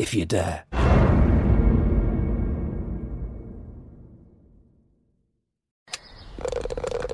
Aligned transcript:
if 0.00 0.14
you 0.14 0.24
dare. 0.24 0.64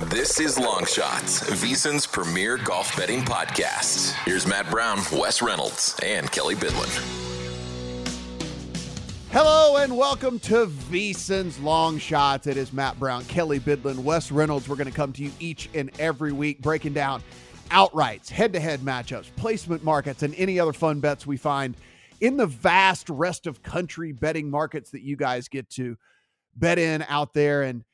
This 0.09 0.39
is 0.39 0.57
Long 0.57 0.87
Shots, 0.87 1.41
VSIN's 1.51 2.07
premier 2.07 2.57
golf 2.57 2.97
betting 2.97 3.23
podcast. 3.23 4.13
Here's 4.25 4.47
Matt 4.47 4.71
Brown, 4.71 5.01
Wes 5.13 5.43
Reynolds, 5.43 5.99
and 6.03 6.31
Kelly 6.31 6.55
Bidlin. 6.55 6.89
Hello 9.33 9.79
and 9.79 9.97
welcome 9.97 10.39
to 10.41 10.67
VSIN's 10.67 11.59
Long 11.59 11.99
Shots. 11.99 12.47
It 12.47 12.57
is 12.57 12.73
Matt 12.73 13.01
Brown, 13.01 13.25
Kelly 13.25 13.59
Bidlin, 13.59 13.99
Wes 13.99 14.31
Reynolds. 14.31 14.69
We're 14.69 14.77
going 14.77 14.87
to 14.87 14.95
come 14.95 15.13
to 15.15 15.25
you 15.25 15.33
each 15.41 15.69
and 15.75 15.91
every 15.99 16.31
week 16.31 16.61
breaking 16.61 16.93
down 16.93 17.21
outrights, 17.71 18.29
head 18.29 18.53
to 18.53 18.61
head 18.61 18.81
matchups, 18.81 19.27
placement 19.35 19.83
markets, 19.83 20.23
and 20.23 20.35
any 20.37 20.61
other 20.61 20.73
fun 20.73 21.01
bets 21.01 21.27
we 21.27 21.37
find 21.37 21.75
in 22.21 22.37
the 22.37 22.47
vast 22.47 23.09
rest 23.09 23.47
of 23.47 23.63
country 23.63 24.13
betting 24.13 24.51
markets 24.51 24.91
that 24.91 25.03
you 25.03 25.17
guys 25.17 25.49
get 25.49 25.69
to 25.71 25.97
bet 26.55 26.79
in 26.79 27.05
out 27.09 27.35
there. 27.35 27.63
And 27.63 27.85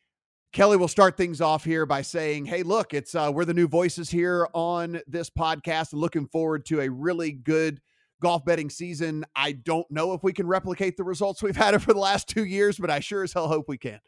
Kelly 0.52 0.76
will 0.76 0.88
start 0.88 1.16
things 1.16 1.40
off 1.40 1.64
here 1.64 1.86
by 1.86 2.02
saying, 2.02 2.46
"Hey, 2.46 2.62
look, 2.62 2.94
it's 2.94 3.14
uh, 3.14 3.30
we're 3.34 3.44
the 3.44 3.54
new 3.54 3.68
voices 3.68 4.10
here 4.10 4.46
on 4.52 5.00
this 5.06 5.30
podcast, 5.30 5.92
looking 5.92 6.26
forward 6.26 6.66
to 6.66 6.80
a 6.80 6.88
really 6.88 7.32
good 7.32 7.80
golf 8.20 8.44
betting 8.44 8.70
season. 8.70 9.24
I 9.34 9.52
don't 9.52 9.90
know 9.90 10.12
if 10.12 10.22
we 10.22 10.32
can 10.32 10.46
replicate 10.46 10.96
the 10.96 11.04
results 11.04 11.42
we've 11.42 11.56
had 11.56 11.74
over 11.74 11.92
the 11.92 11.98
last 11.98 12.28
two 12.28 12.44
years, 12.44 12.78
but 12.78 12.90
I 12.90 13.00
sure 13.00 13.22
as 13.22 13.32
hell 13.32 13.48
hope 13.48 13.68
we 13.68 13.78
can." 13.78 14.00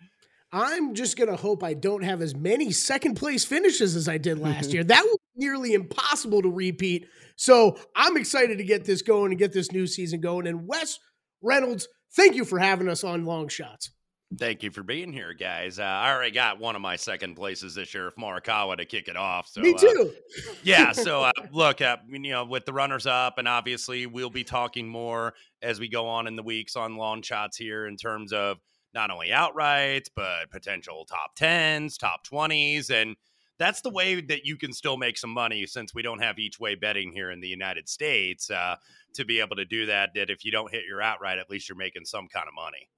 I'm 0.54 0.94
just 0.94 1.16
going 1.16 1.28
to 1.28 1.36
hope 1.36 1.64
I 1.64 1.74
don't 1.74 2.04
have 2.04 2.22
as 2.22 2.36
many 2.36 2.70
second 2.70 3.16
place 3.16 3.44
finishes 3.44 3.96
as 3.96 4.08
I 4.08 4.18
did 4.18 4.38
last 4.38 4.72
year. 4.72 4.84
That 4.84 5.02
was 5.02 5.18
nearly 5.34 5.72
impossible 5.72 6.42
to 6.42 6.48
repeat. 6.48 7.08
So 7.34 7.76
I'm 7.96 8.16
excited 8.16 8.58
to 8.58 8.64
get 8.64 8.84
this 8.84 9.02
going 9.02 9.32
and 9.32 9.38
get 9.38 9.52
this 9.52 9.72
new 9.72 9.88
season 9.88 10.20
going. 10.20 10.46
And 10.46 10.68
Wes 10.68 11.00
Reynolds, 11.42 11.88
thank 12.14 12.36
you 12.36 12.44
for 12.44 12.60
having 12.60 12.88
us 12.88 13.02
on 13.02 13.24
Long 13.24 13.48
Shots. 13.48 13.90
Thank 14.38 14.62
you 14.62 14.70
for 14.70 14.84
being 14.84 15.12
here, 15.12 15.34
guys. 15.34 15.80
Uh, 15.80 15.82
I 15.82 16.12
already 16.12 16.30
got 16.30 16.60
one 16.60 16.76
of 16.76 16.82
my 16.82 16.94
second 16.94 17.34
places 17.34 17.74
this 17.74 17.92
year, 17.92 18.12
Morikawa, 18.16 18.76
to 18.76 18.84
kick 18.84 19.08
it 19.08 19.16
off. 19.16 19.48
So, 19.48 19.60
Me 19.60 19.74
too. 19.74 20.12
Uh, 20.38 20.52
yeah. 20.62 20.92
So, 20.92 21.22
uh, 21.24 21.32
look, 21.50 21.80
uh, 21.80 21.96
you 22.08 22.30
know, 22.30 22.44
with 22.44 22.64
the 22.64 22.72
runners 22.72 23.06
up, 23.06 23.38
and 23.38 23.48
obviously 23.48 24.06
we'll 24.06 24.30
be 24.30 24.44
talking 24.44 24.88
more 24.88 25.34
as 25.62 25.80
we 25.80 25.88
go 25.88 26.06
on 26.06 26.28
in 26.28 26.36
the 26.36 26.44
weeks 26.44 26.76
on 26.76 26.96
long 26.96 27.22
shots 27.22 27.56
here 27.56 27.86
in 27.86 27.96
terms 27.96 28.32
of 28.32 28.58
not 28.94 29.10
only 29.10 29.32
outright, 29.32 30.08
but 30.14 30.50
potential 30.50 31.04
top 31.04 31.36
10s, 31.36 31.98
top 31.98 32.26
20s. 32.26 32.90
And 32.90 33.16
that's 33.58 33.80
the 33.80 33.90
way 33.90 34.20
that 34.20 34.44
you 34.44 34.56
can 34.56 34.72
still 34.72 34.96
make 34.96 35.18
some 35.18 35.30
money 35.30 35.66
since 35.66 35.94
we 35.94 36.02
don't 36.02 36.22
have 36.22 36.38
each 36.38 36.58
way 36.58 36.74
betting 36.74 37.12
here 37.12 37.30
in 37.30 37.40
the 37.40 37.48
United 37.48 37.88
States 37.88 38.50
uh, 38.50 38.76
to 39.14 39.24
be 39.24 39.40
able 39.40 39.56
to 39.56 39.64
do 39.64 39.86
that. 39.86 40.10
That 40.14 40.30
if 40.30 40.44
you 40.44 40.52
don't 40.52 40.70
hit 40.70 40.84
your 40.88 41.02
outright, 41.02 41.38
at 41.38 41.50
least 41.50 41.68
you're 41.68 41.76
making 41.76 42.04
some 42.04 42.28
kind 42.28 42.46
of 42.48 42.54
money. 42.54 42.88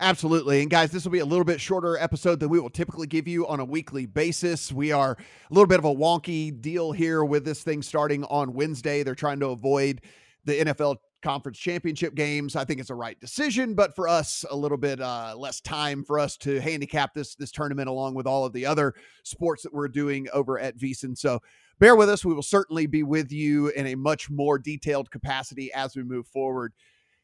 Absolutely. 0.00 0.60
And 0.60 0.70
guys, 0.70 0.92
this 0.92 1.04
will 1.04 1.10
be 1.10 1.18
a 1.18 1.26
little 1.26 1.44
bit 1.44 1.60
shorter 1.60 1.98
episode 1.98 2.38
than 2.38 2.50
we 2.50 2.60
will 2.60 2.70
typically 2.70 3.08
give 3.08 3.26
you 3.26 3.48
on 3.48 3.58
a 3.58 3.64
weekly 3.64 4.06
basis. 4.06 4.72
We 4.72 4.92
are 4.92 5.12
a 5.12 5.54
little 5.54 5.66
bit 5.66 5.80
of 5.80 5.84
a 5.84 5.94
wonky 5.94 6.58
deal 6.60 6.92
here 6.92 7.24
with 7.24 7.44
this 7.44 7.64
thing 7.64 7.82
starting 7.82 8.22
on 8.24 8.52
Wednesday. 8.52 9.02
They're 9.02 9.16
trying 9.16 9.40
to 9.40 9.48
avoid 9.48 10.02
the 10.44 10.60
NFL 10.60 10.98
conference 11.22 11.58
championship 11.58 12.14
games. 12.14 12.56
I 12.56 12.64
think 12.64 12.80
it's 12.80 12.90
a 12.90 12.94
right 12.94 13.18
decision, 13.20 13.74
but 13.74 13.94
for 13.94 14.08
us, 14.08 14.44
a 14.50 14.56
little 14.56 14.78
bit 14.78 15.00
uh, 15.00 15.34
less 15.36 15.60
time 15.60 16.04
for 16.04 16.18
us 16.18 16.36
to 16.38 16.60
handicap 16.60 17.14
this 17.14 17.34
this 17.34 17.50
tournament 17.50 17.88
along 17.88 18.14
with 18.14 18.26
all 18.26 18.44
of 18.44 18.52
the 18.52 18.66
other 18.66 18.94
sports 19.24 19.62
that 19.62 19.72
we're 19.72 19.88
doing 19.88 20.28
over 20.32 20.58
at 20.58 20.78
VSIN. 20.78 21.16
So 21.16 21.40
bear 21.78 21.96
with 21.96 22.08
us. 22.08 22.24
We 22.24 22.34
will 22.34 22.42
certainly 22.42 22.86
be 22.86 23.02
with 23.02 23.32
you 23.32 23.68
in 23.68 23.86
a 23.88 23.94
much 23.94 24.30
more 24.30 24.58
detailed 24.58 25.10
capacity 25.10 25.72
as 25.72 25.96
we 25.96 26.02
move 26.02 26.26
forward 26.26 26.72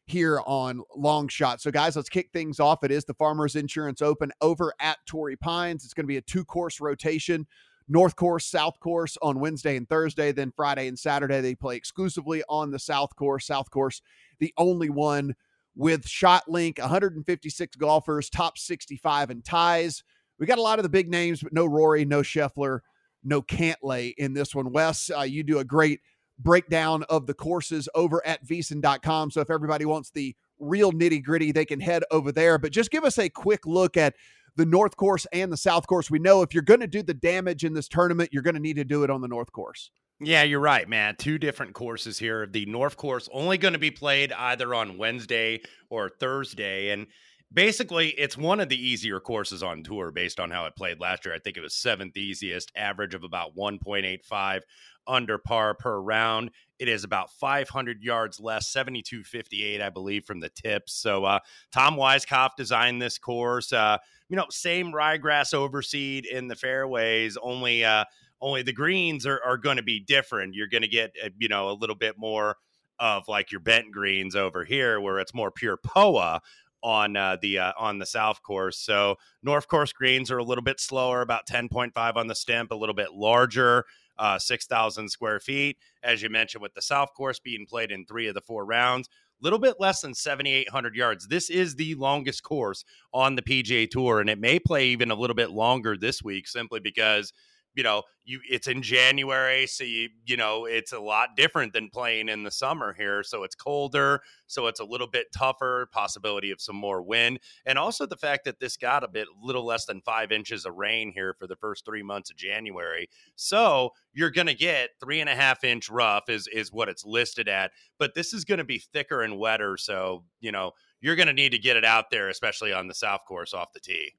here 0.06 0.40
on 0.46 0.82
Long 0.94 1.28
Shot. 1.28 1.60
So, 1.60 1.70
guys, 1.70 1.96
let's 1.96 2.08
kick 2.08 2.30
things 2.32 2.60
off. 2.60 2.84
It 2.84 2.90
is 2.90 3.04
the 3.04 3.14
Farmers 3.14 3.56
Insurance 3.56 4.02
Open 4.02 4.30
over 4.40 4.74
at 4.80 4.98
Torrey 5.06 5.36
Pines. 5.36 5.84
It's 5.84 5.94
going 5.94 6.04
to 6.04 6.08
be 6.08 6.18
a 6.18 6.22
two 6.22 6.44
course 6.44 6.80
rotation. 6.80 7.46
North 7.88 8.16
Course, 8.16 8.46
South 8.46 8.80
Course 8.80 9.16
on 9.20 9.40
Wednesday 9.40 9.76
and 9.76 9.88
Thursday. 9.88 10.32
Then 10.32 10.52
Friday 10.54 10.88
and 10.88 10.98
Saturday, 10.98 11.40
they 11.40 11.54
play 11.54 11.76
exclusively 11.76 12.42
on 12.48 12.70
the 12.70 12.78
South 12.78 13.14
Course. 13.16 13.46
South 13.46 13.70
Course, 13.70 14.00
the 14.38 14.54
only 14.56 14.88
one 14.88 15.34
with 15.76 16.06
Shot 16.06 16.48
Link, 16.48 16.78
156 16.78 17.76
golfers, 17.76 18.30
top 18.30 18.58
65 18.58 19.30
in 19.30 19.42
ties. 19.42 20.02
We 20.38 20.46
got 20.46 20.58
a 20.58 20.62
lot 20.62 20.78
of 20.78 20.82
the 20.82 20.88
big 20.88 21.10
names, 21.10 21.42
but 21.42 21.52
no 21.52 21.66
Rory, 21.66 22.04
no 22.04 22.20
Scheffler, 22.20 22.80
no 23.22 23.42
Cantlay 23.42 24.14
in 24.16 24.34
this 24.34 24.54
one. 24.54 24.72
Wes, 24.72 25.10
uh, 25.16 25.22
you 25.22 25.42
do 25.42 25.58
a 25.58 25.64
great 25.64 26.00
breakdown 26.38 27.04
of 27.08 27.26
the 27.26 27.34
courses 27.34 27.88
over 27.94 28.24
at 28.26 28.44
vsin.com. 28.44 29.30
So 29.30 29.40
if 29.40 29.50
everybody 29.50 29.84
wants 29.84 30.10
the 30.10 30.34
real 30.58 30.92
nitty 30.92 31.22
gritty, 31.22 31.52
they 31.52 31.64
can 31.64 31.80
head 31.80 32.02
over 32.10 32.32
there. 32.32 32.58
But 32.58 32.72
just 32.72 32.90
give 32.90 33.04
us 33.04 33.18
a 33.18 33.28
quick 33.28 33.66
look 33.66 33.96
at 33.96 34.14
the 34.56 34.66
North 34.66 34.96
Course 34.96 35.26
and 35.32 35.52
the 35.52 35.56
South 35.56 35.86
Course. 35.86 36.10
We 36.10 36.18
know 36.18 36.42
if 36.42 36.54
you're 36.54 36.62
going 36.62 36.80
to 36.80 36.86
do 36.86 37.02
the 37.02 37.14
damage 37.14 37.64
in 37.64 37.74
this 37.74 37.88
tournament, 37.88 38.30
you're 38.32 38.42
going 38.42 38.54
to 38.54 38.60
need 38.60 38.76
to 38.76 38.84
do 38.84 39.04
it 39.04 39.10
on 39.10 39.20
the 39.20 39.28
North 39.28 39.52
Course. 39.52 39.90
Yeah, 40.20 40.44
you're 40.44 40.60
right, 40.60 40.88
man. 40.88 41.16
Two 41.16 41.38
different 41.38 41.74
courses 41.74 42.18
here. 42.18 42.46
The 42.46 42.66
North 42.66 42.96
Course 42.96 43.28
only 43.32 43.58
going 43.58 43.72
to 43.72 43.80
be 43.80 43.90
played 43.90 44.32
either 44.32 44.72
on 44.74 44.96
Wednesday 44.96 45.60
or 45.90 46.08
Thursday. 46.08 46.90
And 46.90 47.08
basically, 47.52 48.10
it's 48.10 48.36
one 48.36 48.60
of 48.60 48.68
the 48.68 48.80
easier 48.80 49.18
courses 49.18 49.62
on 49.62 49.82
tour 49.82 50.12
based 50.12 50.38
on 50.38 50.50
how 50.50 50.66
it 50.66 50.76
played 50.76 51.00
last 51.00 51.24
year. 51.24 51.34
I 51.34 51.40
think 51.40 51.56
it 51.56 51.62
was 51.62 51.74
seventh 51.74 52.16
easiest, 52.16 52.70
average 52.76 53.14
of 53.14 53.24
about 53.24 53.56
1.85 53.56 54.60
under 55.06 55.36
par 55.38 55.74
per 55.74 56.00
round. 56.00 56.50
It 56.78 56.88
is 56.88 57.04
about 57.04 57.30
500 57.32 58.02
yards 58.02 58.40
less, 58.40 58.72
72.58, 58.72 59.80
I 59.80 59.90
believe, 59.90 60.24
from 60.24 60.40
the 60.40 60.48
tips. 60.48 60.94
So 60.94 61.24
uh, 61.24 61.40
Tom 61.72 61.96
Weiskopf 61.96 62.50
designed 62.56 63.02
this 63.02 63.18
course. 63.18 63.72
Uh, 63.72 63.98
you 64.28 64.36
know, 64.36 64.46
same 64.50 64.92
ryegrass 64.92 65.52
overseed 65.52 66.26
in 66.26 66.48
the 66.48 66.56
fairways, 66.56 67.36
only 67.36 67.84
uh, 67.84 68.04
only 68.40 68.62
the 68.62 68.72
greens 68.72 69.26
are, 69.26 69.40
are 69.44 69.56
going 69.56 69.76
to 69.76 69.82
be 69.82 70.00
different. 70.00 70.54
You're 70.54 70.68
going 70.68 70.82
to 70.82 70.88
get, 70.88 71.12
uh, 71.22 71.30
you 71.38 71.48
know, 71.48 71.70
a 71.70 71.72
little 71.72 71.96
bit 71.96 72.18
more 72.18 72.56
of 72.98 73.28
like 73.28 73.50
your 73.50 73.60
bent 73.60 73.90
greens 73.92 74.36
over 74.36 74.64
here, 74.64 75.00
where 75.00 75.18
it's 75.18 75.34
more 75.34 75.50
pure 75.50 75.76
POA 75.76 76.40
on 76.82 77.16
uh, 77.16 77.36
the 77.40 77.58
uh, 77.58 77.72
on 77.78 77.98
the 77.98 78.06
south 78.06 78.42
course. 78.42 78.78
So 78.78 79.16
north 79.42 79.68
course 79.68 79.92
greens 79.92 80.30
are 80.30 80.38
a 80.38 80.44
little 80.44 80.64
bit 80.64 80.80
slower, 80.80 81.22
about 81.22 81.46
10.5 81.46 82.16
on 82.16 82.26
the 82.26 82.34
stimp, 82.34 82.70
a 82.70 82.76
little 82.76 82.94
bit 82.94 83.12
larger 83.12 83.84
uh, 84.18 84.38
6,000 84.38 85.08
square 85.08 85.40
feet. 85.40 85.78
As 86.02 86.22
you 86.22 86.28
mentioned, 86.28 86.62
with 86.62 86.74
the 86.74 86.82
South 86.82 87.14
Course 87.14 87.38
being 87.38 87.66
played 87.66 87.90
in 87.90 88.04
three 88.04 88.28
of 88.28 88.34
the 88.34 88.40
four 88.40 88.64
rounds, 88.64 89.08
little 89.44 89.58
bit 89.58 89.76
less 89.78 90.00
than 90.00 90.14
7,800 90.14 90.96
yards. 90.96 91.28
This 91.28 91.50
is 91.50 91.76
the 91.76 91.94
longest 91.96 92.42
course 92.42 92.82
on 93.12 93.36
the 93.36 93.42
PGA 93.42 93.88
Tour, 93.88 94.20
and 94.20 94.30
it 94.30 94.40
may 94.40 94.58
play 94.58 94.86
even 94.86 95.10
a 95.10 95.14
little 95.14 95.36
bit 95.36 95.50
longer 95.50 95.98
this 95.98 96.22
week 96.22 96.48
simply 96.48 96.80
because 96.80 97.30
you 97.74 97.82
know, 97.82 98.02
you 98.24 98.40
it's 98.48 98.68
in 98.68 98.82
January, 98.82 99.66
so 99.66 99.84
you 99.84 100.08
you 100.24 100.36
know 100.36 100.64
it's 100.64 100.92
a 100.92 101.00
lot 101.00 101.30
different 101.36 101.72
than 101.72 101.90
playing 101.90 102.28
in 102.28 102.42
the 102.42 102.50
summer 102.50 102.94
here. 102.94 103.22
So 103.22 103.42
it's 103.42 103.54
colder, 103.54 104.22
so 104.46 104.66
it's 104.66 104.80
a 104.80 104.84
little 104.84 105.06
bit 105.06 105.26
tougher. 105.36 105.88
Possibility 105.92 106.50
of 106.50 106.60
some 106.60 106.76
more 106.76 107.02
wind, 107.02 107.40
and 107.66 107.78
also 107.78 108.06
the 108.06 108.16
fact 108.16 108.44
that 108.44 108.60
this 108.60 108.76
got 108.76 109.04
a 109.04 109.08
bit 109.08 109.28
little 109.42 109.66
less 109.66 109.84
than 109.84 110.00
five 110.00 110.32
inches 110.32 110.64
of 110.64 110.74
rain 110.74 111.12
here 111.12 111.34
for 111.38 111.46
the 111.46 111.56
first 111.56 111.84
three 111.84 112.02
months 112.02 112.30
of 112.30 112.36
January. 112.36 113.08
So 113.36 113.90
you're 114.12 114.30
going 114.30 114.46
to 114.46 114.54
get 114.54 114.90
three 115.00 115.20
and 115.20 115.28
a 115.28 115.34
half 115.34 115.64
inch 115.64 115.90
rough 115.90 116.28
is 116.28 116.48
is 116.48 116.72
what 116.72 116.88
it's 116.88 117.04
listed 117.04 117.48
at, 117.48 117.72
but 117.98 118.14
this 118.14 118.32
is 118.32 118.44
going 118.44 118.58
to 118.58 118.64
be 118.64 118.78
thicker 118.78 119.22
and 119.22 119.38
wetter. 119.38 119.76
So 119.76 120.24
you 120.40 120.52
know 120.52 120.72
you're 121.00 121.16
going 121.16 121.26
to 121.26 121.34
need 121.34 121.50
to 121.50 121.58
get 121.58 121.76
it 121.76 121.84
out 121.84 122.10
there, 122.10 122.28
especially 122.28 122.72
on 122.72 122.88
the 122.88 122.94
south 122.94 123.20
course 123.26 123.52
off 123.52 123.72
the 123.74 123.80
tee 123.80 124.14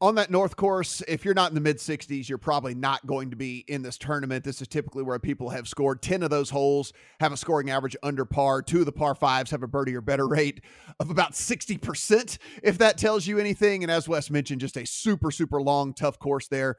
on 0.00 0.14
that 0.16 0.30
north 0.30 0.56
course 0.56 1.02
if 1.08 1.24
you're 1.24 1.34
not 1.34 1.50
in 1.50 1.54
the 1.54 1.60
mid 1.60 1.78
60s 1.78 2.28
you're 2.28 2.36
probably 2.36 2.74
not 2.74 3.06
going 3.06 3.30
to 3.30 3.36
be 3.36 3.64
in 3.68 3.82
this 3.82 3.96
tournament. 3.96 4.44
This 4.44 4.60
is 4.60 4.68
typically 4.68 5.02
where 5.02 5.18
people 5.18 5.48
have 5.50 5.66
scored. 5.66 6.02
10 6.02 6.22
of 6.22 6.30
those 6.30 6.50
holes 6.50 6.92
have 7.20 7.32
a 7.32 7.36
scoring 7.36 7.70
average 7.70 7.96
under 8.02 8.24
par. 8.24 8.62
Two 8.62 8.80
of 8.80 8.86
the 8.86 8.92
par 8.92 9.14
fives 9.14 9.50
have 9.50 9.62
a 9.62 9.66
birdie 9.66 9.96
or 9.96 10.00
better 10.00 10.28
rate 10.28 10.60
of 11.00 11.10
about 11.10 11.32
60% 11.32 12.38
if 12.62 12.78
that 12.78 12.98
tells 12.98 13.26
you 13.26 13.38
anything. 13.38 13.82
And 13.82 13.90
as 13.90 14.08
wes 14.08 14.30
mentioned 14.30 14.60
just 14.60 14.76
a 14.76 14.86
super 14.86 15.30
super 15.30 15.62
long 15.62 15.94
tough 15.94 16.18
course 16.18 16.48
there 16.48 16.76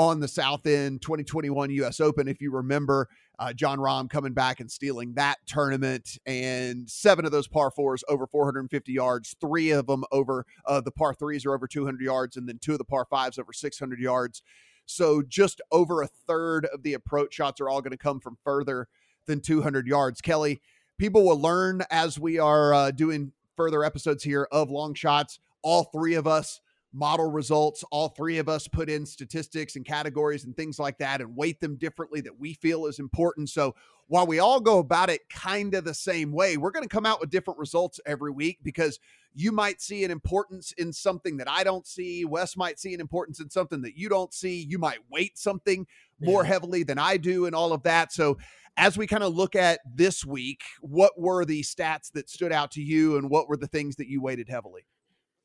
on 0.00 0.18
the 0.18 0.26
south 0.26 0.66
end 0.66 1.02
2021 1.02 1.68
us 1.82 2.00
open 2.00 2.26
if 2.26 2.40
you 2.40 2.50
remember 2.50 3.06
uh, 3.38 3.52
Jon 3.52 3.76
Rahm 3.76 4.08
coming 4.08 4.32
back 4.32 4.58
and 4.58 4.70
stealing 4.70 5.12
that 5.14 5.36
tournament, 5.46 6.16
and 6.24 6.88
seven 6.88 7.26
of 7.26 7.32
those 7.32 7.46
par 7.46 7.70
fours 7.70 8.02
over 8.08 8.26
450 8.26 8.92
yards. 8.92 9.36
Three 9.38 9.72
of 9.72 9.86
them 9.86 10.04
over 10.10 10.46
uh, 10.64 10.80
the 10.80 10.90
par 10.90 11.12
threes 11.12 11.44
are 11.44 11.52
over 11.52 11.66
200 11.66 12.00
yards, 12.00 12.38
and 12.38 12.48
then 12.48 12.58
two 12.58 12.72
of 12.72 12.78
the 12.78 12.84
par 12.84 13.06
fives 13.10 13.38
over 13.38 13.52
600 13.52 14.00
yards. 14.00 14.40
So 14.86 15.20
just 15.20 15.60
over 15.70 16.00
a 16.00 16.08
third 16.08 16.64
of 16.72 16.82
the 16.82 16.94
approach 16.94 17.34
shots 17.34 17.60
are 17.60 17.68
all 17.68 17.82
going 17.82 17.90
to 17.92 17.98
come 17.98 18.20
from 18.20 18.38
further 18.42 18.88
than 19.26 19.40
200 19.40 19.86
yards. 19.86 20.22
Kelly, 20.22 20.62
people 20.96 21.26
will 21.26 21.40
learn 21.40 21.82
as 21.90 22.18
we 22.18 22.38
are 22.38 22.72
uh, 22.72 22.90
doing 22.90 23.32
further 23.54 23.84
episodes 23.84 24.24
here 24.24 24.48
of 24.50 24.70
long 24.70 24.94
shots. 24.94 25.38
All 25.62 25.84
three 25.84 26.14
of 26.14 26.26
us 26.26 26.62
model 26.92 27.30
results. 27.30 27.84
All 27.90 28.08
three 28.08 28.38
of 28.38 28.48
us 28.48 28.66
put 28.68 28.90
in 28.90 29.06
statistics 29.06 29.76
and 29.76 29.84
categories 29.84 30.44
and 30.44 30.56
things 30.56 30.78
like 30.78 30.98
that 30.98 31.20
and 31.20 31.36
weight 31.36 31.60
them 31.60 31.76
differently 31.76 32.20
that 32.22 32.38
we 32.38 32.54
feel 32.54 32.86
is 32.86 32.98
important. 32.98 33.48
So 33.50 33.74
while 34.08 34.26
we 34.26 34.40
all 34.40 34.60
go 34.60 34.78
about 34.78 35.08
it 35.08 35.28
kind 35.28 35.74
of 35.74 35.84
the 35.84 35.94
same 35.94 36.32
way, 36.32 36.56
we're 36.56 36.72
going 36.72 36.82
to 36.82 36.88
come 36.88 37.06
out 37.06 37.20
with 37.20 37.30
different 37.30 37.60
results 37.60 38.00
every 38.06 38.32
week 38.32 38.58
because 38.62 38.98
you 39.34 39.52
might 39.52 39.80
see 39.80 40.02
an 40.04 40.10
importance 40.10 40.72
in 40.72 40.92
something 40.92 41.36
that 41.36 41.48
I 41.48 41.62
don't 41.62 41.86
see. 41.86 42.24
Wes 42.24 42.56
might 42.56 42.80
see 42.80 42.92
an 42.92 43.00
importance 43.00 43.38
in 43.38 43.48
something 43.50 43.82
that 43.82 43.96
you 43.96 44.08
don't 44.08 44.34
see. 44.34 44.66
You 44.68 44.80
might 44.80 44.98
weight 45.08 45.38
something 45.38 45.86
more 46.20 46.42
heavily 46.42 46.82
than 46.82 46.98
I 46.98 47.16
do 47.16 47.46
and 47.46 47.54
all 47.54 47.72
of 47.72 47.84
that. 47.84 48.12
So 48.12 48.36
as 48.76 48.98
we 48.98 49.06
kind 49.06 49.22
of 49.22 49.34
look 49.34 49.54
at 49.54 49.78
this 49.94 50.24
week, 50.26 50.62
what 50.80 51.12
were 51.16 51.44
the 51.44 51.62
stats 51.62 52.10
that 52.12 52.28
stood 52.28 52.50
out 52.52 52.72
to 52.72 52.82
you 52.82 53.16
and 53.16 53.30
what 53.30 53.48
were 53.48 53.56
the 53.56 53.68
things 53.68 53.94
that 53.96 54.08
you 54.08 54.20
weighted 54.20 54.48
heavily? 54.48 54.82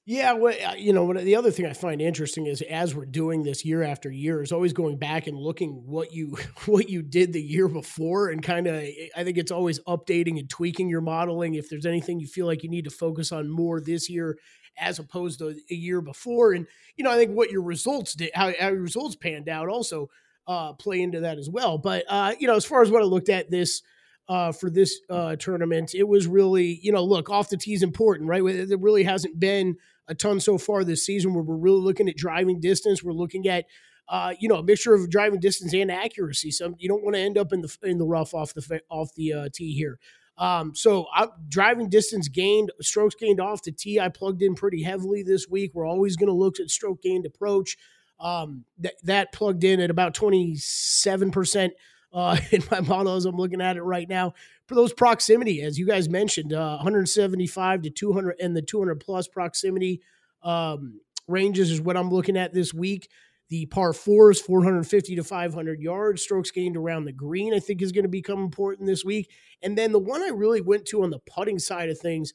Yeah, 0.08 0.34
well, 0.34 0.54
uh, 0.64 0.76
you 0.76 0.94
know, 0.94 1.12
the 1.14 1.36
other 1.36 1.50
thing 1.50 1.66
I 1.66 1.74
find 1.74 2.00
interesting 2.00 2.46
is 2.46 2.62
as 2.62 2.94
we're 2.94 3.06
doing 3.06 3.42
this 3.42 3.66
year 3.66 3.82
after 3.82 4.12
year, 4.12 4.44
is 4.44 4.52
always 4.52 4.72
going 4.72 5.00
back 5.00 5.26
and 5.26 5.36
looking 5.36 5.82
what 5.88 6.14
you 6.14 6.38
what 6.68 6.90
you 6.90 7.02
did 7.02 7.34
the 7.34 7.42
year 7.42 7.68
before, 7.68 8.30
and 8.30 8.44
kind 8.44 8.68
of 8.68 8.76
I 8.76 9.24
think 9.24 9.40
it's 9.40 9.52
always 9.52 9.80
updating 9.88 10.38
and 10.40 10.48
tweaking 10.48 10.90
your 10.90 11.02
modeling. 11.02 11.56
If 11.56 11.70
there's 11.70 11.88
anything 11.88 12.20
you 12.20 12.28
feel 12.28 12.46
like 12.46 12.62
you 12.62 12.70
need 12.70 12.86
to 12.86 12.92
focus 12.92 13.32
on 13.32 13.50
more 13.50 13.82
this 13.82 14.08
year 14.08 14.38
as 14.78 15.00
opposed 15.00 15.40
to 15.40 15.56
a 15.72 15.74
year 15.74 16.02
before, 16.02 16.54
and 16.54 16.68
you 16.98 17.04
know, 17.04 17.12
I 17.12 17.18
think 17.18 17.32
what 17.32 17.50
your 17.50 17.64
results 17.64 18.14
did, 18.14 18.30
how, 18.36 18.54
how 18.60 18.70
your 18.70 18.82
results 18.82 19.16
panned 19.16 19.50
out, 19.50 19.70
also 19.70 20.10
uh, 20.46 20.74
play 20.74 21.02
into 21.02 21.22
that 21.22 21.40
as 21.40 21.50
well. 21.50 21.80
But 21.80 22.04
uh, 22.08 22.36
you 22.38 22.46
know, 22.46 22.56
as 22.56 22.66
far 22.66 22.84
as 22.84 22.92
what 22.92 23.02
I 23.02 23.06
looked 23.06 23.30
at 23.30 23.50
this 23.50 23.82
uh, 24.30 24.52
for 24.52 24.70
this 24.70 25.00
uh, 25.10 25.36
tournament, 25.38 25.96
it 25.96 26.08
was 26.08 26.28
really 26.28 26.80
you 26.84 26.92
know, 26.92 27.04
look 27.04 27.32
off 27.32 27.50
the 27.50 27.58
tee 27.58 27.74
is 27.74 27.82
important, 27.82 28.30
right? 28.30 28.44
There 28.44 28.78
really 28.78 29.04
hasn't 29.04 29.40
been 29.40 29.78
a 30.08 30.16
ton 30.16 30.40
so 30.40 30.58
far 30.58 30.84
this 30.84 31.06
season 31.06 31.34
where 31.34 31.44
we're 31.44 31.56
really 31.56 31.82
looking 31.82 32.10
at 32.10 32.16
driving 32.16 32.60
distance. 32.60 33.04
We're 33.04 33.14
looking 33.14 33.48
at 33.48 33.66
uh, 34.08 34.34
you 34.40 34.48
know, 34.48 34.58
a 34.58 34.64
mixture 34.64 34.94
of 34.94 35.10
driving 35.10 35.40
distance 35.40 35.74
and 35.74 35.92
accuracy. 35.92 36.52
So 36.52 36.76
you 36.78 36.88
don't 36.88 37.04
want 37.04 37.16
to 37.16 37.22
end 37.22 37.38
up 37.38 37.52
in 37.52 37.62
the 37.62 37.78
in 37.84 37.98
the 37.98 38.06
rough 38.06 38.34
off 38.34 38.54
the 38.54 38.82
off 38.90 39.10
the 39.16 39.34
uh, 39.34 39.50
tee 39.52 39.74
here. 39.74 40.00
Um, 40.38 40.76
so 40.76 41.08
I, 41.14 41.28
driving 41.48 41.90
distance 41.90 42.28
gained, 42.28 42.72
strokes 42.82 43.16
gained 43.16 43.40
off 43.40 43.64
the 43.64 43.72
tee. 43.72 44.00
I 44.00 44.10
plugged 44.10 44.42
in 44.42 44.54
pretty 44.54 44.84
heavily 44.84 45.24
this 45.24 45.48
week. 45.50 45.72
We're 45.74 45.88
always 45.88 46.18
going 46.18 46.28
to 46.28 46.36
look 46.36 46.60
at 46.60 46.70
stroke 46.70 47.02
gained 47.02 47.26
approach. 47.26 47.78
Um, 48.20 48.66
that 48.80 48.96
that 49.04 49.34
plugged 49.34 49.64
in 49.64 49.80
at 49.80 49.90
about 49.90 50.14
twenty 50.14 50.56
seven 50.56 51.32
percent 51.32 51.74
uh, 52.14 52.38
in 52.52 52.64
my 52.70 52.82
model 52.82 53.16
as 53.16 53.26
I'm 53.26 53.36
looking 53.38 53.62
at 53.62 53.78
it 53.78 53.82
right 53.82 54.08
now. 54.08 54.34
For 54.68 54.76
those 54.76 54.94
proximity, 54.94 55.62
as 55.62 55.78
you 55.78 55.86
guys 55.86 56.10
mentioned, 56.10 56.54
uh, 56.54 56.76
175 56.78 57.84
to 57.84 57.90
200 57.90 58.36
and 58.40 58.56
the 58.56 58.62
200 58.62 59.00
plus 59.00 59.28
proximity 59.28 60.02
um, 60.44 61.00
ranges 61.28 61.72
is 61.72 61.82
what 61.82 61.98
I'm 61.98 62.10
looking 62.10 62.38
at 62.38 62.54
this 62.54 62.74
week. 62.74 63.10
The 63.50 63.68
par 63.68 63.94
fours, 63.94 64.42
450 64.42 65.18
to 65.18 65.24
500 65.24 65.80
yards, 65.80 66.24
strokes 66.24 66.50
gained 66.50 66.78
around 66.78 67.06
the 67.06 67.12
green, 67.12 67.54
I 67.54 67.60
think 67.60 67.84
is 67.84 67.92
going 67.92 68.06
to 68.06 68.10
become 68.10 68.40
important 68.40 68.88
this 68.88 69.06
week. 69.06 69.30
And 69.62 69.78
then 69.78 69.92
the 69.92 70.00
one 70.00 70.24
I 70.24 70.30
really 70.30 70.62
went 70.62 70.86
to 70.88 71.04
on 71.04 71.12
the 71.12 71.20
putting 71.20 71.60
side 71.60 71.90
of 71.90 72.00
things 72.00 72.34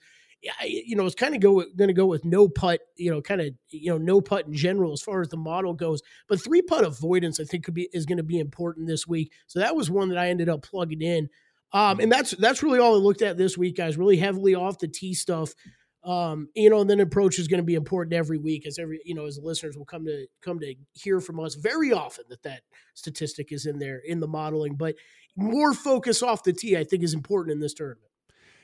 you 0.64 0.96
know, 0.96 1.04
it's 1.04 1.14
kind 1.14 1.34
of 1.34 1.40
go 1.40 1.62
going 1.76 1.88
to 1.88 1.94
go 1.94 2.06
with 2.06 2.24
no 2.24 2.48
putt, 2.48 2.80
you 2.96 3.10
know, 3.10 3.20
kind 3.20 3.40
of 3.40 3.48
you 3.68 3.90
know 3.90 3.98
no 3.98 4.20
putt 4.20 4.46
in 4.46 4.54
general 4.54 4.92
as 4.92 5.02
far 5.02 5.20
as 5.20 5.28
the 5.28 5.36
model 5.36 5.74
goes. 5.74 6.00
But 6.28 6.42
three 6.42 6.62
putt 6.62 6.84
avoidance, 6.84 7.40
I 7.40 7.44
think, 7.44 7.64
could 7.64 7.74
be 7.74 7.88
is 7.92 8.06
going 8.06 8.18
to 8.18 8.24
be 8.24 8.38
important 8.38 8.86
this 8.86 9.06
week. 9.06 9.32
So 9.46 9.58
that 9.58 9.76
was 9.76 9.90
one 9.90 10.08
that 10.08 10.18
I 10.18 10.28
ended 10.28 10.48
up 10.48 10.62
plugging 10.62 11.02
in, 11.02 11.28
um, 11.72 12.00
and 12.00 12.10
that's 12.10 12.32
that's 12.32 12.62
really 12.62 12.78
all 12.78 12.94
I 12.94 12.98
looked 12.98 13.22
at 13.22 13.36
this 13.36 13.56
week, 13.56 13.76
guys. 13.76 13.96
Really 13.96 14.16
heavily 14.16 14.54
off 14.54 14.78
the 14.78 14.88
tee 14.88 15.14
stuff. 15.14 15.54
Um, 16.02 16.48
you 16.54 16.70
know, 16.70 16.80
and 16.80 16.88
then 16.88 17.00
approach 17.00 17.38
is 17.38 17.46
going 17.46 17.60
to 17.60 17.64
be 17.64 17.74
important 17.74 18.14
every 18.14 18.38
week, 18.38 18.66
as 18.66 18.78
every 18.78 19.00
you 19.04 19.14
know, 19.14 19.26
as 19.26 19.38
listeners 19.42 19.76
will 19.76 19.84
come 19.84 20.06
to 20.06 20.26
come 20.42 20.58
to 20.60 20.74
hear 20.94 21.20
from 21.20 21.38
us 21.38 21.54
very 21.54 21.92
often 21.92 22.24
that 22.30 22.42
that 22.42 22.62
statistic 22.94 23.52
is 23.52 23.66
in 23.66 23.78
there 23.78 23.98
in 23.98 24.20
the 24.20 24.28
modeling. 24.28 24.74
But 24.74 24.96
more 25.36 25.74
focus 25.74 26.22
off 26.22 26.42
the 26.42 26.52
tee, 26.52 26.76
I 26.76 26.84
think, 26.84 27.02
is 27.02 27.14
important 27.14 27.52
in 27.52 27.60
this 27.60 27.74
tournament. 27.74 28.09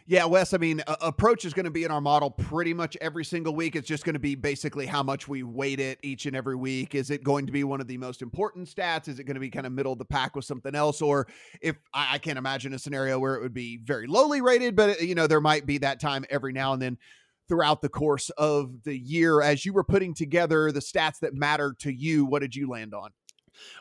Yeah, 0.09 0.25
Wes, 0.27 0.55
I 0.55 0.59
mean, 0.59 0.83
uh, 0.87 0.95
approach 1.01 1.45
is 1.45 1.53
going 1.53 1.65
to 1.65 1.71
be 1.71 1.83
in 1.83 1.91
our 1.91 2.01
model 2.01 2.31
pretty 2.31 2.73
much 2.73 2.97
every 3.01 3.25
single 3.25 3.57
week. 3.57 3.75
It's 3.75 3.89
just 3.89 4.05
going 4.05 4.15
to 4.15 4.21
be 4.21 4.37
basically 4.37 4.87
how 4.87 5.03
much 5.03 5.27
we 5.27 5.43
weight 5.43 5.81
it 5.81 5.99
each 6.01 6.27
and 6.27 6.37
every 6.37 6.55
week. 6.55 6.95
Is 6.95 7.11
it 7.11 7.25
going 7.25 7.45
to 7.47 7.53
be 7.53 7.65
one 7.65 7.81
of 7.81 7.89
the 7.89 7.99
most 7.99 8.23
important 8.23 8.69
stats? 8.69 9.09
Is 9.09 9.19
it 9.19 9.25
going 9.25 9.35
to 9.35 9.41
be 9.41 9.51
kind 9.51 9.67
of 9.67 9.73
middle 9.73 9.93
of 9.93 9.99
the 9.99 10.05
pack 10.05 10.37
with 10.37 10.45
something 10.45 10.77
else? 10.77 11.03
Or 11.03 11.27
if 11.61 11.75
I, 11.93 12.15
I 12.15 12.19
can't 12.19 12.39
imagine 12.39 12.73
a 12.73 12.79
scenario 12.79 13.19
where 13.19 13.35
it 13.35 13.43
would 13.43 13.53
be 13.53 13.79
very 13.79 14.07
lowly 14.07 14.41
rated, 14.41 14.77
but, 14.77 15.03
you 15.03 15.17
know, 15.17 15.27
there 15.27 15.41
might 15.41 15.67
be 15.67 15.79
that 15.79 15.99
time 15.99 16.25
every 16.31 16.53
now 16.53 16.73
and 16.73 16.81
then 16.81 16.99
throughout 17.49 17.83
the 17.83 17.89
course 17.89 18.31
of 18.31 18.85
the 18.85 18.97
year. 18.97 19.43
As 19.43 19.65
you 19.65 19.73
were 19.73 19.85
putting 19.85 20.15
together 20.15 20.71
the 20.71 20.79
stats 20.79 21.19
that 21.21 21.35
matter 21.35 21.75
to 21.81 21.93
you, 21.93 22.25
what 22.27 22.43
did 22.43 22.55
you 22.55 22.71
land 22.71 22.95
on? 22.95 23.11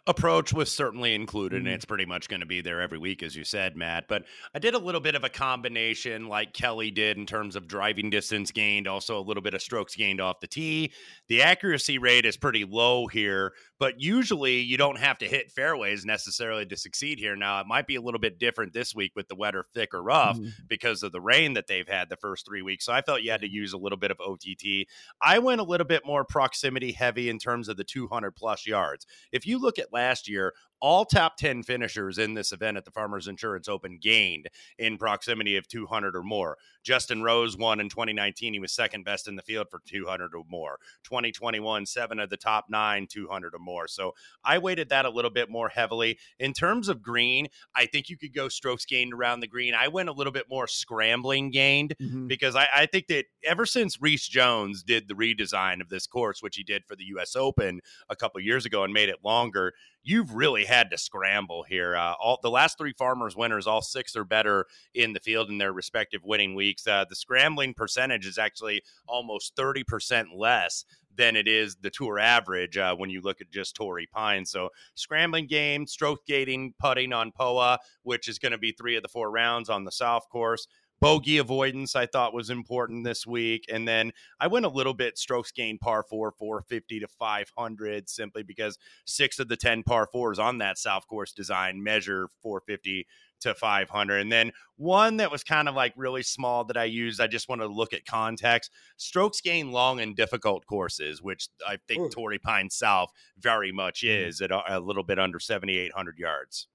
Approach 0.08 0.54
was 0.54 0.72
certainly 0.72 1.14
included, 1.16 1.58
Mm-hmm. 1.58 1.68
and 1.68 1.76
it's 1.76 1.86
pretty 1.86 2.06
much 2.06 2.28
going 2.30 2.40
to 2.40 2.46
be 2.46 2.62
there 2.62 2.82
every 2.82 2.98
week, 2.98 3.24
as 3.24 3.36
you 3.36 3.44
said, 3.44 3.76
Matt. 3.76 4.08
But 4.08 4.26
I 4.54 4.60
did 4.60 4.74
a 4.74 4.80
little 4.80 5.02
bit 5.02 5.16
of 5.16 5.24
a 5.24 5.30
combination, 5.30 6.28
like 6.28 6.54
Kelly 6.54 6.92
did, 6.92 7.18
in 7.18 7.26
terms 7.26 7.56
of 7.56 7.68
driving 7.68 8.10
distance 8.10 8.52
gained, 8.52 8.88
also 8.88 9.18
a 9.18 9.22
little 9.22 9.42
bit 9.44 9.54
of 9.54 9.62
strokes 9.62 9.96
gained 9.96 10.22
off 10.22 10.40
the 10.40 10.48
tee. 10.48 10.92
The 11.28 11.42
accuracy 11.42 11.98
rate 11.98 12.26
is 12.26 12.38
pretty 12.38 12.66
low 12.66 13.08
here, 13.08 13.54
but 13.80 14.00
usually 14.00 14.60
you 14.60 14.78
don't 14.78 14.98
have 15.00 15.18
to 15.20 15.26
hit 15.26 15.52
fairways 15.52 16.06
necessarily 16.06 16.66
to 16.68 16.78
succeed 16.78 17.20
here. 17.20 17.36
Now, 17.36 17.60
it 17.62 17.68
might 17.68 17.88
be 17.88 17.96
a 17.96 18.02
little 18.02 18.20
bit 18.20 18.40
different 18.40 18.74
this 18.74 18.94
week 18.96 19.12
with 19.16 19.28
the 19.28 19.36
wetter, 19.36 19.64
thicker 19.74 20.02
rough 20.02 20.38
Mhm. 20.38 20.52
because 20.68 21.04
of 21.04 21.12
the 21.12 21.22
rain 21.22 21.54
that 21.54 21.68
they've 21.68 21.88
had 21.88 22.10
the 22.10 22.18
first 22.18 22.46
three 22.46 22.62
weeks. 22.62 22.86
So 22.86 22.94
I 22.94 23.02
felt 23.02 23.22
you 23.22 23.32
had 23.32 23.42
to 23.42 23.50
use 23.50 23.74
a 23.74 23.78
little 23.78 23.98
bit 23.98 24.12
of 24.12 24.20
OTT. 24.20 24.88
I 25.22 25.40
went 25.40 25.62
a 25.62 25.64
little 25.64 25.88
bit 25.88 26.06
more 26.06 26.24
proximity 26.26 26.92
heavy 26.92 27.30
in 27.30 27.40
terms 27.40 27.70
of 27.70 27.78
the 27.78 27.84
200 27.84 28.32
plus 28.36 28.66
yards. 28.68 29.06
If 29.32 29.46
you 29.48 29.58
look 29.66 29.80
at 29.80 29.92
last 29.92 30.30
year, 30.30 30.54
all 30.86 31.04
top 31.04 31.36
10 31.36 31.64
finishers 31.64 32.20
in 32.20 32.36
this 32.36 32.52
event 32.52 32.78
at 32.78 32.86
the 32.86 32.92
Farmers 32.92 33.28
Insurance 33.28 33.68
Open 33.68 33.98
gained 34.00 34.50
in 34.78 35.00
proximity 35.00 35.58
of 35.58 35.68
200 35.68 36.16
or 36.16 36.22
more. 36.22 36.60
Justin 36.84 37.24
Rose 37.24 37.58
won 37.58 37.80
in 37.80 37.90
2019. 37.90 38.54
He 38.54 38.60
was 38.60 38.72
second 38.72 39.04
best 39.04 39.28
in 39.28 39.36
the 39.36 39.42
field 39.42 39.66
for 39.72 39.82
200 39.88 40.36
or 40.36 40.44
more. 40.48 40.78
2021, 41.04 41.88
seven 41.88 42.20
of 42.20 42.30
the 42.30 42.38
top 42.38 42.66
nine, 42.70 43.08
200 43.10 43.56
or 43.56 43.60
more. 43.60 43.88
So 43.88 44.14
I 44.44 44.60
weighted 44.60 44.90
that 44.90 45.06
a 45.06 45.10
little 45.10 45.32
bit 45.32 45.50
more 45.50 45.70
heavily. 45.70 46.20
In 46.40 46.54
terms 46.54 46.88
of 46.88 47.02
green, 47.02 47.48
I 47.74 47.88
think 47.88 48.08
you 48.08 48.16
could 48.16 48.36
go 48.36 48.48
strokes 48.48 48.86
gained 48.86 49.12
around 49.12 49.40
the 49.40 49.48
green. 49.48 49.74
I 49.74 49.88
went 49.88 50.10
a 50.10 50.14
little 50.14 50.34
bit 50.34 50.46
more 50.52 50.68
scrambling 50.68 51.50
gained 51.50 51.96
Mhm. 52.00 52.28
because 52.28 52.56
I, 52.56 52.68
I 52.76 52.86
think 52.86 53.08
that 53.08 53.26
ever 53.44 53.66
since 53.66 54.00
Rees 54.00 54.28
Jones 54.28 54.84
did 54.84 55.08
the 55.08 55.16
redesign 55.16 55.82
of 55.82 55.90
this 55.90 56.06
course, 56.06 56.44
which 56.44 56.58
he 56.58 56.64
did 56.64 56.86
for 56.86 56.96
the 56.96 57.06
U.S. 57.06 57.36
Open 57.36 57.82
a 58.08 58.16
couple 58.16 58.40
years 58.40 58.68
ago 58.68 58.84
and 58.84 58.94
made 58.94 59.10
it 59.10 59.24
longer, 59.24 59.74
you've 60.06 60.34
really 60.34 60.64
had 60.64 60.90
to 60.92 60.98
scramble 60.98 61.64
here. 61.64 61.96
Uh, 61.96 62.14
all 62.14 62.40
the 62.42 62.50
last 62.50 62.78
three 62.78 62.94
Farmers 62.94 63.36
winners, 63.36 63.68
all 63.68 63.82
six 63.82 64.16
or 64.16 64.24
better 64.24 64.68
in 64.94 65.12
the 65.12 65.20
field 65.20 65.50
in 65.50 65.58
their 65.58 65.74
respective 65.74 66.24
winning 66.24 66.56
weeks. 66.56 66.88
Uh, 66.88 67.04
the 67.10 67.16
scrambling 67.16 67.74
percentage 67.74 68.26
is 68.26 68.38
actually 68.38 68.84
almost 69.08 69.56
thirty 69.56 69.84
percent 69.84 70.30
less 70.34 70.86
than 71.18 71.36
it 71.36 71.48
is 71.48 71.78
the 71.78 71.90
tour 71.90 72.20
average 72.20 72.78
uh, 72.78 72.96
when 72.96 73.10
you 73.10 73.22
look 73.22 73.42
at 73.42 73.52
just 73.52 73.76
Torrey 73.76 74.08
Pine. 74.08 74.46
So 74.46 74.70
scrambling 74.96 75.48
game, 75.48 75.88
stroke 75.88 76.26
gating, 76.26 76.74
putting 76.80 77.14
on 77.14 77.32
POA, 77.32 77.80
which 78.04 78.28
is 78.28 78.40
going 78.40 78.52
to 78.52 78.58
be 78.58 78.72
three 78.72 78.96
of 78.96 79.02
the 79.02 79.10
four 79.10 79.32
rounds 79.32 79.70
on 79.70 79.86
the 79.86 79.92
South 79.92 80.28
course. 80.30 80.68
Bogey 81.02 81.38
avoidance, 81.38 81.96
I 81.96 82.06
thought 82.06 82.34
was 82.34 82.50
important 82.50 83.04
this 83.04 83.28
week. 83.28 83.66
And 83.72 83.88
then 83.88 84.12
I 84.40 84.48
went 84.48 84.66
a 84.66 84.70
little 84.70 84.94
bit 84.94 85.18
strokes 85.18 85.52
gain 85.52 85.78
par 85.78 86.04
four, 86.10 86.32
450 86.32 87.02
to 87.02 87.08
500, 87.08 88.10
simply 88.10 88.44
because 88.44 88.78
six 89.06 89.40
of 89.40 89.48
the 89.48 89.58
10 89.58 89.84
par 89.84 90.08
fours 90.12 90.40
on 90.40 90.60
that 90.60 90.78
South 90.78 91.08
course 91.08 91.34
design 91.34 91.84
measure 91.84 92.30
450 92.42 93.06
to 93.42 93.54
500. 93.54 94.20
And 94.20 94.32
then 94.32 94.52
one 94.78 95.18
that 95.18 95.32
was 95.32 95.44
kind 95.44 95.68
of 95.68 95.76
like 95.76 95.94
really 95.96 96.24
small 96.24 96.64
that 96.66 96.78
I 96.78 96.86
used, 96.86 97.20
I 97.22 97.28
just 97.28 97.50
wanted 97.50 97.68
to 97.68 97.74
look 97.74 97.94
at 97.94 98.06
context. 98.06 98.72
Strokes 98.98 99.42
gain 99.42 99.72
long 99.72 100.00
and 100.00 100.16
difficult 100.16 100.66
courses, 100.66 101.22
which 101.22 101.50
I 101.68 101.78
think 101.88 102.02
Ooh. 102.02 102.10
Torrey 102.10 102.40
Pine 102.40 102.70
South 102.70 103.12
very 103.38 103.72
much 103.72 104.02
mm-hmm. 104.02 104.30
is 104.30 104.42
at 104.42 104.52
a, 104.52 104.78
a 104.78 104.80
little 104.80 105.04
bit 105.04 105.20
under 105.20 105.40
7,800 105.40 106.18
yards. 106.18 106.68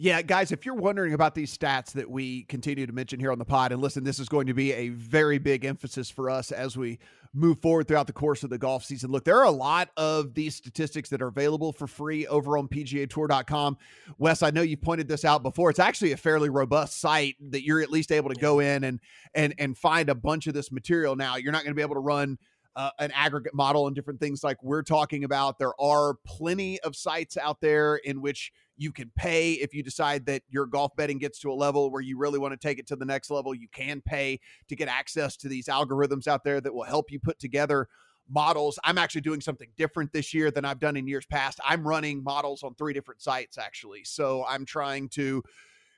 Yeah, 0.00 0.22
guys, 0.22 0.52
if 0.52 0.64
you're 0.64 0.76
wondering 0.76 1.12
about 1.12 1.34
these 1.34 1.56
stats 1.56 1.90
that 1.94 2.08
we 2.08 2.44
continue 2.44 2.86
to 2.86 2.92
mention 2.92 3.18
here 3.18 3.32
on 3.32 3.38
the 3.40 3.44
pod, 3.44 3.72
and 3.72 3.82
listen, 3.82 4.04
this 4.04 4.20
is 4.20 4.28
going 4.28 4.46
to 4.46 4.54
be 4.54 4.72
a 4.72 4.90
very 4.90 5.38
big 5.38 5.64
emphasis 5.64 6.08
for 6.08 6.30
us 6.30 6.52
as 6.52 6.76
we 6.76 7.00
move 7.34 7.60
forward 7.60 7.88
throughout 7.88 8.06
the 8.06 8.12
course 8.12 8.44
of 8.44 8.50
the 8.50 8.58
golf 8.58 8.84
season. 8.84 9.10
Look, 9.10 9.24
there 9.24 9.36
are 9.36 9.44
a 9.44 9.50
lot 9.50 9.88
of 9.96 10.34
these 10.34 10.54
statistics 10.54 11.08
that 11.10 11.20
are 11.20 11.26
available 11.26 11.72
for 11.72 11.88
free 11.88 12.28
over 12.28 12.56
on 12.56 12.68
PGAtour.com. 12.68 13.76
Wes, 14.18 14.44
I 14.44 14.50
know 14.50 14.62
you've 14.62 14.82
pointed 14.82 15.08
this 15.08 15.24
out 15.24 15.42
before. 15.42 15.68
It's 15.68 15.80
actually 15.80 16.12
a 16.12 16.16
fairly 16.16 16.48
robust 16.48 17.00
site 17.00 17.34
that 17.50 17.64
you're 17.64 17.80
at 17.80 17.90
least 17.90 18.12
able 18.12 18.30
to 18.30 18.40
go 18.40 18.60
in 18.60 18.84
and 18.84 19.00
and 19.34 19.52
and 19.58 19.76
find 19.76 20.08
a 20.08 20.14
bunch 20.14 20.46
of 20.46 20.54
this 20.54 20.70
material. 20.70 21.16
Now, 21.16 21.34
you're 21.34 21.52
not 21.52 21.64
going 21.64 21.72
to 21.72 21.76
be 21.76 21.82
able 21.82 21.96
to 21.96 22.00
run 22.00 22.38
uh, 22.78 22.90
an 23.00 23.10
aggregate 23.10 23.52
model 23.52 23.88
and 23.88 23.96
different 23.96 24.20
things 24.20 24.44
like 24.44 24.62
we're 24.62 24.84
talking 24.84 25.24
about. 25.24 25.58
There 25.58 25.78
are 25.80 26.14
plenty 26.24 26.78
of 26.80 26.94
sites 26.94 27.36
out 27.36 27.60
there 27.60 27.96
in 27.96 28.22
which 28.22 28.52
you 28.76 28.92
can 28.92 29.10
pay 29.16 29.54
if 29.54 29.74
you 29.74 29.82
decide 29.82 30.26
that 30.26 30.42
your 30.48 30.64
golf 30.64 30.94
betting 30.94 31.18
gets 31.18 31.40
to 31.40 31.50
a 31.50 31.54
level 31.54 31.90
where 31.90 32.00
you 32.00 32.16
really 32.16 32.38
want 32.38 32.52
to 32.52 32.56
take 32.56 32.78
it 32.78 32.86
to 32.86 32.96
the 32.96 33.04
next 33.04 33.30
level. 33.30 33.52
You 33.52 33.66
can 33.72 34.00
pay 34.00 34.38
to 34.68 34.76
get 34.76 34.86
access 34.86 35.36
to 35.38 35.48
these 35.48 35.66
algorithms 35.66 36.28
out 36.28 36.44
there 36.44 36.60
that 36.60 36.72
will 36.72 36.84
help 36.84 37.10
you 37.10 37.18
put 37.18 37.40
together 37.40 37.88
models. 38.30 38.78
I'm 38.84 38.96
actually 38.96 39.22
doing 39.22 39.40
something 39.40 39.70
different 39.76 40.12
this 40.12 40.32
year 40.32 40.52
than 40.52 40.64
I've 40.64 40.78
done 40.78 40.96
in 40.96 41.08
years 41.08 41.26
past. 41.26 41.58
I'm 41.64 41.86
running 41.86 42.22
models 42.22 42.62
on 42.62 42.76
three 42.76 42.92
different 42.92 43.20
sites 43.20 43.58
actually. 43.58 44.04
So 44.04 44.44
I'm 44.48 44.64
trying 44.64 45.08
to 45.10 45.42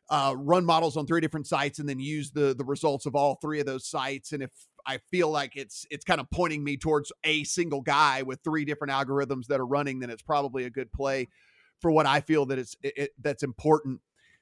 uh, 0.09 0.35
run 0.37 0.65
models 0.65 0.97
on 0.97 1.07
three 1.07 1.21
different 1.21 1.47
sites 1.47 1.79
and 1.79 1.89
then 1.89 2.01
use 2.01 2.31
the 2.31 2.55
the 2.55 2.65
results 2.65 3.07
of 3.07 3.15
all 3.15 3.37
three 3.37 3.61
of 3.61 3.67
those 3.67 3.87
sites. 3.87 4.33
And 4.33 4.43
if 4.43 4.51
I 4.91 4.99
feel 5.11 5.31
like 5.31 5.57
it's 5.57 5.87
it's 5.91 6.05
kind 6.05 6.21
of 6.21 6.29
pointing 6.31 6.65
me 6.65 6.77
towards 6.77 7.13
a 7.23 7.45
single 7.45 7.81
guy 7.81 8.23
with 8.23 8.41
three 8.43 8.65
different 8.65 8.93
algorithms 8.93 9.47
that 9.47 9.61
are 9.61 9.67
running, 9.67 10.01
then 10.01 10.11
it's 10.11 10.23
probably 10.23 10.65
a 10.65 10.71
good 10.71 10.93
play 10.93 11.29
for 11.81 11.93
what 11.93 12.07
I 12.07 12.21
feel 12.21 12.45
that 12.47 12.59
it's 12.59 12.77
it, 12.83 12.93
it, 12.97 13.11
that's 13.23 13.45
important 13.45 14.01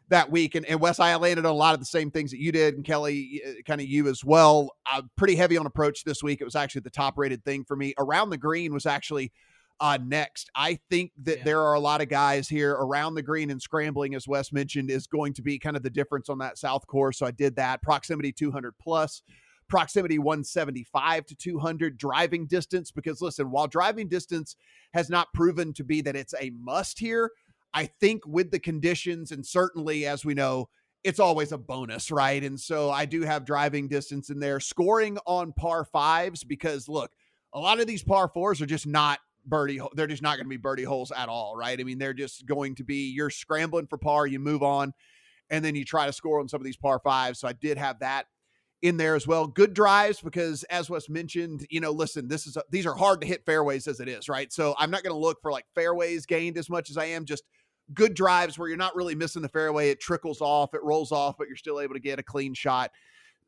that 0.09 0.31
week. 0.31 0.55
And, 0.55 0.65
and 0.65 0.81
Wes, 0.81 0.99
I 0.99 1.15
landed 1.17 1.45
on 1.45 1.53
a 1.53 1.55
lot 1.55 1.75
of 1.75 1.81
the 1.81 1.87
same 1.87 2.11
things 2.11 2.31
that 2.31 2.41
you 2.41 2.51
did, 2.51 2.77
and 2.77 2.85
Kelly, 2.85 3.43
kind 3.67 3.79
of 3.79 3.87
you 3.87 4.09
as 4.09 4.25
well. 4.25 4.71
Uh, 4.91 5.03
pretty 5.17 5.37
heavy 5.37 5.59
on 5.59 5.67
approach 5.67 6.05
this 6.05 6.23
week. 6.23 6.41
It 6.41 6.45
was 6.45 6.57
actually 6.57 6.81
the 6.81 6.91
top 6.91 7.19
rated 7.19 7.45
thing 7.45 7.65
for 7.65 7.77
me. 7.77 7.93
Around 7.99 8.31
the 8.31 8.39
green 8.39 8.73
was 8.73 8.87
actually 8.87 9.33
uh, 9.81 9.99
next. 10.03 10.51
I 10.55 10.79
think 10.91 11.13
that 11.25 11.39
yeah. 11.39 11.45
there 11.45 11.63
are 11.63 11.75
a 11.75 11.81
lot 11.81 12.01
of 12.01 12.09
guys 12.09 12.49
here 12.49 12.73
around 12.73 13.15
the 13.15 13.23
green 13.23 13.51
and 13.51 13.61
scrambling, 13.61 14.15
as 14.15 14.27
Wes 14.27 14.51
mentioned, 14.51 14.91
is 14.91 15.07
going 15.07 15.35
to 15.35 15.43
be 15.43 15.59
kind 15.59 15.77
of 15.77 15.83
the 15.83 15.91
difference 15.91 16.29
on 16.29 16.39
that 16.39 16.59
South 16.59 16.87
course. 16.87 17.19
So 17.19 17.27
I 17.27 17.31
did 17.31 17.57
that. 17.57 17.83
Proximity 17.83 18.33
200 18.33 18.75
plus, 18.79 19.23
proximity 19.69 20.19
175 20.19 21.27
to 21.27 21.35
200, 21.35 21.99
driving 21.99 22.47
distance. 22.47 22.91
Because 22.91 23.21
listen, 23.21 23.51
while 23.51 23.67
driving 23.67 24.09
distance 24.09 24.57
has 24.95 25.11
not 25.11 25.33
proven 25.35 25.73
to 25.75 25.85
be 25.85 26.01
that 26.03 26.17
it's 26.17 26.35
a 26.41 26.51
must 26.51 26.99
here, 26.99 27.31
I 27.75 27.87
think 27.87 28.27
with 28.27 28.51
the 28.51 28.59
conditions, 28.59 29.31
and 29.31 29.45
certainly 29.45 30.07
as 30.07 30.25
we 30.25 30.35
know, 30.35 30.69
it's 31.05 31.21
always 31.21 31.53
a 31.53 31.59
bonus, 31.59 32.11
right? 32.11 32.43
And 32.43 32.59
so 32.59 32.91
I 32.91 33.05
do 33.05 33.23
have 33.23 33.45
driving 33.45 33.89
distance 33.89 34.31
in 34.31 34.41
there, 34.41 34.59
scoring 34.59 35.19
on 35.27 35.53
par 35.53 35.85
fives, 35.85 36.43
because 36.43 36.89
look, 36.89 37.13
a 37.53 37.61
lot 37.61 37.81
of 37.81 37.87
these 37.87 38.03
par 38.03 38.29
fours 38.29 38.61
are 38.61 38.67
just 38.67 38.87
not 38.87 39.21
birdie 39.47 39.81
they're 39.95 40.07
just 40.07 40.23
not 40.23 40.37
going 40.37 40.45
to 40.45 40.51
be 40.51 40.59
birdie 40.59 40.85
holes 40.85 41.11
at 41.13 41.29
all 41.29 41.57
right 41.57 41.81
i 41.81 41.83
mean 41.83 41.97
they're 41.97 42.13
just 42.13 42.45
going 42.45 42.75
to 42.75 42.85
be 42.85 43.11
you're 43.11 43.31
scrambling 43.31 43.87
for 43.87 43.97
par 43.97 44.27
you 44.27 44.39
move 44.39 44.63
on 44.63 44.93
and 45.49 45.65
then 45.65 45.75
you 45.75 45.85
try 45.85 46.05
to 46.07 46.13
score 46.13 46.39
on 46.41 46.49
some 46.49 46.61
of 46.61 46.65
these 46.65 46.77
par 46.77 47.01
fives 47.03 47.39
so 47.39 47.49
i 47.49 47.53
did 47.53 47.79
have 47.79 47.99
that 48.01 48.27
in 48.83 48.97
there 48.97 49.15
as 49.15 49.27
well. 49.27 49.47
Good 49.47 49.75
drives 49.75 50.21
because 50.21 50.63
as 50.65 50.89
was 50.89 51.09
mentioned 51.09 51.67
you 51.71 51.81
know 51.81 51.91
listen 51.91 52.29
this 52.29 52.47
is 52.47 52.57
a, 52.57 52.63
these 52.71 52.87
are 52.87 52.95
hard 52.95 53.21
to 53.21 53.27
hit 53.27 53.45
fairways 53.45 53.89
as 53.89 54.01
it 54.01 54.09
is 54.09 54.29
right? 54.29 54.53
So 54.53 54.75
i'm 54.79 54.91
not 54.91 55.03
going 55.03 55.15
to 55.15 55.19
look 55.19 55.39
for 55.43 55.51
like 55.51 55.67
fairways 55.75 56.27
gained 56.27 56.57
as 56.59 56.71
much 56.71 56.91
as 56.91 56.97
i 56.97 57.07
am 57.07 57.25
just 57.25 57.45
good 57.95 58.15
drives 58.15 58.59
where 58.59 58.69
you're 58.69 58.77
not 58.77 58.95
really 58.95 59.15
missing 59.15 59.43
the 59.43 59.49
fairway. 59.49 59.91
It 59.91 60.01
trickles 60.01 60.41
off 60.41 60.75
it 60.75 60.83
rolls 60.83 61.13
off 61.13 61.37
but 61.39 61.49
you're 61.49 61.57
still 61.57 61.81
able 61.81 61.95
to 61.95 62.01
get 62.01 62.19
a 62.19 62.23
clean 62.23 62.55
shot 62.55 62.91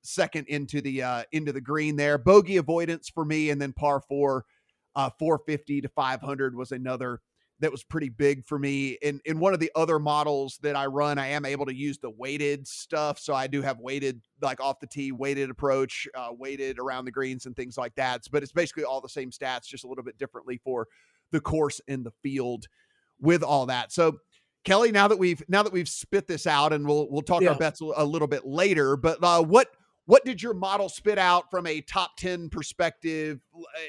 second 0.02 0.46
into 0.49 0.80
the 0.80 1.02
uh 1.02 1.22
into 1.32 1.52
the 1.52 1.60
green 1.60 1.96
there. 1.96 2.18
Bogey 2.18 2.56
avoidance 2.56 3.08
for 3.08 3.25
me 3.25 3.50
and 3.50 3.60
then 3.60 3.72
par 3.72 4.02
four 4.08 4.44
uh, 4.96 5.10
450 5.18 5.82
to 5.82 5.88
500 5.88 6.56
was 6.56 6.72
another 6.72 7.20
that 7.61 7.71
was 7.71 7.85
pretty 7.85 8.09
big 8.09 8.45
for 8.45 8.59
me. 8.59 8.99
In 9.02 9.21
in 9.25 9.38
one 9.38 9.55
of 9.55 9.61
the 9.61 9.71
other 9.75 9.99
models 9.99 10.59
that 10.62 10.76
I 10.76 10.87
run, 10.87 11.19
I 11.19 11.29
am 11.29 11.45
able 11.45 11.67
to 11.67 11.75
use 11.75 11.99
the 11.99 12.11
weighted 12.11 12.67
stuff. 12.67 13.19
So 13.19 13.35
I 13.35 13.47
do 13.47 13.62
have 13.62 13.79
weighted, 13.79 14.21
like 14.40 14.61
off 14.61 14.81
the 14.81 14.87
tee, 14.87 15.12
weighted 15.12 15.50
approach, 15.50 16.09
uh, 16.14 16.31
weighted 16.33 16.79
around 16.79 17.05
the 17.05 17.11
greens 17.11 17.47
and 17.47 17.55
things 17.55 17.76
like 17.76 17.95
that. 17.97 18.23
But 18.33 18.43
it's 18.43 18.52
basically 18.52 18.85
all 18.85 19.00
the 19.00 19.09
same 19.09 19.31
stats, 19.31 19.67
just 19.67 19.85
a 19.85 19.88
little 19.88 20.05
bit 20.05 20.19
differently 20.19 20.61
for 20.64 20.87
the 21.33 21.40
course 21.40 21.81
and 21.87 22.05
the 22.05 22.12
field 22.23 22.67
with 23.21 23.43
all 23.43 23.67
that. 23.67 23.93
So 23.93 24.19
Kelly, 24.64 24.90
now 24.90 25.09
that 25.09 25.19
we've 25.19 25.43
now 25.49 25.62
that 25.62 25.73
we've 25.73 25.88
spit 25.88 26.26
this 26.26 26.47
out, 26.47 26.73
and 26.73 26.87
we'll 26.87 27.09
we'll 27.11 27.23
talk 27.23 27.43
yeah. 27.43 27.50
our 27.50 27.59
bets 27.59 27.81
a, 27.81 27.90
a, 27.97 28.05
little 28.05 28.29
bit 28.29 28.47
later. 28.47 28.97
But 28.97 29.19
uh, 29.23 29.43
what 29.43 29.69
what 30.07 30.25
did 30.25 30.43
your 30.43 30.55
model 30.55 30.88
spit 30.88 31.19
out 31.19 31.50
from 31.50 31.67
a 31.67 31.81
top 31.83 32.17
10 32.17 32.49
perspective 32.49 33.38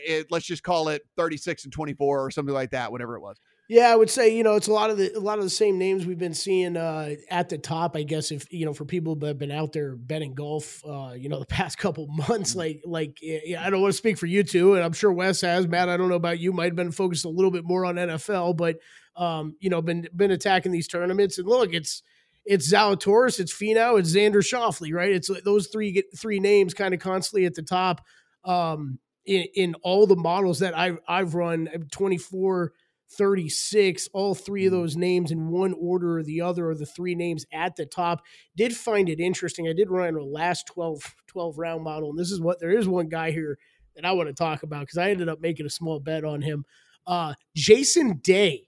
it, 0.05 0.27
let's 0.29 0.45
just 0.45 0.61
call 0.61 0.89
it 0.89 1.01
36 1.17 1.63
and 1.63 1.73
24 1.73 2.25
or 2.25 2.29
something 2.29 2.53
like 2.53 2.69
that 2.71 2.91
whatever 2.91 3.15
it 3.15 3.21
was 3.21 3.39
yeah 3.71 3.89
i 3.89 3.95
would 3.95 4.09
say 4.09 4.35
you 4.35 4.43
know 4.43 4.55
it's 4.55 4.67
a 4.67 4.73
lot 4.73 4.89
of 4.89 4.97
the 4.97 5.17
a 5.17 5.19
lot 5.19 5.37
of 5.37 5.45
the 5.45 5.49
same 5.49 5.77
names 5.77 6.05
we've 6.05 6.19
been 6.19 6.33
seeing 6.33 6.75
uh, 6.75 7.15
at 7.29 7.47
the 7.47 7.57
top 7.57 7.95
i 7.95 8.03
guess 8.03 8.29
if 8.29 8.51
you 8.51 8.65
know 8.65 8.73
for 8.73 8.83
people 8.83 9.15
that 9.15 9.27
have 9.27 9.37
been 9.39 9.49
out 9.49 9.71
there 9.71 9.95
betting 9.95 10.33
golf 10.33 10.83
uh, 10.85 11.13
you 11.15 11.29
know 11.29 11.39
the 11.39 11.45
past 11.61 11.77
couple 11.77 12.05
months 12.07 12.53
mm. 12.53 12.57
like 12.57 12.81
like 12.85 13.17
i 13.57 13.69
don't 13.69 13.81
want 13.81 13.91
to 13.91 13.97
speak 13.97 14.17
for 14.17 14.25
you 14.25 14.43
two 14.43 14.75
and 14.75 14.83
i'm 14.83 14.91
sure 14.91 15.11
wes 15.11 15.39
has 15.39 15.67
matt 15.67 15.87
i 15.87 15.95
don't 15.95 16.09
know 16.09 16.15
about 16.15 16.37
you 16.37 16.51
might 16.51 16.65
have 16.65 16.75
been 16.75 16.91
focused 16.91 17.23
a 17.23 17.29
little 17.29 17.49
bit 17.49 17.63
more 17.63 17.85
on 17.85 17.95
nfl 17.95 18.55
but 18.55 18.77
um, 19.15 19.55
you 19.59 19.69
know 19.69 19.81
been 19.81 20.07
been 20.13 20.31
attacking 20.31 20.71
these 20.71 20.87
tournaments 20.87 21.37
and 21.37 21.47
look 21.47 21.73
it's 21.73 22.03
it's 22.43 22.73
Zalatoris, 22.73 23.39
it's 23.39 23.53
Finau, 23.53 23.99
it's 23.99 24.15
Xander 24.15 24.37
Schauffele, 24.37 24.91
right? 24.91 25.11
It's 25.11 25.29
those 25.45 25.67
three 25.67 26.01
three 26.17 26.39
names 26.39 26.73
kind 26.73 26.91
of 26.91 26.99
constantly 26.99 27.45
at 27.45 27.53
the 27.53 27.61
top 27.61 28.01
um, 28.43 28.97
in, 29.25 29.45
in 29.53 29.75
all 29.83 30.07
the 30.07 30.15
models 30.15 30.57
that 30.59 30.75
I've 30.75 30.97
I've 31.07 31.35
run. 31.35 31.67
Uh, 31.67 31.79
24, 31.91 32.73
36, 33.17 34.09
all 34.13 34.33
three 34.33 34.65
of 34.65 34.73
mm. 34.73 34.77
those 34.77 34.95
names 34.95 35.31
in 35.31 35.49
one 35.49 35.73
order 35.73 36.17
or 36.17 36.23
the 36.23 36.41
other 36.41 36.69
are 36.69 36.75
the 36.75 36.85
three 36.85 37.15
names 37.15 37.45
at 37.51 37.75
the 37.75 37.85
top. 37.85 38.21
Did 38.55 38.75
find 38.75 39.09
it 39.09 39.19
interesting. 39.19 39.67
I 39.67 39.73
did 39.73 39.89
run 39.89 40.15
a 40.15 40.23
last 40.23 40.67
12, 40.67 41.15
12 41.27 41.57
round 41.57 41.83
model, 41.83 42.09
and 42.09 42.19
this 42.19 42.31
is 42.31 42.41
what 42.41 42.59
there 42.59 42.71
is 42.71 42.87
one 42.87 43.09
guy 43.09 43.31
here 43.31 43.57
that 43.95 44.05
I 44.05 44.11
want 44.13 44.29
to 44.29 44.33
talk 44.33 44.63
about 44.63 44.81
because 44.81 44.97
I 44.97 45.09
ended 45.09 45.29
up 45.29 45.41
making 45.41 45.65
a 45.65 45.69
small 45.69 45.99
bet 45.99 46.23
on 46.23 46.41
him. 46.41 46.65
Uh, 47.05 47.33
Jason 47.55 48.19
Day 48.23 48.67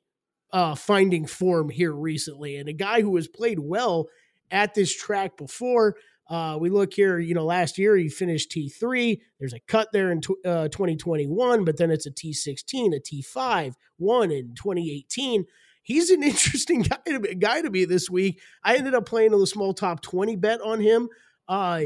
uh, 0.52 0.76
finding 0.76 1.26
form 1.26 1.70
here 1.70 1.94
recently, 1.94 2.58
and 2.58 2.68
a 2.68 2.74
guy 2.74 3.02
who 3.02 3.16
has 3.16 3.28
played 3.28 3.60
well 3.60 4.08
at 4.52 4.74
this 4.74 4.96
track 4.96 5.38
before. 5.38 5.96
Uh, 6.30 6.58
we 6.60 6.70
look 6.70 6.94
here, 6.94 7.20
you 7.20 7.34
know, 7.34 7.46
last 7.46 7.78
year 7.78 7.96
he 7.98 8.08
finished 8.10 8.52
T3. 8.52 9.20
There's 9.40 9.54
a 9.54 9.60
cut 9.68 9.90
there 9.92 10.12
in 10.12 10.22
tw- 10.22 10.46
uh, 10.46 10.70
2021, 10.70 11.66
but 11.66 11.78
then 11.78 11.92
it's 11.92 12.06
a 12.06 12.12
T16, 12.12 12.96
a 12.96 13.00
T5, 13.00 13.74
one 13.98 14.32
in 14.32 14.56
2018. 14.56 15.46
He's 15.82 16.10
an 16.10 16.24
interesting 16.24 16.84
guy 16.84 17.00
to, 17.08 17.20
be, 17.20 17.36
guy 17.36 17.62
to 17.62 17.70
be 17.70 17.86
this 17.86 18.10
week. 18.10 18.42
I 18.64 18.78
ended 18.78 18.96
up 18.96 19.06
playing 19.06 19.30
a 19.30 19.32
little 19.32 19.46
small 19.46 19.74
top 19.74 20.02
20 20.02 20.38
bet 20.38 20.62
on 20.62 20.80
him. 20.80 21.10
Uh, 21.48 21.84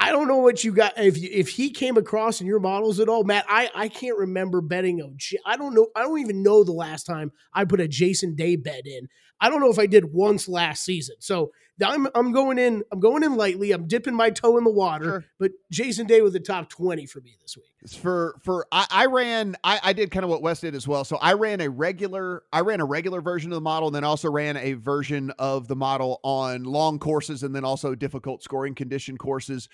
I 0.00 0.12
don't 0.12 0.28
know 0.28 0.36
what 0.38 0.62
you 0.62 0.72
got 0.72 0.96
if 0.96 1.18
you, 1.18 1.28
if 1.32 1.48
he 1.48 1.70
came 1.70 1.96
across 1.96 2.40
in 2.40 2.46
your 2.46 2.60
models 2.60 3.00
at 3.00 3.08
all, 3.08 3.24
Matt. 3.24 3.46
I 3.48 3.68
I 3.74 3.88
can't 3.88 4.16
remember 4.16 4.60
betting 4.60 5.00
a. 5.00 5.08
I 5.44 5.56
don't 5.56 5.74
know. 5.74 5.88
I 5.96 6.02
don't 6.02 6.20
even 6.20 6.42
know 6.44 6.62
the 6.62 6.72
last 6.72 7.04
time 7.04 7.32
I 7.52 7.64
put 7.64 7.80
a 7.80 7.88
Jason 7.88 8.36
Day 8.36 8.54
bet 8.54 8.86
in. 8.86 9.08
I 9.40 9.48
don't 9.50 9.60
know 9.60 9.70
if 9.70 9.78
I 9.78 9.86
did 9.86 10.12
once 10.12 10.48
last 10.48 10.84
season. 10.84 11.16
So 11.20 11.52
I'm 11.84 12.08
I'm 12.14 12.32
going 12.32 12.58
in. 12.58 12.82
I'm 12.90 12.98
going 12.98 13.22
in 13.22 13.36
lightly. 13.36 13.70
I'm 13.70 13.86
dipping 13.86 14.14
my 14.14 14.30
toe 14.30 14.58
in 14.58 14.64
the 14.64 14.70
water. 14.70 15.04
Sure. 15.04 15.24
But 15.38 15.52
Jason 15.70 16.06
Day 16.08 16.20
with 16.22 16.32
the 16.32 16.40
top 16.40 16.68
twenty 16.68 17.06
for 17.06 17.20
me 17.20 17.36
this 17.40 17.56
week. 17.56 17.66
For 18.00 18.34
for 18.42 18.66
I, 18.72 18.86
I 18.90 19.06
ran. 19.06 19.54
I, 19.62 19.78
I 19.84 19.92
did 19.92 20.10
kind 20.10 20.24
of 20.24 20.30
what 20.30 20.42
Wes 20.42 20.60
did 20.60 20.74
as 20.74 20.88
well. 20.88 21.04
So 21.04 21.16
I 21.18 21.34
ran 21.34 21.60
a 21.60 21.68
regular. 21.70 22.42
I 22.52 22.62
ran 22.62 22.80
a 22.80 22.84
regular 22.84 23.20
version 23.20 23.52
of 23.52 23.54
the 23.56 23.60
model, 23.60 23.88
and 23.88 23.94
then 23.94 24.02
also 24.02 24.28
ran 24.28 24.56
a 24.56 24.72
version 24.72 25.30
of 25.38 25.68
the 25.68 25.76
model 25.76 26.18
on 26.24 26.64
long 26.64 26.98
courses, 26.98 27.44
and 27.44 27.54
then 27.54 27.64
also 27.64 27.94
difficult 27.94 28.42
scoring 28.42 28.74
condition 28.74 29.16
courses. 29.16 29.68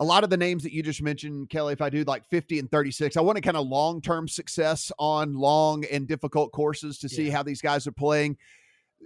a 0.00 0.04
lot 0.04 0.22
of 0.22 0.30
the 0.30 0.36
names 0.36 0.62
that 0.62 0.72
you 0.72 0.80
just 0.80 1.02
mentioned, 1.02 1.50
Kelly, 1.50 1.72
if 1.72 1.80
I 1.82 1.90
do 1.90 2.04
like 2.04 2.24
50 2.30 2.60
and 2.60 2.70
36, 2.70 3.16
I 3.16 3.20
want 3.20 3.34
to 3.34 3.42
kind 3.42 3.56
of 3.56 3.66
long 3.66 4.00
term 4.00 4.28
success 4.28 4.92
on 4.96 5.34
long 5.34 5.84
and 5.86 6.06
difficult 6.06 6.52
courses 6.52 6.98
to 7.00 7.08
see 7.08 7.26
Yeah. 7.26 7.32
how 7.32 7.42
these 7.42 7.60
guys 7.60 7.84
are 7.88 7.90
playing. 7.92 8.36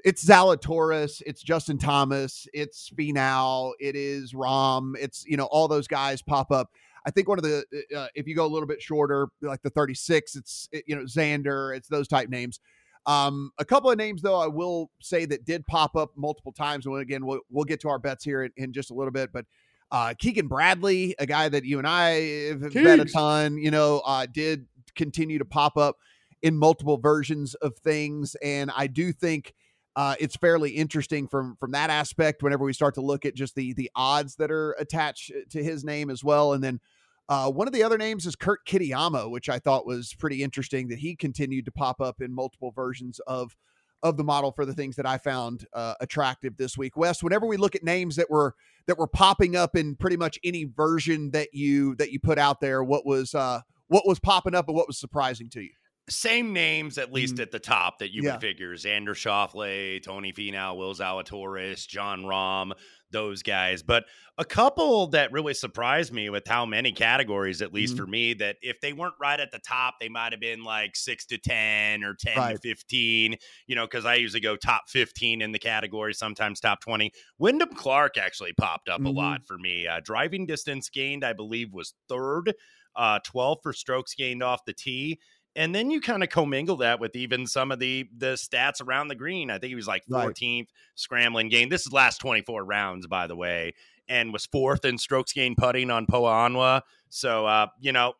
It's 0.04 0.24
Zalatoris, 0.24 1.22
it's 1.26 1.42
Justin 1.42 1.78
Thomas, 1.78 2.46
it's 2.52 2.90
Finau, 2.90 3.72
it 3.78 3.94
is 3.94 4.32
Rahm, 4.32 4.94
it's, 4.98 5.24
you 5.26 5.36
know, 5.36 5.46
all 5.46 5.68
those 5.68 5.86
guys 5.86 6.22
pop 6.22 6.50
up. 6.50 6.70
I 7.06 7.10
think 7.10 7.28
one 7.28 7.38
of 7.38 7.44
the, 7.44 7.64
uh, 7.96 8.08
if 8.14 8.26
you 8.26 8.34
go 8.34 8.44
a 8.44 8.48
little 8.48 8.66
bit 8.66 8.82
shorter, 8.82 9.28
like 9.40 9.62
the 9.62 9.70
36, 9.70 10.36
it's, 10.36 10.68
it, 10.72 10.84
you 10.86 10.96
know, 10.96 11.02
Xander, 11.02 11.76
it's 11.76 11.88
those 11.88 12.08
type 12.08 12.28
names. 12.28 12.60
Um, 13.06 13.50
a 13.58 13.64
couple 13.64 13.90
of 13.90 13.98
names, 13.98 14.22
though, 14.22 14.38
I 14.38 14.46
will 14.46 14.90
say 15.00 15.24
that 15.26 15.44
did 15.44 15.66
pop 15.66 15.96
up 15.96 16.10
multiple 16.16 16.52
times. 16.52 16.86
And 16.86 16.96
again, 16.98 17.26
we'll, 17.26 17.40
we'll 17.50 17.64
get 17.64 17.80
to 17.80 17.88
our 17.88 17.98
bets 17.98 18.24
here 18.24 18.44
in, 18.44 18.52
in 18.56 18.72
just 18.72 18.90
a 18.90 18.94
little 18.94 19.12
bit, 19.12 19.30
but 19.32 19.44
uh, 19.92 20.14
Keegan 20.18 20.48
Bradley, 20.48 21.14
a 21.18 21.26
guy 21.26 21.50
that 21.50 21.64
you 21.64 21.78
and 21.78 21.86
I 21.86 22.48
have 22.48 22.72
bet 22.72 22.98
a 22.98 23.04
ton, 23.04 23.58
you 23.58 23.70
know, 23.70 24.00
uh, 24.06 24.26
did 24.26 24.66
continue 24.96 25.38
to 25.38 25.44
pop 25.44 25.76
up 25.76 25.98
in 26.40 26.56
multiple 26.56 26.96
versions 26.96 27.54
of 27.56 27.76
things. 27.78 28.34
And 28.42 28.70
I 28.74 28.86
do 28.86 29.12
think 29.12 29.54
uh, 29.94 30.14
it's 30.18 30.36
fairly 30.36 30.70
interesting 30.70 31.28
from 31.28 31.56
from 31.56 31.72
that 31.72 31.90
aspect 31.90 32.42
whenever 32.42 32.64
we 32.64 32.72
start 32.72 32.94
to 32.94 33.00
look 33.00 33.24
at 33.24 33.34
just 33.34 33.54
the 33.54 33.74
the 33.74 33.90
odds 33.94 34.36
that 34.36 34.50
are 34.50 34.72
attached 34.78 35.32
to 35.50 35.62
his 35.62 35.84
name 35.84 36.10
as 36.10 36.24
well. 36.24 36.52
And 36.52 36.64
then 36.64 36.80
uh, 37.28 37.50
one 37.50 37.66
of 37.66 37.74
the 37.74 37.82
other 37.82 37.98
names 37.98 38.26
is 38.26 38.36
Kurt 38.36 38.66
Kitayama, 38.66 39.30
which 39.30 39.48
I 39.48 39.58
thought 39.58 39.86
was 39.86 40.14
pretty 40.14 40.42
interesting 40.42 40.88
that 40.88 40.98
he 40.98 41.14
continued 41.14 41.66
to 41.66 41.72
pop 41.72 42.00
up 42.00 42.20
in 42.20 42.34
multiple 42.34 42.72
versions 42.74 43.20
of 43.26 43.56
of 44.02 44.16
the 44.16 44.24
model 44.24 44.50
for 44.50 44.66
the 44.66 44.74
things 44.74 44.96
that 44.96 45.06
I 45.06 45.18
found 45.18 45.64
uh, 45.72 45.94
attractive 46.00 46.56
this 46.56 46.76
week. 46.76 46.96
Wes, 46.96 47.22
whenever 47.22 47.46
we 47.46 47.56
look 47.56 47.76
at 47.76 47.84
names 47.84 48.16
that 48.16 48.30
were 48.30 48.54
that 48.86 48.98
were 48.98 49.06
popping 49.06 49.56
up 49.56 49.76
in 49.76 49.94
pretty 49.94 50.16
much 50.16 50.38
any 50.42 50.64
version 50.64 51.30
that 51.32 51.50
you 51.52 51.94
that 51.96 52.10
you 52.10 52.18
put 52.18 52.38
out 52.38 52.60
there, 52.60 52.82
what 52.82 53.06
was 53.06 53.34
uh, 53.34 53.60
what 53.88 54.06
was 54.06 54.18
popping 54.18 54.54
up 54.54 54.68
and 54.68 54.76
what 54.76 54.86
was 54.88 54.98
surprising 54.98 55.48
to 55.50 55.60
you? 55.60 55.72
Same 56.10 56.52
names, 56.52 56.98
at 56.98 57.12
least 57.12 57.38
at 57.38 57.52
the 57.52 57.60
top, 57.60 58.00
that 58.00 58.12
you 58.12 58.22
Mm-hmm. 58.22 58.26
Yeah. 58.26 58.32
would 58.32 58.40
figure: 58.40 58.72
Xander 58.74 59.14
Schauffele, 59.14 60.02
Tony 60.02 60.32
Finau, 60.32 60.76
Will 60.76 60.94
Zalatoris, 60.94 61.86
Jon 61.86 62.22
Rahm, 62.24 62.72
those 63.12 63.42
guys. 63.44 63.84
But 63.84 64.06
a 64.36 64.44
couple 64.44 65.06
that 65.08 65.30
really 65.30 65.54
surprised 65.54 66.12
me 66.12 66.28
with 66.28 66.46
how 66.48 66.66
many 66.66 66.90
categories, 66.92 67.62
at 67.62 67.72
least 67.72 67.94
Mhm. 67.94 67.98
for 67.98 68.06
me, 68.08 68.34
that 68.34 68.56
if 68.62 68.80
they 68.80 68.92
weren't 68.92 69.14
right 69.20 69.38
at 69.38 69.52
the 69.52 69.60
top, 69.60 69.94
they 70.00 70.08
might 70.08 70.32
have 70.32 70.40
been 70.40 70.64
like 70.64 70.96
six 70.96 71.24
to 71.26 71.38
ten 71.38 72.02
or 72.02 72.14
ten 72.14 72.36
Right. 72.36 72.52
to 72.54 72.58
fifteen. 72.60 73.36
You 73.68 73.76
know, 73.76 73.86
because 73.86 74.04
I 74.04 74.16
usually 74.16 74.40
go 74.40 74.56
top 74.56 74.88
fifteen 74.88 75.40
in 75.40 75.52
the 75.52 75.58
category, 75.60 76.14
sometimes 76.14 76.58
top 76.58 76.80
twenty. 76.80 77.12
Wyndham 77.38 77.74
Clark 77.74 78.18
actually 78.18 78.54
popped 78.54 78.88
up 78.88 79.00
a 79.00 79.04
Mhm. 79.04 79.14
lot 79.14 79.46
for 79.46 79.56
me. 79.56 79.86
Uh, 79.86 80.00
driving 80.02 80.46
distance 80.46 80.88
gained, 80.90 81.24
I 81.24 81.32
believe, 81.32 81.72
was 81.72 81.94
third. 82.08 82.54
Uh, 82.94 83.18
12 83.24 83.58
for 83.62 83.72
strokes 83.72 84.14
gained 84.14 84.42
off 84.42 84.66
the 84.66 84.74
tee 84.74 85.18
and 85.56 85.74
then 85.74 85.90
you 85.90 86.00
kind 86.00 86.22
of 86.22 86.28
commingle 86.28 86.76
that 86.78 87.00
with 87.00 87.14
even 87.16 87.46
some 87.46 87.70
of 87.72 87.78
the 87.78 88.08
the 88.16 88.34
stats 88.34 88.80
around 88.84 89.08
the 89.08 89.14
green. 89.14 89.50
I 89.50 89.58
think 89.58 89.68
he 89.70 89.74
was 89.74 89.86
like 89.88 90.02
Right. 90.08 90.28
14th 90.28 90.68
scrambling 90.94 91.48
game. 91.48 91.68
This 91.68 91.86
is 91.86 91.92
last 91.92 92.18
24 92.20 92.64
rounds, 92.64 93.06
by 93.06 93.26
the 93.26 93.36
way, 93.36 93.74
and 94.08 94.32
was 94.32 94.46
fourth 94.46 94.84
in 94.84 94.98
strokes 94.98 95.32
gained 95.32 95.56
putting 95.56 95.90
on 95.90 96.06
Poa 96.06 96.30
annua. 96.48 96.82
So 97.08 97.46
uh, 97.46 97.66
you 97.80 97.92
know, 97.92 98.14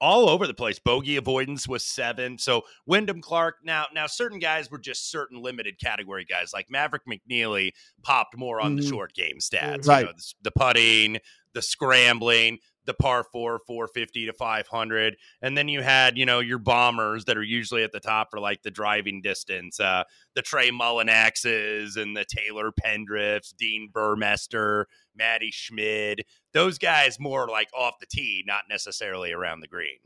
all 0.00 0.28
over 0.28 0.46
the 0.46 0.54
place. 0.54 0.78
Bogey 0.78 1.16
avoidance 1.16 1.66
was 1.66 1.84
seven. 1.84 2.38
So 2.38 2.62
Wyndham 2.86 3.20
Clark. 3.20 3.56
Now, 3.64 3.86
now 3.92 4.06
certain 4.06 4.38
guys 4.38 4.70
were 4.70 4.78
just 4.78 5.10
certain 5.10 5.42
limited 5.42 5.80
category 5.80 6.24
guys, 6.24 6.52
like 6.52 6.70
Maverick 6.70 7.02
McNealy 7.04 7.72
popped 8.02 8.36
more 8.36 8.60
on 8.60 8.76
Mhm. 8.76 8.80
the 8.82 8.86
short 8.88 9.12
game 9.14 9.38
stats. 9.40 9.88
Right. 9.88 10.00
You 10.00 10.06
know, 10.06 10.12
the, 10.16 10.32
the 10.42 10.50
putting, 10.52 11.18
the 11.52 11.62
scrambling, 11.62 12.58
the 12.88 12.94
par 12.94 13.22
four, 13.22 13.60
450 13.66 14.26
to 14.26 14.32
500. 14.32 15.16
And 15.42 15.56
then 15.56 15.68
you 15.68 15.82
had, 15.82 16.18
you 16.18 16.26
know, 16.26 16.40
your 16.40 16.58
bombers 16.58 17.26
that 17.26 17.36
are 17.36 17.42
usually 17.42 17.84
at 17.84 17.92
the 17.92 18.00
top 18.00 18.30
for 18.30 18.40
like 18.40 18.62
the 18.62 18.70
driving 18.70 19.20
distance, 19.22 19.78
uh, 19.78 20.02
the 20.34 20.42
Trey 20.42 20.70
Mullinaxes 20.70 21.96
and 21.96 22.16
the 22.16 22.24
Taylor 22.24 22.72
Pendriths, 22.72 23.54
Dean 23.56 23.90
Burmester, 23.92 24.86
Matty 25.14 25.50
Schmid. 25.52 26.24
Those 26.52 26.78
guys 26.78 27.20
more 27.20 27.46
like 27.46 27.68
off 27.76 28.00
the 28.00 28.06
tee, 28.06 28.42
not 28.46 28.62
necessarily 28.68 29.32
around 29.32 29.60
the 29.60 29.68
green. 29.68 29.98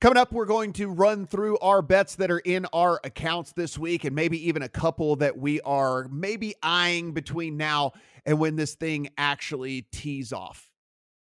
Coming 0.00 0.16
up, 0.16 0.32
we're 0.32 0.46
going 0.46 0.72
to 0.74 0.88
run 0.88 1.26
through 1.26 1.58
our 1.58 1.80
bets 1.80 2.16
that 2.16 2.28
are 2.28 2.40
in 2.40 2.66
our 2.72 3.00
accounts 3.04 3.52
this 3.52 3.78
week 3.78 4.02
and 4.02 4.16
maybe 4.16 4.48
even 4.48 4.62
a 4.62 4.68
couple 4.68 5.14
that 5.16 5.38
we 5.38 5.60
are 5.60 6.08
maybe 6.10 6.54
eyeing 6.60 7.12
between 7.12 7.56
now 7.56 7.92
and 8.26 8.40
when 8.40 8.56
this 8.56 8.74
thing 8.74 9.10
actually 9.16 9.82
tees 9.92 10.32
off. 10.32 10.71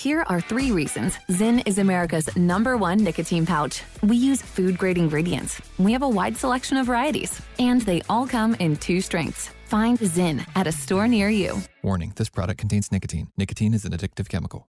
Here 0.00 0.24
are 0.28 0.40
three 0.40 0.72
reasons 0.72 1.18
Zyn 1.28 1.62
is 1.66 1.76
America's 1.76 2.34
number 2.34 2.78
one 2.78 3.04
nicotine 3.04 3.44
pouch. 3.44 3.82
We 4.02 4.16
use 4.16 4.40
food 4.40 4.78
grade 4.78 4.96
ingredients. 4.96 5.60
We 5.76 5.92
have 5.92 6.00
a 6.00 6.08
wide 6.08 6.38
selection 6.38 6.78
of 6.78 6.86
varieties, 6.86 7.38
and 7.58 7.82
they 7.82 8.00
all 8.08 8.26
come 8.26 8.54
in 8.54 8.76
two 8.76 9.02
strengths. 9.02 9.50
Find 9.66 9.98
Zyn 9.98 10.46
at 10.56 10.66
a 10.66 10.72
store 10.72 11.06
near 11.06 11.28
you. 11.28 11.58
Warning 11.82 12.14
this 12.16 12.30
product 12.30 12.58
contains 12.58 12.90
nicotine. 12.90 13.28
Nicotine 13.36 13.74
is 13.74 13.84
an 13.84 13.92
addictive 13.92 14.30
chemical. 14.30 14.70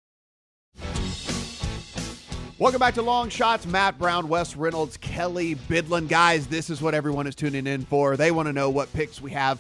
Welcome 2.60 2.80
back 2.80 2.94
to 2.94 3.02
Long 3.02 3.30
Shots. 3.30 3.66
Matt 3.66 3.98
Brown, 3.98 4.30
Wes 4.30 4.56
Reynolds, 4.56 4.96
Kelly 4.96 5.56
Bidlin. 5.56 6.08
Guys, 6.08 6.46
this 6.46 6.70
is 6.70 6.84
what 6.84 6.94
everyone 6.94 7.26
is 7.26 7.34
tuning 7.34 7.66
in 7.66 7.84
for. 7.86 8.16
They 8.16 8.30
want 8.30 8.46
to 8.46 8.54
know 8.54 8.70
what 8.70 8.94
picks 8.94 9.20
we 9.20 9.32
have 9.32 9.60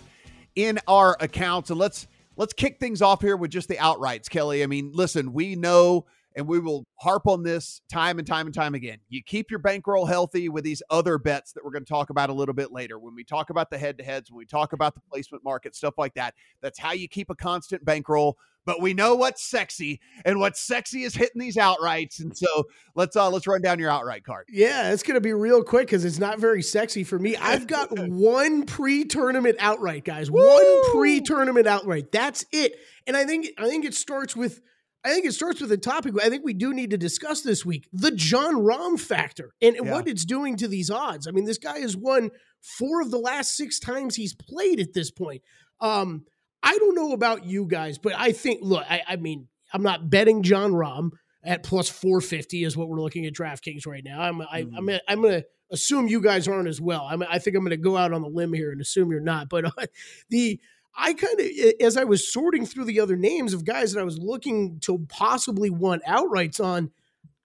in 0.55 0.77
our 0.87 1.17
accounts. 1.19 1.71
And 1.71 1.79
let's 1.79 2.05
let's 2.37 2.53
kick 2.53 2.79
things 2.79 3.01
off 3.01 3.21
here 3.21 3.37
with 3.37 3.51
just 3.51 3.67
the 3.67 3.75
outrights, 3.75 4.29
Kelly. 4.29 4.63
I 4.63 4.67
mean, 4.67 4.91
listen, 4.93 5.33
we 5.33 5.55
know 5.55 6.05
and 6.35 6.47
we 6.47 6.59
will 6.59 6.85
harp 6.99 7.27
on 7.27 7.43
this 7.43 7.81
time 7.89 8.19
and 8.19 8.27
time 8.27 8.45
and 8.45 8.53
time 8.53 8.75
again. 8.75 8.97
You 9.07 9.23
keep 9.23 9.49
your 9.49 9.59
bankroll 9.59 10.05
healthy 10.05 10.49
with 10.49 10.65
these 10.65 10.83
other 10.89 11.17
bets 11.17 11.53
that 11.53 11.63
we're 11.63 11.71
going 11.71 11.85
to 11.85 11.89
talk 11.89 12.09
about 12.09 12.29
a 12.29 12.33
little 12.33 12.53
bit 12.53 12.73
later. 12.73 12.99
When 12.99 13.15
we 13.15 13.23
talk 13.23 13.49
about 13.49 13.69
the 13.69 13.77
head 13.77 13.97
to 13.99 14.03
heads, 14.03 14.29
when 14.29 14.39
we 14.39 14.45
talk 14.45 14.73
about 14.73 14.95
the 14.95 15.01
placement 15.09 15.45
market, 15.45 15.75
stuff 15.75 15.93
like 15.97 16.13
that, 16.15 16.33
that's 16.61 16.77
how 16.77 16.91
you 16.91 17.07
keep 17.07 17.29
a 17.29 17.35
constant 17.35 17.85
bankroll. 17.85 18.37
But 18.65 18.81
we 18.81 18.93
know 18.93 19.15
what's 19.15 19.43
sexy, 19.43 19.99
and 20.25 20.39
what's 20.39 20.59
sexy 20.59 21.03
is 21.03 21.13
hitting 21.13 21.39
these 21.39 21.55
outrights. 21.55 22.19
And 22.19 22.35
so 22.35 22.65
let's 22.95 23.15
uh 23.15 23.29
let's 23.29 23.45
run 23.47 23.61
down 23.61 23.79
your 23.79 23.91
outright 23.91 24.23
card. 24.23 24.45
Yeah, 24.49 24.91
it's 24.91 25.03
going 25.03 25.15
to 25.15 25.21
be 25.21 25.33
real 25.33 25.63
quick 25.63 25.87
because 25.87 26.03
it's 26.03 26.19
not 26.19 26.39
very 26.39 26.61
sexy 26.63 27.03
for 27.03 27.19
me. 27.19 27.35
I've 27.35 27.67
got 27.75 27.89
one 27.97 28.65
pre-tournament 28.65 29.57
outright, 29.59 30.03
guys. 30.03 30.31
One 30.31 30.91
pre-tournament 30.91 31.67
outright. 31.67 32.11
That's 32.11 32.45
it. 32.51 32.73
And 33.05 33.15
I 33.15 33.25
think 33.25 33.47
I 33.57 33.67
think 33.67 33.85
it 33.85 33.93
starts 33.93 34.35
with 34.35 34.61
I 35.03 35.09
think 35.09 35.27
it 35.27 35.33
starts 35.33 35.61
with 35.61 35.71
a 35.71 35.77
topic 35.77 36.15
I 36.23 36.29
think 36.29 36.43
we 36.43 36.53
do 36.55 36.73
need 36.73 36.89
to 36.89 36.97
discuss 36.97 37.41
this 37.41 37.63
week: 37.63 37.87
the 37.93 38.09
Jon 38.11 38.55
Rahm 38.55 38.99
factor 38.99 39.51
and, 39.61 39.75
and 39.75 39.85
Yeah. 39.85 39.93
what 39.93 40.07
it's 40.07 40.25
doing 40.25 40.57
to 40.57 40.67
these 40.67 40.89
odds. 40.89 41.27
I 41.27 41.31
mean, 41.31 41.45
this 41.45 41.59
guy 41.59 41.79
has 41.79 41.95
won 41.95 42.31
four 42.61 43.01
of 43.01 43.11
the 43.11 43.19
last 43.19 43.55
six 43.55 43.79
times 43.79 44.15
he's 44.15 44.33
played 44.33 44.79
at 44.79 44.93
this 44.93 45.11
point. 45.11 45.43
Um, 45.79 46.25
I 46.65 46.77
don't 46.77 46.95
know 46.95 47.13
about 47.13 47.45
you 47.45 47.65
guys, 47.65 47.97
but 47.97 48.13
I 48.17 48.31
think 48.31 48.59
look, 48.61 48.83
I, 48.89 49.01
I 49.07 49.15
mean, 49.15 49.47
I'm 49.71 49.83
not 49.83 50.09
betting 50.09 50.43
Jon 50.43 50.71
Rahm 50.71 51.11
at 51.43 51.63
plus 51.63 51.87
450 51.89 52.63
is 52.63 52.75
what 52.75 52.89
we're 52.89 52.99
looking 52.99 53.25
at 53.25 53.33
DraftKings 53.33 53.85
right 53.85 54.03
now. 54.03 54.19
I'm 54.21 54.41
I, 54.41 54.65
I'm 54.75 54.85
gonna- 54.87 55.01
I'm 55.07 55.21
going 55.21 55.41
to 55.41 55.45
assume 55.71 56.07
you 56.07 56.21
guys 56.21 56.47
aren't 56.47 56.67
as 56.67 56.81
well. 56.81 57.07
I'm, 57.09 57.23
I 57.23 57.39
think 57.39 57.55
I'm 57.55 57.63
going 57.63 57.71
to 57.71 57.77
go 57.77 57.97
out 57.97 58.13
on 58.13 58.21
the 58.21 58.27
limb 58.27 58.53
here 58.53 58.71
and 58.71 58.81
assume 58.81 59.11
you're 59.11 59.19
not. 59.19 59.49
But 59.49 59.65
uh, 59.65 59.71
the 60.29 60.59
I 60.97 61.13
kind 61.13 61.39
of, 61.39 61.47
as 61.81 61.97
I 61.97 62.03
was 62.05 62.31
sorting 62.31 62.65
through 62.65 62.85
the 62.85 62.99
other 62.99 63.15
names 63.15 63.53
of 63.53 63.65
guys 63.65 63.93
that 63.93 63.99
I 63.99 64.03
was 64.03 64.17
looking 64.17 64.79
to 64.81 65.05
possibly 65.09 65.69
want 65.69 66.03
outrights 66.05 66.63
on, 66.63 66.91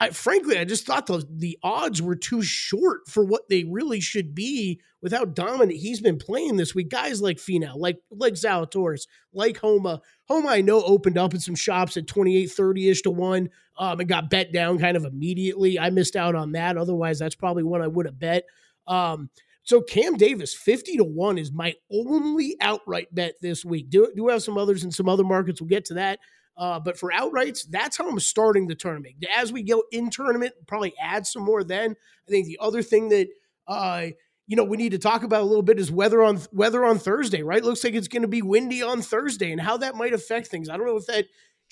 I, 0.03 0.11
frankly, 0.11 0.57
I 0.57 0.65
just 0.65 0.87
thought 0.87 1.07
the 1.07 1.27
the 1.31 1.59
odds 1.63 2.01
were 2.01 2.17
too 2.17 2.43
short 2.43 3.07
for 3.07 3.23
what 3.23 3.51
they 3.51 3.65
really 3.65 4.01
should 4.01 4.35
be 4.35 4.81
with 5.03 5.13
how 5.13 5.27
dominant 5.27 5.79
he's 5.79 6.01
been 6.01 6.17
playing 6.17 6.57
this 6.57 6.75
week. 6.75 6.89
Guys 6.89 7.21
like 7.21 7.37
Finau, 7.37 7.77
like 7.77 7.99
like 8.11 8.33
Zalatoris, 8.33 9.07
like 9.35 9.59
Homa. 9.59 10.01
Homa, 10.27 10.49
I 10.49 10.63
know 10.63 10.83
opened 10.83 11.19
up 11.19 11.35
in 11.35 11.41
some 11.41 11.55
shops 11.55 11.99
at 11.99 12.07
28, 12.07 12.47
30 12.47 12.89
ish 12.89 13.03
to 13.03 13.11
one 13.11 13.51
um, 13.77 14.01
and 14.01 14.09
got 14.09 14.31
bet 14.31 14.53
down 14.53 14.79
kind 14.79 14.97
of 14.97 15.05
immediately. 15.05 15.79
I 15.79 15.91
missed 15.91 16.17
out 16.17 16.35
on 16.35 16.53
that. 16.53 16.79
Otherwise, 16.79 17.19
that's 17.19 17.35
probably 17.35 17.63
one 17.63 17.83
I 17.83 17.87
would 17.87 18.07
have 18.07 18.19
bet. 18.19 18.45
Um, 18.87 19.29
so 19.63 19.83
Cam 19.83 20.17
Davis, 20.17 20.55
50 20.55 20.97
to 20.97 21.05
1 21.05 21.39
is 21.39 21.53
my 21.53 21.75
only 21.93 22.57
outright 22.61 23.15
bet 23.15 23.35
this 23.41 23.65
week. 23.65 23.91
Do, 23.91 24.11
do 24.17 24.29
have 24.29 24.43
some 24.43 24.59
others 24.59 24.83
in 24.83 24.91
some 24.91 25.09
other 25.09 25.23
markets. 25.23 25.61
We'll 25.61 25.69
get 25.69 25.85
to 25.87 25.95
that. 25.95 26.19
Uh, 26.61 26.79
but 26.79 26.99
for 26.99 27.11
outrights, 27.11 27.67
that's 27.71 27.97
how 27.97 28.07
I'm 28.07 28.21
starting 28.21 28.67
the 28.67 28.75
tournament. 28.75 29.15
As 29.35 29.51
we 29.51 29.63
go 29.63 29.83
in 29.91 30.11
tournament, 30.11 30.53
probably 30.67 30.93
add 31.01 31.27
some 31.27 31.43
more. 31.43 31.65
Then 31.65 31.93
I 31.93 32.31
think 32.31 32.47
the 32.47 32.59
other 32.61 32.83
thing 32.83 33.09
that 33.09 33.29
uh, 33.67 34.09
you 34.47 34.57
know 34.57 34.65
we 34.65 34.77
need 34.77 34.93
to 34.93 34.99
talk 34.99 35.23
about 35.23 35.41
a 35.41 35.47
little 35.47 35.63
bit 35.63 35.79
is 35.79 35.91
weather 35.91 36.23
on 36.23 36.39
weather 36.53 36.85
on 36.85 36.99
Thursday. 36.99 37.43
Right, 37.43 37.65
looks 37.65 37.83
like 37.83 37.95
it's 37.95 38.09
going 38.09 38.23
to 38.23 38.29
be 38.29 38.43
windy 38.43 38.83
on 38.83 39.01
Thursday, 39.01 39.53
and 39.53 39.61
how 39.61 39.79
that 39.79 39.95
might 39.95 40.13
affect 40.13 40.49
things. 40.49 40.69
I 40.69 40.77
don't 40.77 40.87
know 40.87 40.99
if 40.99 41.07
that 41.07 41.25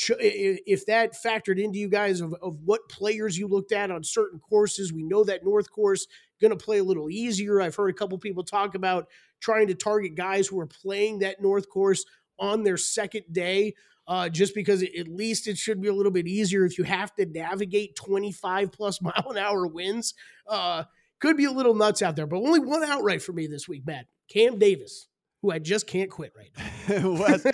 if 0.08 0.86
that 0.86 1.12
factored 1.12 1.62
into 1.62 1.78
you 1.78 1.88
guys 1.90 2.22
of, 2.22 2.32
of 2.40 2.56
what 2.64 2.88
players 2.88 3.36
you 3.36 3.46
looked 3.46 3.72
at 3.72 3.90
on 3.90 4.02
certain 4.04 4.38
courses. 4.38 4.90
We 4.90 5.02
know 5.02 5.22
that 5.24 5.44
North 5.44 5.70
course 5.70 6.06
going 6.40 6.56
to 6.56 6.64
play 6.64 6.78
a 6.78 6.84
little 6.84 7.10
easier. 7.10 7.60
I've 7.60 7.74
heard 7.74 7.90
a 7.90 7.98
couple 7.98 8.16
people 8.16 8.44
talk 8.44 8.74
about 8.74 9.08
trying 9.40 9.66
to 9.66 9.74
target 9.74 10.14
guys 10.14 10.46
who 10.46 10.58
are 10.60 10.66
playing 10.66 11.18
that 11.18 11.42
North 11.42 11.68
course 11.68 12.06
on 12.38 12.62
their 12.62 12.76
second 12.76 13.24
day 13.32 13.74
uh, 14.08 14.28
just 14.30 14.54
because 14.54 14.82
at 14.82 15.06
least 15.06 15.46
it 15.46 15.58
should 15.58 15.80
be 15.80 15.88
a 15.88 15.92
little 15.92 16.10
bit 16.10 16.26
easier 16.26 16.64
if 16.64 16.78
you 16.78 16.84
have 16.84 17.14
to 17.14 17.26
navigate 17.26 17.94
25 17.94 18.72
plus 18.72 19.00
mile 19.02 19.28
an 19.30 19.36
hour 19.36 19.66
winds. 19.66 20.14
Uh, 20.48 20.84
could 21.20 21.36
be 21.36 21.44
a 21.44 21.52
little 21.52 21.74
nuts 21.74 22.00
out 22.00 22.16
there, 22.16 22.26
but 22.26 22.36
only 22.36 22.60
one 22.60 22.82
outright 22.82 23.22
for 23.22 23.32
me 23.32 23.46
this 23.46 23.68
week, 23.68 23.82
Matt. 23.86 24.06
Cam 24.32 24.58
Davis, 24.58 25.08
who 25.42 25.50
I 25.50 25.58
just 25.58 25.86
can't 25.86 26.10
quit 26.10 26.32
right 26.36 26.50
now. 26.88 27.10
Wes, 27.18 27.46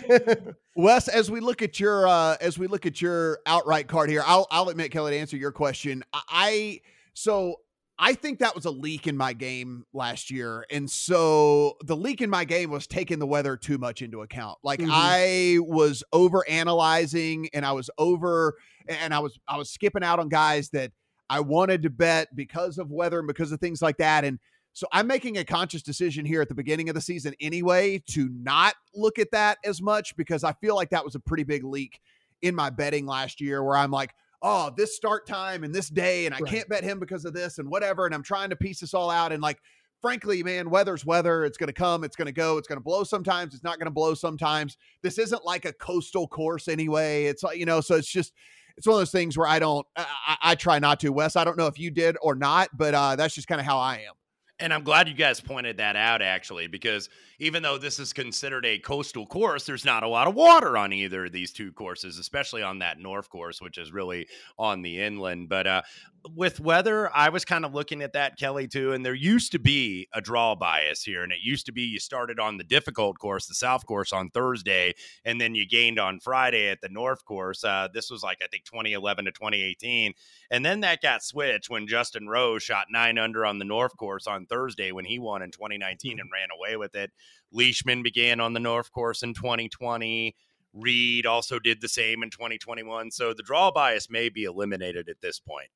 Wes, 0.77 1.09
as 1.09 1.31
we 1.31 1.41
look 1.41 1.63
at 1.63 1.81
your 1.81 2.07
uh, 2.07 2.37
as 2.41 2.59
we 2.59 2.67
look 2.67 2.85
at 2.87 3.01
your 3.01 3.39
outright 3.47 3.89
card 3.89 4.11
here, 4.11 4.23
I'll 4.25 4.47
I'll 4.51 4.69
admit 4.69 4.91
Kelly 4.91 5.13
to 5.13 5.19
answer 5.19 5.37
your 5.37 5.53
question. 5.53 6.05
I 6.13 6.81
so 7.15 7.61
I 7.99 8.15
think 8.15 8.41
that 8.41 8.57
was 8.57 8.65
a 8.65 8.71
leak 8.71 9.07
in 9.07 9.17
my 9.17 9.33
game 9.33 9.85
last 9.93 10.31
year. 10.31 10.67
And 10.71 10.91
so 10.91 11.77
the 11.85 11.97
leak 11.97 12.21
in 12.21 12.29
my 12.29 12.45
game 12.45 12.71
was 12.71 12.87
taking 12.87 13.21
the 13.21 13.27
weather 13.27 13.57
too 13.57 13.79
much 13.79 14.03
into 14.03 14.23
account. 14.23 14.59
Like 14.65 14.81
mm-hmm. 14.81 14.91
I 14.93 15.59
was 15.61 16.03
over 16.13 16.45
analyzing 16.49 17.49
and 17.55 17.65
I 17.65 17.73
was 17.73 17.91
over 17.97 18.55
and 18.89 19.15
I 19.15 19.21
was 19.21 19.39
I 19.47 19.57
was 19.57 19.71
skipping 19.71 20.03
out 20.03 20.19
on 20.19 20.29
guys 20.29 20.71
that 20.71 20.91
I 21.31 21.41
wanted 21.41 21.83
to 21.85 21.91
bet 21.91 22.35
because 22.35 22.79
of 22.79 22.91
weather 22.91 23.21
and 23.21 23.29
because 23.29 23.53
of 23.53 23.61
things 23.61 23.81
like 23.81 23.99
that. 23.99 24.25
And 24.25 24.41
so 24.73 24.89
I'm 24.91 25.07
making 25.07 25.39
a 25.39 25.45
conscious 25.45 25.83
decision 25.83 26.27
here 26.27 26.43
at 26.43 26.49
the 26.49 26.55
beginning 26.55 26.89
of 26.89 26.97
the 26.97 27.01
season 27.01 27.33
anyway 27.41 28.03
to 28.09 28.29
not 28.29 28.75
look 28.93 29.21
at 29.21 29.31
that 29.31 29.59
as 29.65 29.81
much 29.81 30.17
because 30.17 30.43
I 30.43 30.53
feel 30.55 30.75
like 30.75 30.91
that 30.91 31.05
was 31.05 31.15
a 31.15 31.21
pretty 31.21 31.45
big 31.45 31.63
leak 31.63 32.01
in 32.43 32.57
my 32.57 32.71
betting 32.71 33.07
last 33.07 33.41
year 33.41 33.63
where 33.63 33.77
I'm 33.77 33.93
like, 33.93 34.13
oh, 34.45 34.71
this 34.77 34.95
start 34.95 35.27
time 35.27 35.65
and 35.65 35.75
this 35.75 35.89
day, 35.89 36.27
and 36.27 36.35
I 36.35 36.39
right. 36.39 36.53
can't 36.53 36.69
bet 36.69 36.85
him 36.85 37.01
because 37.01 37.25
of 37.25 37.33
this 37.33 37.59
and 37.59 37.69
whatever. 37.69 38.05
And 38.05 38.15
I'm 38.15 38.23
trying 38.23 38.51
to 38.51 38.57
piece 38.57 38.81
this 38.81 38.93
all 38.93 39.11
out. 39.11 39.33
And 39.33 39.43
like, 39.43 39.59
frankly, 40.03 40.43
man, 40.43 40.69
weather's 40.69 41.07
weather. 41.07 41.47
It's 41.47 41.57
going 41.57 41.69
to 41.69 41.73
come, 41.73 42.05
it's 42.05 42.15
going 42.15 42.27
to 42.27 42.33
go, 42.33 42.59
it's 42.59 42.69
going 42.69 42.77
to 42.77 42.85
blow 42.85 43.05
sometimes, 43.05 43.55
it's 43.55 43.65
not 43.65 43.79
going 43.79 43.87
to 43.87 43.91
blow 43.91 44.13
sometimes. 44.13 44.77
This 45.03 45.19
isn't 45.19 45.47
like 45.47 45.65
a 45.65 45.73
coastal 45.73 46.29
course 46.29 46.69
anyway. 46.69 47.25
It's 47.25 47.43
like, 47.43 47.57
you 47.57 47.65
know, 47.65 47.81
so 47.81 47.97
it's 47.97 48.07
just, 48.07 48.35
it's 48.77 48.87
one 48.87 48.97
of 48.97 49.01
those 49.01 49.13
things 49.13 49.39
where 49.39 49.49
I 49.49 49.59
don't, 49.59 49.87
I, 49.97 50.37
I 50.43 50.55
try 50.57 50.79
not 50.79 51.01
to, 51.01 51.09
Wes. 51.09 51.37
I 51.37 51.45
don't 51.45 51.57
know 51.57 51.69
if 51.69 51.79
you 51.79 51.91
did 51.91 52.17
or 52.21 52.35
not, 52.35 52.69
but 52.77 52.93
uh, 52.95 53.17
that's 53.17 53.35
just 53.35 53.49
kind 53.49 53.63
of 53.63 53.67
how 53.67 53.79
I 53.79 54.05
am. 54.07 54.15
And 54.61 54.73
I'm 54.73 54.85
glad 54.85 55.09
you 55.09 55.15
guys 55.15 55.41
pointed 55.41 55.79
that 55.79 55.97
out, 55.97 56.23
actually, 56.23 56.69
because 56.69 57.09
even 57.41 57.63
though 57.63 57.77
this 57.77 57.99
is 57.99 58.13
considered 58.13 58.65
a 58.65 58.79
coastal 58.79 59.27
course, 59.27 59.67
there's 59.67 59.85
not 59.85 60.05
a 60.05 60.09
lot 60.09 60.29
of 60.29 60.37
water 60.37 60.79
on 60.79 60.93
either 60.93 61.25
of 61.25 61.33
these 61.33 61.53
two 61.53 61.73
courses, 61.73 62.19
especially 62.19 62.63
on 62.63 62.79
that 62.79 63.01
north 63.01 63.29
course, 63.29 63.61
which 63.61 63.79
is 63.79 63.93
really 63.93 64.29
on 64.57 64.81
the 64.83 65.01
inland. 65.01 65.49
But 65.49 65.67
uh, 65.67 65.83
with 66.31 66.61
weather, 66.61 67.11
I 67.15 67.29
was 67.29 67.45
kind 67.45 67.65
of 67.65 67.75
looking 67.75 68.03
at 68.03 68.15
that, 68.15 68.39
Kelly, 68.39 68.67
too. 68.67 68.93
And 68.93 69.05
there 69.05 69.15
used 69.15 69.53
to 69.53 69.59
be 69.59 70.09
a 70.13 70.21
draw 70.21 70.55
bias 70.55 71.03
here. 71.03 71.23
And 71.23 71.33
it 71.33 71.39
used 71.43 71.67
to 71.67 71.73
be 71.73 71.83
you 71.83 71.99
started 71.99 72.41
on 72.41 72.57
the 72.57 72.65
difficult 72.65 73.19
course, 73.19 73.47
the 73.47 73.55
south 73.55 73.85
course, 73.87 74.13
on 74.13 74.31
Thursday, 74.31 74.95
and 75.25 75.41
then 75.41 75.55
you 75.55 75.67
gained 75.67 75.99
on 75.99 76.21
Friday 76.21 76.69
at 76.69 76.81
the 76.81 76.89
north 76.89 77.25
course. 77.25 77.63
Uh, 77.63 77.89
this 77.93 78.11
was 78.11 78.23
like, 78.23 78.39
I 78.43 78.47
think, 78.47 78.65
2011 78.65 79.27
to 79.27 79.33
2018. 79.33 80.13
And 80.51 80.65
then 80.65 80.81
that 80.81 81.03
got 81.03 81.23
switched 81.23 81.71
when 81.71 81.87
Justin 81.87 82.29
Rose 82.29 82.63
shot 82.63 82.87
nine 82.91 83.19
under 83.19 83.45
on 83.45 83.59
the 83.59 83.65
north 83.65 83.97
course 83.97 84.27
on 84.27 84.47
Thursday 84.47 84.93
when 84.93 85.05
he 85.05 85.19
won 85.19 85.43
in 85.43 85.51
2019 85.51 86.21
and 86.21 86.31
ran 86.33 86.49
away 86.57 86.77
with 86.77 86.95
it. 86.95 87.13
Leishman 87.53 88.03
began 88.03 88.41
on 88.41 88.53
the 88.53 88.61
North 88.61 88.91
course 88.91 89.23
in 89.23 89.35
2020. 89.35 90.35
Reed 90.73 91.25
also 91.25 91.61
did 91.61 91.81
the 91.81 91.89
same 91.89 92.23
in 92.23 92.31
2021. 92.31 93.13
So 93.13 93.33
the 93.33 93.45
draw 93.45 93.71
bias 93.71 94.11
may 94.11 94.29
be 94.29 94.45
eliminated 94.45 95.09
at 95.09 95.21
this 95.21 95.39
point. 95.39 95.69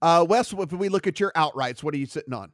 Uh, 0.00 0.24
Wes, 0.28 0.52
if 0.52 0.72
we 0.72 0.88
look 0.88 1.06
at 1.06 1.18
your 1.18 1.32
outrights, 1.32 1.82
what 1.82 1.94
are 1.94 1.98
you 1.98 2.06
sitting 2.06 2.34
on? 2.34 2.52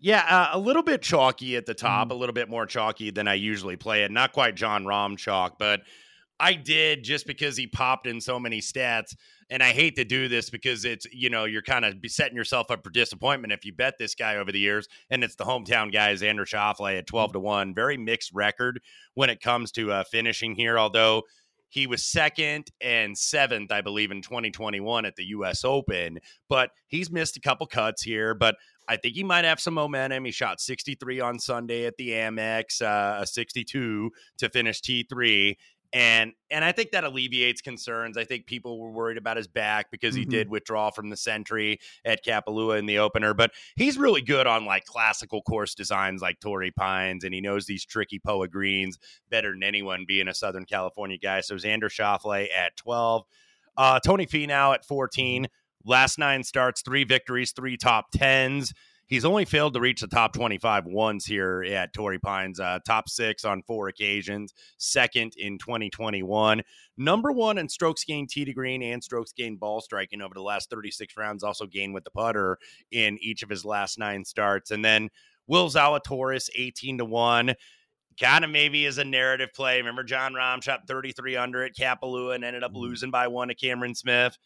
Yeah, 0.00 0.24
uh, 0.28 0.56
a 0.56 0.58
little 0.58 0.82
bit 0.82 1.00
chalky 1.00 1.56
at 1.56 1.64
the 1.64 1.74
top, 1.74 2.08
mm. 2.08 2.10
a 2.10 2.14
little 2.14 2.32
bit 2.32 2.48
more 2.48 2.66
chalky 2.66 3.10
than 3.10 3.28
I 3.28 3.34
usually 3.34 3.76
play 3.76 4.02
it. 4.02 4.10
Not 4.10 4.32
quite 4.32 4.56
Jon 4.56 4.84
Rahm 4.84 5.16
chalk, 5.16 5.58
but 5.60 5.82
I 6.40 6.54
did 6.54 7.04
just 7.04 7.24
because 7.24 7.56
he 7.56 7.68
popped 7.68 8.08
in 8.08 8.20
so 8.20 8.40
many 8.40 8.60
stats. 8.60 9.14
And 9.48 9.62
I 9.62 9.70
hate 9.70 9.94
to 9.96 10.04
do 10.04 10.26
this 10.26 10.50
because 10.50 10.84
it's, 10.84 11.06
you 11.12 11.30
know, 11.30 11.44
you're 11.44 11.62
kind 11.62 11.84
of 11.84 11.94
setting 12.06 12.36
yourself 12.36 12.68
up 12.70 12.82
for 12.82 12.90
disappointment 12.90 13.52
if 13.52 13.64
you 13.64 13.72
bet 13.72 13.94
this 13.96 14.16
guy 14.16 14.36
over 14.36 14.50
the 14.50 14.58
years. 14.58 14.88
And 15.08 15.22
it's 15.22 15.36
the 15.36 15.44
hometown 15.44 15.92
guy, 15.92 16.12
Xander 16.14 16.46
Schauffele 16.46 16.98
at 16.98 17.06
12 17.06 17.34
to 17.34 17.40
1. 17.40 17.74
Very 17.74 17.96
mixed 17.96 18.32
record 18.34 18.80
when 19.14 19.30
it 19.30 19.40
comes 19.40 19.70
to 19.72 19.92
uh, 19.92 20.04
finishing 20.10 20.56
here, 20.56 20.80
although 20.80 21.22
he 21.72 21.86
was 21.86 22.04
second 22.04 22.70
and 22.82 23.16
seventh, 23.16 23.72
I 23.72 23.80
believe, 23.80 24.10
in 24.10 24.20
2021 24.20 25.06
at 25.06 25.16
the 25.16 25.24
U.S. 25.28 25.64
Open. 25.64 26.18
But 26.46 26.68
he's 26.86 27.10
missed 27.10 27.38
a 27.38 27.40
couple 27.40 27.66
cuts 27.66 28.02
here. 28.02 28.34
But 28.34 28.56
I 28.88 28.98
think 28.98 29.14
he 29.14 29.24
might 29.24 29.46
have 29.46 29.58
some 29.58 29.72
momentum. 29.72 30.26
He 30.26 30.32
shot 30.32 30.60
63 30.60 31.20
on 31.20 31.38
Sunday 31.38 31.86
at 31.86 31.96
the 31.96 32.10
Amex, 32.10 32.82
uh, 32.82 33.22
a 33.22 33.26
62 33.26 34.10
to 34.36 34.48
finish 34.50 34.82
T3 34.82 35.56
and 35.92 36.32
and 36.50 36.64
I 36.64 36.72
think 36.72 36.90
that 36.92 37.04
alleviates 37.04 37.60
concerns. 37.60 38.16
I 38.16 38.24
think 38.24 38.46
people 38.46 38.80
were 38.80 38.90
worried 38.90 39.18
about 39.18 39.36
his 39.36 39.48
back 39.48 39.90
because 39.90 40.14
he 40.14 40.22
mm-hmm. 40.22 40.30
did 40.30 40.48
withdraw 40.48 40.90
from 40.90 41.10
the 41.10 41.16
Sentry 41.16 41.78
at 42.04 42.24
Kapalua 42.24 42.78
in 42.78 42.86
the 42.86 42.98
opener, 42.98 43.34
but 43.34 43.52
he's 43.76 43.98
really 43.98 44.22
good 44.22 44.46
on 44.46 44.64
like 44.64 44.84
classical 44.84 45.42
course 45.42 45.74
designs 45.74 46.22
like 46.22 46.40
Torrey 46.40 46.70
Pines, 46.70 47.24
and 47.24 47.34
he 47.34 47.40
knows 47.40 47.66
these 47.66 47.84
tricky 47.84 48.18
Poa 48.18 48.48
greens 48.48 48.98
better 49.30 49.52
than 49.52 49.62
anyone, 49.62 50.04
being 50.06 50.28
a 50.28 50.34
Southern 50.34 50.64
California 50.64 51.18
guy. 51.18 51.40
So 51.40 51.56
Xander 51.56 51.90
Schauffele 51.90 52.48
at 52.56 52.76
twelve, 52.76 53.24
uh, 53.76 54.00
Tony 54.00 54.26
Finau 54.26 54.74
at 54.74 54.84
fourteen. 54.84 55.48
Last 55.84 56.16
nine 56.16 56.44
starts, 56.44 56.80
three 56.82 57.04
victories, 57.04 57.50
three 57.50 57.76
top 57.76 58.12
tens. 58.12 58.72
He's 59.12 59.26
only 59.26 59.44
failed 59.44 59.74
to 59.74 59.80
reach 59.80 60.00
the 60.00 60.06
top 60.06 60.32
25 60.32 60.86
once 60.86 61.26
here 61.26 61.62
at 61.64 61.92
Torrey 61.92 62.18
Pines, 62.18 62.58
uh, 62.58 62.78
top 62.86 63.10
six 63.10 63.44
on 63.44 63.62
four 63.64 63.88
occasions, 63.88 64.54
second 64.78 65.34
in 65.36 65.58
2021. 65.58 66.62
Number 66.96 67.30
one 67.30 67.58
in 67.58 67.68
strokes 67.68 68.04
gained 68.04 68.30
tee 68.30 68.46
to 68.46 68.54
green 68.54 68.82
and 68.82 69.04
strokes 69.04 69.34
gained 69.34 69.60
ball 69.60 69.82
striking 69.82 70.22
over 70.22 70.32
the 70.32 70.40
last 70.40 70.70
36 70.70 71.14
rounds, 71.18 71.44
also 71.44 71.66
gained 71.66 71.92
with 71.92 72.04
the 72.04 72.10
putter 72.10 72.56
in 72.90 73.18
each 73.20 73.42
of 73.42 73.50
his 73.50 73.66
last 73.66 73.98
nine 73.98 74.24
starts. 74.24 74.70
And 74.70 74.82
then 74.82 75.10
Will 75.46 75.68
Zalatoris, 75.68 76.48
18 76.56 76.96
to 76.96 77.04
1 77.04 77.54
kind 78.18 78.44
of 78.46 78.50
maybe 78.50 78.86
is 78.86 78.96
a 78.96 79.04
narrative 79.04 79.52
play. 79.54 79.76
Remember, 79.76 80.04
Jon 80.04 80.32
Rahm 80.32 80.62
shot 80.62 80.88
33 80.88 81.36
under 81.36 81.64
at 81.64 81.76
Kapalua 81.76 82.34
and 82.34 82.44
ended 82.44 82.64
up 82.64 82.70
mm-hmm. 82.70 82.80
losing 82.80 83.10
by 83.10 83.28
one 83.28 83.48
to 83.48 83.54
Cameron 83.54 83.94
Smith 83.94 84.38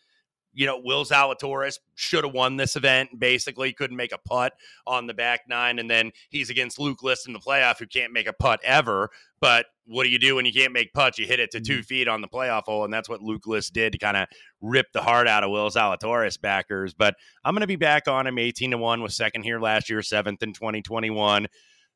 you 0.56 0.64
know, 0.64 0.80
Will 0.82 1.04
Zalatoris 1.04 1.78
should 1.94 2.24
have 2.24 2.32
won 2.32 2.56
this 2.56 2.76
event. 2.76 3.10
Basically, 3.20 3.74
couldn't 3.74 3.96
make 3.96 4.12
a 4.12 4.18
putt 4.18 4.54
on 4.86 5.06
the 5.06 5.12
back 5.12 5.42
nine, 5.48 5.78
and 5.78 5.88
then 5.88 6.12
he's 6.30 6.48
against 6.48 6.78
Luke 6.78 7.02
List 7.02 7.26
in 7.26 7.34
the 7.34 7.38
playoff, 7.38 7.78
who 7.78 7.86
can't 7.86 8.12
make 8.12 8.26
a 8.26 8.32
putt 8.32 8.60
ever. 8.64 9.10
But 9.38 9.66
what 9.84 10.04
do 10.04 10.08
you 10.08 10.18
do 10.18 10.36
when 10.36 10.46
you 10.46 10.52
can't 10.54 10.72
make 10.72 10.94
putts? 10.94 11.18
You 11.18 11.26
hit 11.26 11.40
it 11.40 11.50
to 11.50 11.60
two 11.60 11.74
mm-hmm. 11.74 11.82
feet 11.82 12.08
on 12.08 12.22
the 12.22 12.28
playoff 12.28 12.64
hole, 12.64 12.84
and 12.84 12.92
that's 12.92 13.08
what 13.08 13.20
Luke 13.20 13.46
List 13.46 13.74
did 13.74 13.92
to 13.92 13.98
kind 13.98 14.16
of 14.16 14.28
rip 14.62 14.86
the 14.92 15.02
heart 15.02 15.28
out 15.28 15.44
of 15.44 15.50
Will 15.50 15.68
Zalatoris 15.68 16.40
backers. 16.40 16.94
But 16.94 17.16
I'm 17.44 17.54
going 17.54 17.60
to 17.60 17.66
be 17.66 17.76
back 17.76 18.08
on 18.08 18.26
him 18.26 18.38
18 18.38 18.70
to 18.70 18.78
one 18.78 19.02
with 19.02 19.12
second 19.12 19.42
here 19.42 19.60
last 19.60 19.90
year, 19.90 20.00
seventh 20.00 20.42
in 20.42 20.54
2021. 20.54 21.48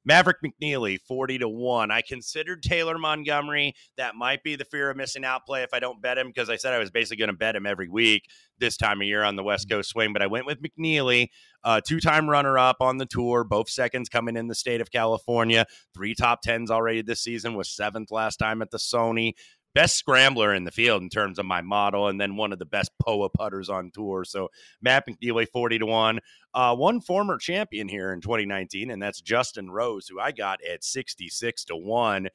Maverick 0.05 0.39
McNealy, 0.45 0.99
40 1.01 1.39
to 1.39 1.49
1. 1.49 1.91
I 1.91 2.03
considered 2.03 2.63
Taylor 2.63 2.99
Montgomery. 2.99 3.75
That 3.97 4.15
might 4.15 4.43
be 4.43 4.57
the 4.57 4.65
fear 4.65 4.91
of 4.91 4.97
missing 4.97 5.25
out 5.25 5.45
play 5.47 5.63
if 5.63 5.75
I 5.75 5.81
don't 5.81 6.01
bet 6.01 6.19
him 6.19 6.29
because 6.29 6.49
I 6.49 6.57
said 6.57 6.73
I 6.73 6.79
was 6.79 6.91
basically 6.91 7.19
going 7.19 7.31
to 7.31 7.37
bet 7.37 7.57
him 7.57 7.67
every 7.67 7.89
week 7.89 8.25
this 8.59 8.77
time 8.77 9.01
of 9.01 9.07
year 9.07 9.23
on 9.23 9.37
the 9.37 9.43
West 9.43 9.69
Coast 9.69 9.91
swing. 9.91 10.13
But 10.13 10.23
I 10.23 10.27
went 10.27 10.47
with 10.47 10.59
McNealy, 10.63 11.29
uh, 11.65 11.81
two 11.87 12.01
time 12.01 12.29
runner 12.29 12.59
up 12.59 12.77
on 12.81 12.99
the 12.99 13.07
tour, 13.07 13.45
both 13.45 13.69
seconds 13.69 14.09
coming 14.09 14.37
in 14.37 14.49
the 14.49 14.55
state 14.55 14.81
of 14.81 14.91
California, 14.91 15.67
three 15.95 16.15
top 16.15 16.41
tens 16.43 16.71
already 16.71 17.03
this 17.03 17.23
season, 17.23 17.55
was 17.55 17.71
seventh 17.71 18.11
last 18.11 18.37
time 18.37 18.63
at 18.63 18.71
the 18.71 18.79
Sony 18.79 19.35
best 19.75 19.97
scrambler 19.97 20.55
in 20.55 20.65
the 20.65 20.71
field 20.71 21.03
in 21.03 21.09
terms 21.09 21.39
of 21.39 21.47
my 21.47 21.61
model, 21.61 22.09
and 22.09 22.21
then 22.21 22.37
one 22.37 22.53
of 22.53 22.59
the 22.59 22.65
best 22.65 22.91
POA 22.99 23.29
putters 23.31 23.69
on 23.69 23.91
tour. 23.93 24.25
So 24.25 24.51
Matt 24.81 25.07
McNealy, 25.07 25.49
40 25.49 25.79
to 25.81 25.87
1. 25.87 26.21
Uh, 26.53 26.75
one 26.75 27.01
former 27.01 27.39
champion 27.39 27.89
here 27.89 28.13
in 28.13 28.21
2019, 28.21 28.91
and 28.91 29.01
that's 29.01 29.21
Justin 29.21 29.71
Rose, 29.71 30.09
who 30.09 30.19
I 30.19 30.33
got 30.33 30.61
at 30.65 30.83
66 30.83 31.65
to 31.67 31.77
1 31.77 32.29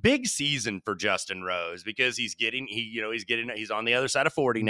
big 0.00 0.26
season 0.26 0.80
for 0.84 0.94
Justin 0.94 1.42
Rose 1.42 1.82
because 1.82 2.16
he's 2.16 2.34
getting 2.34 2.66
he 2.66 2.80
you 2.80 3.02
know 3.02 3.10
he's 3.10 3.24
getting 3.24 3.50
he's 3.54 3.70
on 3.70 3.84
the 3.84 3.92
other 3.92 4.08
side 4.08 4.26
of 4.26 4.32
40 4.32 4.60
mm-hmm. 4.60 4.68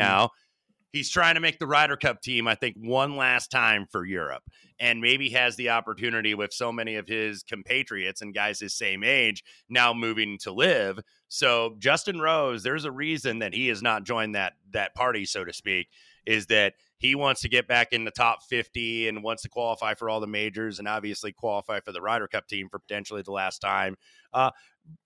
He's 0.92 1.08
trying 1.08 1.34
to 1.34 1.40
make 1.40 1.58
the 1.58 1.66
Ryder 1.66 1.96
Cup 1.96 2.20
team, 2.20 2.48
I 2.48 2.54
think, 2.54 2.76
one 2.76 3.16
last 3.16 3.50
time 3.50 3.86
for 3.90 4.04
Europe. 4.04 4.42
And 4.78 5.00
maybe 5.00 5.30
has 5.30 5.56
the 5.56 5.70
opportunity 5.70 6.34
with 6.34 6.52
so 6.52 6.72
many 6.72 6.96
of 6.96 7.06
his 7.06 7.42
compatriots 7.42 8.22
and 8.22 8.34
guys 8.34 8.60
his 8.60 8.74
same 8.74 9.04
age 9.04 9.44
now 9.68 9.92
moving 9.92 10.38
to 10.38 10.52
LIV. 10.52 11.00
So 11.28 11.76
Justin 11.78 12.20
Rose, 12.20 12.62
there's 12.62 12.86
a 12.86 12.90
reason 12.90 13.40
that 13.40 13.54
he 13.54 13.68
has 13.68 13.82
not 13.82 14.04
joined 14.04 14.34
that 14.34 14.54
that 14.72 14.94
party, 14.94 15.24
so 15.26 15.44
to 15.44 15.52
speak, 15.52 15.88
is 16.26 16.46
that 16.46 16.74
he 16.98 17.14
wants 17.14 17.40
to 17.40 17.48
get 17.48 17.66
back 17.66 17.92
in 17.92 18.04
the 18.04 18.10
top 18.10 18.42
50 18.42 19.08
and 19.08 19.22
wants 19.22 19.42
to 19.42 19.48
qualify 19.48 19.94
for 19.94 20.10
all 20.10 20.20
the 20.20 20.26
majors 20.26 20.78
and 20.78 20.86
obviously 20.86 21.32
qualify 21.32 21.80
for 21.80 21.92
the 21.92 22.00
Ryder 22.00 22.28
Cup 22.28 22.46
team 22.46 22.68
for 22.68 22.78
potentially 22.78 23.22
the 23.22 23.32
last 23.32 23.60
time. 23.60 23.96
Uh, 24.32 24.50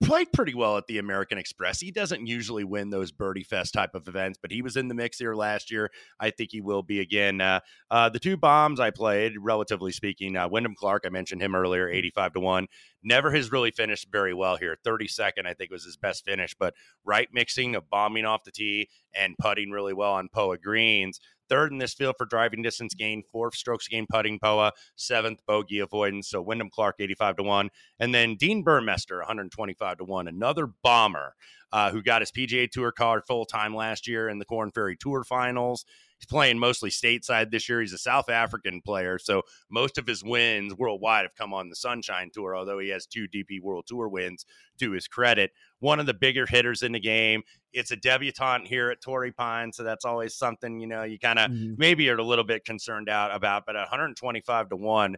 played 0.03 0.31
pretty 0.31 0.53
well 0.53 0.77
at 0.77 0.87
the 0.87 0.97
American 0.97 1.37
Express. 1.37 1.79
He 1.79 1.91
doesn't 1.91 2.25
usually 2.25 2.63
win 2.63 2.89
those 2.89 3.11
birdie 3.11 3.43
fest 3.43 3.73
type 3.73 3.95
of 3.95 4.07
events, 4.07 4.37
but 4.41 4.51
he 4.51 4.61
was 4.61 4.75
in 4.75 4.87
the 4.87 4.93
mix 4.93 5.17
here 5.17 5.35
last 5.35 5.71
year. 5.71 5.89
I 6.19 6.29
think 6.31 6.51
he 6.51 6.61
will 6.61 6.83
be 6.83 6.99
again. 6.99 7.41
Uh, 7.41 7.59
uh, 7.89 8.09
the 8.09 8.19
two 8.19 8.37
bombs 8.37 8.79
I 8.79 8.91
played, 8.91 9.33
relatively 9.39 9.91
speaking, 9.91 10.37
uh, 10.37 10.47
Wyndham 10.47 10.75
Clark, 10.75 11.03
I 11.05 11.09
mentioned 11.09 11.41
him 11.41 11.55
earlier, 11.55 11.89
85 11.89 12.33
to 12.33 12.39
1. 12.39 12.67
Never 13.05 13.31
has 13.31 13.51
really 13.51 13.71
finished 13.71 14.07
very 14.11 14.33
well 14.33 14.57
here. 14.57 14.75
32nd, 14.85 15.45
I 15.45 15.53
think, 15.53 15.71
was 15.71 15.85
his 15.85 15.95
best 15.95 16.25
finish, 16.25 16.55
but 16.59 16.73
right 17.05 17.29
mixing 17.31 17.75
of 17.75 17.89
bombing 17.89 18.25
off 18.25 18.43
the 18.43 18.51
tee 18.51 18.89
and 19.13 19.35
putting 19.37 19.69
really 19.69 19.93
well 19.93 20.13
on 20.13 20.27
Poa 20.27 20.57
greens 20.57 21.19
third 21.49 21.71
in 21.71 21.77
this 21.77 21.93
field 21.93 22.15
for 22.17 22.25
driving 22.25 22.61
distance 22.61 22.93
gain, 22.93 23.23
fourth 23.31 23.55
strokes 23.55 23.87
gain 23.87 24.05
putting 24.09 24.39
Poa, 24.39 24.71
seventh 24.95 25.39
bogey 25.45 25.79
avoidance. 25.79 26.29
So 26.29 26.41
Wyndham 26.41 26.69
Clark, 26.69 26.95
85 26.99 27.37
to 27.37 27.43
1. 27.43 27.69
And 27.99 28.13
then 28.13 28.35
Dean 28.35 28.63
Burmester, 28.63 29.17
125 29.19 29.97
to 29.97 30.03
1. 30.03 30.27
Another 30.27 30.67
bomber 30.83 31.35
uh, 31.71 31.91
who 31.91 32.01
got 32.01 32.21
his 32.21 32.31
PGA 32.31 32.69
Tour 32.69 32.91
card 32.91 33.23
full 33.27 33.45
time 33.45 33.75
last 33.75 34.07
year 34.07 34.29
in 34.29 34.39
the 34.39 34.45
Korn 34.45 34.71
Ferry 34.71 34.97
Tour 34.97 35.23
finals. 35.23 35.85
He's 36.17 36.27
playing 36.27 36.59
mostly 36.59 36.89
stateside 36.89 37.51
this 37.51 37.67
year. 37.67 37.81
He's 37.81 37.93
a 37.93 37.97
South 37.97 38.29
African 38.29 38.81
player, 38.81 39.19
so 39.19 39.41
most 39.69 39.97
of 39.97 40.07
his 40.07 40.23
wins 40.23 40.73
worldwide 40.73 41.23
have 41.23 41.35
come 41.35 41.53
on 41.53 41.69
the 41.69 41.75
Sunshine 41.75 42.31
Tour, 42.33 42.55
although 42.55 42.79
he 42.79 42.89
has 42.89 43.05
two 43.05 43.27
DP 43.27 43.61
World 43.61 43.85
Tour 43.87 44.07
wins 44.07 44.45
to 44.79 44.91
his 44.91 45.07
credit. 45.07 45.51
One 45.79 45.99
of 45.99 46.05
the 46.05 46.13
bigger 46.13 46.45
hitters 46.45 46.83
in 46.83 46.93
the 46.93 46.99
game. 46.99 47.41
It's 47.73 47.91
a 47.91 47.97
debutante 47.97 48.67
here 48.67 48.89
at 48.89 49.01
Torrey 49.01 49.33
Pine, 49.33 49.73
so 49.73 49.83
that's 49.83 50.05
always 50.05 50.35
something, 50.35 50.79
you 50.79 50.87
know, 50.87 51.03
you 51.03 51.19
kind 51.19 51.39
of 51.39 51.51
mm-hmm. 51.51 51.73
maybe 51.77 52.09
are 52.09 52.17
a 52.17 52.23
little 52.23 52.45
bit 52.45 52.63
concerned 52.63 53.09
out 53.09 53.35
about, 53.35 53.65
but 53.65 53.75
125 53.75 54.69
to 54.69 54.75
1 54.75 55.15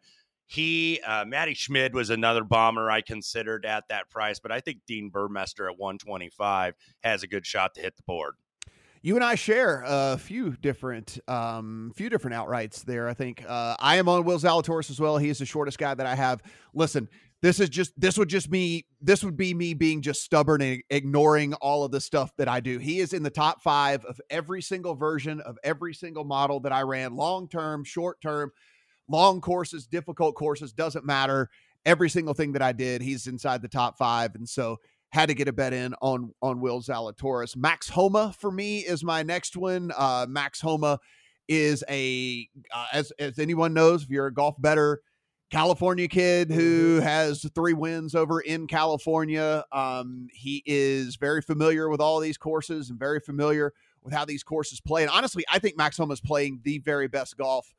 he, 0.50 1.02
uh, 1.06 1.26
Matty 1.26 1.54
Schmid 1.54 1.94
was 1.94 2.10
another 2.10 2.46
bomber 2.46 2.90
I 2.90 3.02
considered 3.02 3.66
at 3.66 3.84
that 3.90 4.10
price, 4.10 4.40
but 4.40 4.50
I 4.50 4.62
think 4.62 4.80
Dean 4.88 5.12
Burmester 5.12 5.70
at 5.70 5.78
125 5.78 6.74
has 7.04 7.22
a 7.22 7.28
good 7.28 7.46
shot 7.46 7.76
to 7.76 7.82
hit 7.82 7.98
the 7.98 8.04
board 8.04 8.36
you 9.02 9.16
and 9.16 9.24
I 9.24 9.36
share 9.36 9.84
a 9.86 10.18
few 10.18 10.56
different, 10.58 11.20
um, 11.28 11.92
few 11.96 12.10
different 12.10 12.36
outrights 12.36 12.84
there. 12.84 13.08
I 13.08 13.14
think 13.14 13.44
uh, 13.48 13.76
I 13.80 13.98
am 13.98 14.10
on 14.10 14.24
Will 14.24 14.40
Zalatoris 14.40 14.90
as 14.90 15.00
well. 15.00 15.18
He 15.18 15.30
is 15.30 15.40
the 15.40 15.46
shortest 15.46 15.78
guy 15.78 15.94
that 15.94 16.06
I 16.06 16.16
have. 16.16 16.42
Listen, 16.74 17.08
this 17.42 17.60
is 17.60 17.70
just 17.70 17.94
this 18.00 18.18
would 18.18 18.30
just 18.30 18.50
me. 18.50 18.86
This 19.00 19.24
would 19.24 19.38
be 19.38 19.54
me 19.54 19.74
being 19.74 20.02
just 20.02 20.24
stubborn 20.24 20.62
and 20.62 20.82
ignoring 20.90 21.54
all 21.56 21.84
of 21.84 21.92
the 21.92 22.02
stuff 22.02 22.32
that 22.38 22.48
I 22.48 22.60
do. 22.60 22.80
He 22.80 23.00
is 23.00 23.14
in 23.14 23.22
the 23.22 23.30
top 23.30 23.62
five 23.62 24.04
of 24.06 24.20
every 24.30 24.62
single 24.62 24.96
version 24.96 25.40
of 25.42 25.58
every 25.64 25.94
single 25.94 26.24
model 26.24 26.60
that 26.62 26.72
I 26.72 26.82
ran, 26.82 27.16
long 27.16 27.48
term, 27.48 27.84
short 27.84 28.20
term, 28.22 28.52
long 29.08 29.40
courses, 29.40 29.86
difficult 29.86 30.36
courses, 30.36 30.74
doesn't 30.74 31.06
matter. 31.06 31.50
Every 31.86 32.10
single 32.10 32.34
thing 32.34 32.54
that 32.54 32.62
I 32.62 32.72
did, 32.74 33.02
he's 33.02 33.28
inside 33.28 33.62
the 33.62 33.68
top 33.68 33.98
five, 33.98 34.34
and 34.36 34.50
so 34.50 34.78
had 35.18 35.30
to 35.30 35.34
get 35.34 35.48
a 35.48 35.54
bet 35.54 35.74
in 35.74 35.96
on 36.00 36.32
on 36.44 36.62
Will 36.62 36.80
Zalatoris. 36.80 37.56
Max 37.58 37.90
Homa 37.90 38.36
for 38.38 38.52
me 38.52 38.82
is 38.82 39.04
my 39.04 39.24
next 39.24 39.58
one. 39.58 39.92
Uh, 39.98 40.28
Max 40.30 40.62
Homa 40.62 41.00
is 41.48 41.84
a 41.90 42.48
uh, 42.72 42.86
as 42.94 43.12
as 43.18 43.40
anyone 43.40 43.74
knows, 43.74 44.04
if 44.04 44.12
you're 44.12 44.28
a 44.28 44.34
golf 44.34 44.54
better, 44.62 45.02
California 45.50 46.08
kid 46.08 46.52
who 46.52 46.98
mm-hmm. 46.98 47.04
has 47.04 47.44
three 47.56 47.74
wins 47.74 48.14
over 48.14 48.42
in 48.42 48.68
California. 48.68 49.66
Um, 49.72 50.28
he 50.32 50.62
is 50.68 51.16
very 51.16 51.42
familiar 51.42 51.90
with 51.90 52.00
all 52.00 52.20
these 52.20 52.38
courses 52.38 52.92
and 52.92 53.00
very 53.00 53.20
familiar 53.20 53.74
with 54.04 54.14
how 54.14 54.24
these 54.24 54.44
courses 54.44 54.80
play. 54.80 55.02
And 55.02 55.10
honestly, 55.10 55.44
I 55.52 55.58
think 55.58 55.78
Max 55.78 55.98
Homa 55.98 56.14
is 56.14 56.22
playing 56.22 56.62
the 56.64 56.78
very 56.78 57.08
best 57.08 57.36
golf 57.38 57.74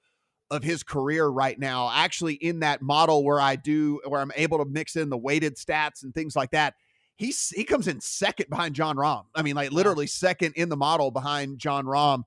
of 0.50 0.64
his 0.64 0.82
career 0.82 1.28
right 1.28 1.58
now. 1.58 1.88
Actually, 1.94 2.34
in 2.34 2.60
that 2.60 2.82
model 2.82 3.22
where 3.22 3.40
I 3.40 3.54
do 3.54 4.00
where 4.08 4.20
I'm 4.20 4.32
able 4.34 4.58
to 4.58 4.64
mix 4.64 4.96
in 4.96 5.08
the 5.08 5.16
weighted 5.16 5.54
stats 5.54 6.02
and 6.02 6.12
things 6.12 6.34
like 6.34 6.50
that 6.50 6.74
he's 7.18 7.50
he 7.50 7.64
comes 7.64 7.88
in 7.88 8.00
second 8.00 8.48
behind 8.48 8.74
Jon 8.74 8.96
Rahm. 8.96 9.24
I 9.34 9.42
mean, 9.42 9.56
like 9.56 9.72
literally 9.72 10.06
second 10.06 10.54
in 10.56 10.70
the 10.70 10.76
model 10.76 11.10
behind 11.10 11.58
Jon 11.58 11.84
Rahm 11.84 12.22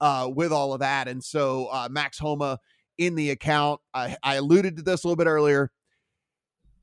uh, 0.00 0.30
with 0.32 0.52
all 0.52 0.72
of 0.72 0.80
that. 0.80 1.08
And 1.08 1.24
so 1.24 1.66
uh, 1.72 1.88
Max 1.90 2.18
Homa 2.18 2.60
in 2.98 3.14
the 3.14 3.30
account. 3.30 3.80
I, 3.92 4.16
I 4.22 4.36
alluded 4.36 4.76
to 4.76 4.82
this 4.82 5.02
a 5.02 5.08
little 5.08 5.16
bit 5.16 5.26
earlier. 5.26 5.70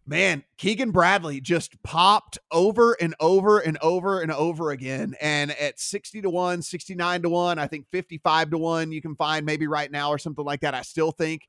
Man, 0.05 0.43
Keegan 0.57 0.91
Bradley 0.91 1.39
just 1.39 1.81
popped 1.81 2.37
over 2.51 2.97
and 2.99 3.15
over 3.21 3.59
and 3.59 3.77
over 3.81 4.19
and 4.19 4.33
over 4.33 4.71
again. 4.71 5.15
And 5.21 5.51
at 5.51 5.79
60 5.79 6.23
to 6.23 6.29
1, 6.29 6.61
69 6.61 7.21
to 7.21 7.29
1, 7.29 7.57
I 7.57 7.67
think 7.67 7.87
55 7.89 8.49
to 8.49 8.57
1, 8.57 8.91
you 8.91 9.01
can 9.01 9.15
find 9.15 9.45
maybe 9.45 9.65
right 9.65 9.89
now 9.89 10.09
or 10.09 10.17
something 10.17 10.43
like 10.43 10.59
that. 10.59 10.73
I 10.73 10.81
still 10.81 11.11
think 11.11 11.47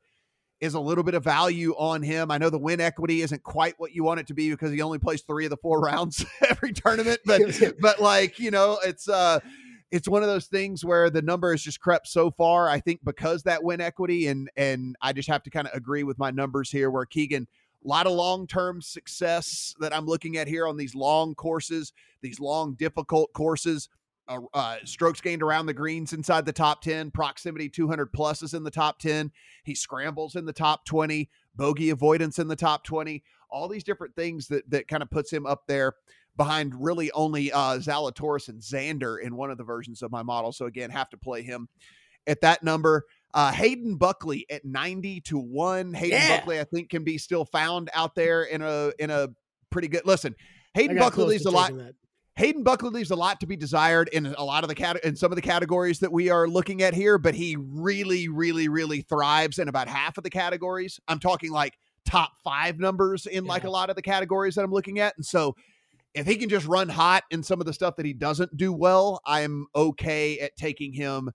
is 0.65 0.75
a 0.75 0.81
little 0.81 1.05
bit 1.05 1.15
of 1.15 1.23
value 1.23 1.75
on 1.77 2.03
him. 2.03 2.31
I 2.31 2.39
know 2.39 2.49
the 2.49 2.59
win 2.59 2.81
equity 2.81 3.21
isn't 3.21 3.43
quite 3.43 3.75
what 3.79 3.95
you 3.95 4.03
want 4.03 4.21
it 4.21 4.27
to 4.29 4.35
be 4.35 4.51
because 4.51 4.73
he 4.73 4.81
only 4.81 4.99
plays 4.99 5.21
three 5.21 5.45
of 5.45 5.51
the 5.51 5.59
four 5.59 5.81
rounds 5.83 6.25
every 6.49 6.73
tournament, 6.73 7.21
but 7.25 7.43
but 7.81 8.01
like 8.01 8.39
you 8.39 8.51
know, 8.51 8.79
it's 8.85 9.09
uh 9.09 9.41
it's 9.91 10.09
one 10.09 10.23
of 10.23 10.29
those 10.29 10.47
things 10.47 10.85
where 10.85 11.11
the 11.11 11.23
number 11.23 11.53
has 11.53 11.63
just 11.63 11.81
crept 11.81 12.09
so 12.09 12.31
far. 12.31 12.69
I 12.69 12.81
think 12.81 13.05
because 13.05 13.43
that 13.43 13.63
win 13.63 13.81
equity, 13.81 14.27
and 14.27 14.51
and 14.57 14.97
I 15.03 15.13
just 15.13 15.29
have 15.29 15.43
to 15.45 15.51
kind 15.51 15.69
of 15.69 15.75
agree 15.75 16.03
with 16.03 16.19
my 16.19 16.31
numbers 16.31 16.71
here. 16.71 16.91
Where 16.91 17.05
Keegan, 17.05 17.47
a 17.85 17.89
lot 17.89 18.07
of 18.07 18.13
long 18.13 18.47
term 18.47 18.81
success 18.81 19.75
that 19.81 19.95
I'm 19.95 20.07
looking 20.07 20.39
at 20.39 20.49
here 20.49 20.67
on 20.67 20.79
these 20.79 20.95
long 20.95 21.35
courses, 21.35 21.93
these 22.23 22.41
long 22.41 22.73
difficult 22.75 23.33
courses 23.35 23.91
uh, 24.29 24.41
uh, 24.53 24.77
strokes 24.85 25.21
gained 25.21 25.43
around 25.43 25.67
the 25.67 25.75
greens 25.75 26.13
inside 26.13 26.47
the 26.47 26.53
top 26.53 26.83
10, 26.83 27.11
proximity 27.11 27.69
200 27.69 28.13
plus 28.13 28.43
is 28.43 28.55
in 28.55 28.65
the 28.65 28.71
top 28.71 28.99
10. 28.99 29.31
He 29.65 29.75
scrambles 29.75 30.37
in 30.37 30.45
the 30.45 30.53
top 30.53 30.85
20, 30.85 31.29
bogey 31.55 31.91
avoidance 31.91 32.39
in 32.39 32.49
the 32.49 32.57
top 32.57 32.85
20, 32.85 33.23
all 33.51 33.69
these 33.69 33.85
different 33.85 34.17
things 34.17 34.49
that, 34.49 34.69
that 34.71 34.89
kind 34.89 35.03
of 35.03 35.11
puts 35.11 35.33
him 35.33 35.47
up 35.47 35.65
there 35.67 35.95
behind 36.37 36.75
really 36.77 37.11
only 37.13 37.53
uh, 37.53 37.79
Zalatoris 37.79 38.49
and 38.49 38.61
Xander 38.61 39.21
in 39.21 39.37
one 39.37 39.51
of 39.51 39.59
the 39.59 39.65
versions 39.65 40.03
of 40.03 40.11
my 40.11 40.23
model. 40.23 40.53
So 40.53 40.67
again, 40.67 40.91
have 40.91 41.11
to 41.11 41.17
play 41.17 41.43
him 41.43 41.69
at 42.27 42.41
that 42.41 42.63
number. 42.63 43.05
Uh, 43.33 43.53
Hayden 43.53 43.97
Buckley 43.97 44.47
at 44.51 44.65
90 44.65 45.21
to 45.23 45.39
1. 45.39 45.95
Hayden 45.95 46.19
yeah. 46.19 46.39
Buckley, 46.39 46.61
I 46.61 46.65
think, 46.65 46.91
can 46.91 47.05
be 47.05 47.19
still 47.19 47.45
found 47.45 47.91
out 47.93 48.15
there 48.15 48.45
in 48.45 48.63
a 48.63 48.93
in 48.99 49.11
a 49.11 49.29
pretty 49.71 49.89
good 49.89 50.07
listen. 50.07 50.35
Hayden 50.75 50.97
Buckley 50.99 51.25
leaves 51.25 51.47
a 51.47 51.51
lot. 51.51 51.77
That. 51.77 51.95
Hayden 52.37 52.65
Buckley 52.65 52.91
leaves 52.91 53.13
a 53.13 53.17
lot 53.17 53.39
to 53.41 53.47
be 53.47 53.57
desired 53.57 54.09
in 54.09 54.27
a 54.27 54.45
lot 54.45 54.65
of 54.65 54.69
the 54.69 54.75
cat 54.75 54.99
in 55.05 55.15
some 55.15 55.31
of 55.31 55.37
the 55.37 55.43
categories 55.43 56.01
that 56.01 56.11
we 56.11 56.31
are 56.31 56.49
looking 56.49 56.83
at 56.83 56.93
here, 56.93 57.17
but 57.17 57.35
he 57.35 57.57
really, 57.57 58.29
really, 58.29 58.69
really 58.69 59.03
thrives 59.03 59.61
in 59.61 59.69
about 59.69 59.87
half 59.87 60.19
of 60.19 60.25
the 60.25 60.31
categories. 60.31 60.99
I'm 61.07 61.21
talking 61.21 61.53
like 61.53 61.79
top 62.05 62.33
five 62.43 62.81
numbers 62.81 63.27
in 63.27 63.45
yeah. 63.45 63.51
like 63.51 63.65
a 63.65 63.71
lot 63.71 63.89
of 63.89 63.97
the 63.97 64.03
categories 64.03 64.57
that 64.57 64.65
I'm 64.65 64.73
looking 64.73 64.99
at. 64.99 65.17
And 65.17 65.25
so 65.25 65.55
if 66.13 66.27
he 66.27 66.37
can 66.37 66.49
just 66.49 66.67
run 66.67 66.89
hot 66.89 67.23
in 67.31 67.43
some 67.43 67.61
of 67.61 67.67
the 67.67 67.73
stuff 67.73 67.97
that 67.97 68.07
he 68.07 68.13
doesn't 68.13 68.57
do 68.57 68.73
well, 68.73 69.21
I'm 69.25 69.67
okay 69.75 70.39
at 70.41 70.57
taking 70.57 70.93
him 70.93 71.31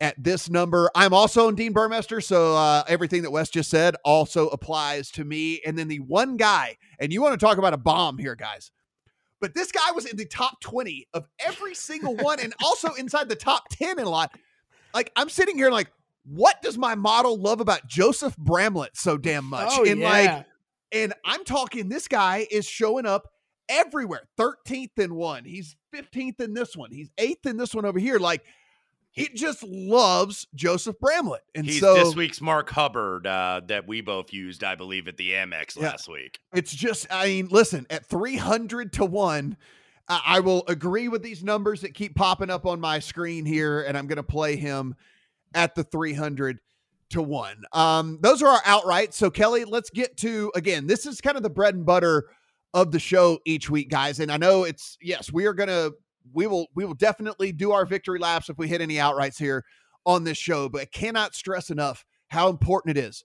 at 0.00 0.20
this 0.22 0.50
number. 0.50 0.90
I'm 0.96 1.14
also 1.14 1.48
in 1.48 1.54
Dean 1.54 1.72
Burmester, 1.72 2.22
so 2.22 2.56
uh, 2.56 2.82
everything 2.88 3.22
that 3.22 3.30
Wes 3.30 3.50
just 3.50 3.70
said 3.70 3.94
also 4.04 4.48
applies 4.48 5.10
to 5.12 5.24
me. 5.24 5.60
And 5.64 5.78
then 5.78 5.88
the 5.88 6.00
one 6.00 6.36
guy, 6.36 6.76
and 6.98 7.12
you 7.12 7.22
want 7.22 7.38
to 7.38 7.44
talk 7.44 7.58
about 7.58 7.72
a 7.72 7.78
bomb 7.78 8.18
here, 8.18 8.34
guys. 8.34 8.72
But 9.44 9.52
this 9.52 9.70
guy 9.72 9.92
was 9.92 10.06
in 10.06 10.16
the 10.16 10.24
top 10.24 10.58
20 10.62 11.06
of 11.12 11.28
every 11.38 11.74
single 11.74 12.16
one 12.16 12.40
and 12.40 12.54
also 12.64 12.94
inside 12.94 13.28
the 13.28 13.36
top 13.36 13.68
10 13.68 13.98
in 13.98 14.06
a 14.06 14.08
lot. 14.08 14.32
Like, 14.94 15.12
I'm 15.16 15.28
sitting 15.28 15.58
here 15.58 15.70
like, 15.70 15.92
what 16.24 16.62
does 16.62 16.78
my 16.78 16.94
model 16.94 17.36
love 17.36 17.60
about 17.60 17.86
Joseph 17.86 18.34
Bramlett 18.38 18.96
so 18.96 19.18
damn 19.18 19.44
much? 19.44 19.68
Oh, 19.70 19.84
and 19.84 20.00
yeah. 20.00 20.08
like, 20.08 20.46
And 20.92 21.12
I'm 21.26 21.44
talking 21.44 21.90
this 21.90 22.08
guy 22.08 22.46
is 22.50 22.64
showing 22.64 23.04
up 23.04 23.28
everywhere. 23.68 24.22
13th 24.38 24.98
in 24.98 25.14
one. 25.14 25.44
He's 25.44 25.76
15th 25.94 26.40
in 26.40 26.54
this 26.54 26.74
one. 26.74 26.90
He's 26.90 27.10
8th 27.18 27.44
in 27.44 27.58
this 27.58 27.74
one 27.74 27.84
over 27.84 27.98
here. 27.98 28.18
Like 28.18 28.44
he 29.14 29.28
just 29.28 29.62
loves 29.62 30.46
Joseph 30.54 30.98
Bramlett. 31.00 31.42
And 31.54 31.64
He's 31.66 31.80
so 31.80 31.94
this 31.94 32.14
week's 32.14 32.40
Mark 32.40 32.68
Hubbard 32.70 33.26
uh, 33.26 33.62
that 33.68 33.86
we 33.88 34.00
both 34.00 34.32
used, 34.32 34.62
I 34.62 34.74
believe, 34.74 35.08
at 35.08 35.16
the 35.16 35.30
Amex 35.30 35.76
Yeah. 35.76 35.84
last 35.90 36.08
week. 36.08 36.38
it's 36.52 36.74
just, 36.74 37.06
I 37.10 37.26
mean, 37.26 37.48
listen, 37.50 37.86
at 37.90 38.04
300 38.06 38.92
to 38.94 39.04
one, 39.04 39.56
I 40.08 40.20
I 40.26 40.40
will 40.40 40.64
agree 40.68 41.08
with 41.08 41.22
these 41.22 41.42
numbers 41.42 41.80
that 41.80 41.94
keep 41.94 42.14
popping 42.14 42.50
up 42.50 42.66
on 42.66 42.78
my 42.80 42.98
screen 42.98 43.46
here, 43.46 43.82
and 43.82 43.96
I'm 43.96 44.06
going 44.06 44.16
to 44.16 44.22
play 44.22 44.56
him 44.56 44.94
at 45.54 45.74
the 45.74 45.84
300 45.84 46.58
to 47.10 47.22
one. 47.22 47.62
Um, 47.72 48.18
those 48.20 48.42
are 48.42 48.48
our 48.48 48.62
outright. 48.66 49.14
So, 49.14 49.30
Kelly, 49.30 49.64
let's 49.64 49.88
get 49.90 50.16
to 50.18 50.50
again. 50.54 50.86
This 50.88 51.06
is 51.06 51.20
kind 51.20 51.36
of 51.36 51.42
the 51.42 51.50
bread 51.50 51.74
and 51.74 51.86
butter 51.86 52.24
of 52.74 52.90
the 52.90 52.98
show 52.98 53.38
each 53.46 53.70
week, 53.70 53.88
guys. 53.88 54.18
And 54.18 54.32
I 54.32 54.36
know 54.36 54.64
it's 54.64 54.98
yes, 55.00 55.32
we 55.32 55.46
are 55.46 55.54
gonna 55.54 55.90
we 56.32 56.46
will 56.46 56.68
we 56.74 56.84
will 56.84 56.94
definitely 56.94 57.52
do 57.52 57.72
our 57.72 57.86
victory 57.86 58.18
laps 58.18 58.48
if 58.48 58.58
we 58.58 58.68
hit 58.68 58.80
any 58.80 58.94
outrights 58.94 59.38
here 59.38 59.64
on 60.06 60.24
this 60.24 60.38
show. 60.38 60.68
But 60.68 60.82
I 60.82 60.86
cannot 60.86 61.34
stress 61.34 61.70
enough 61.70 62.04
how 62.28 62.48
important 62.48 62.96
it 62.96 63.04
is 63.04 63.24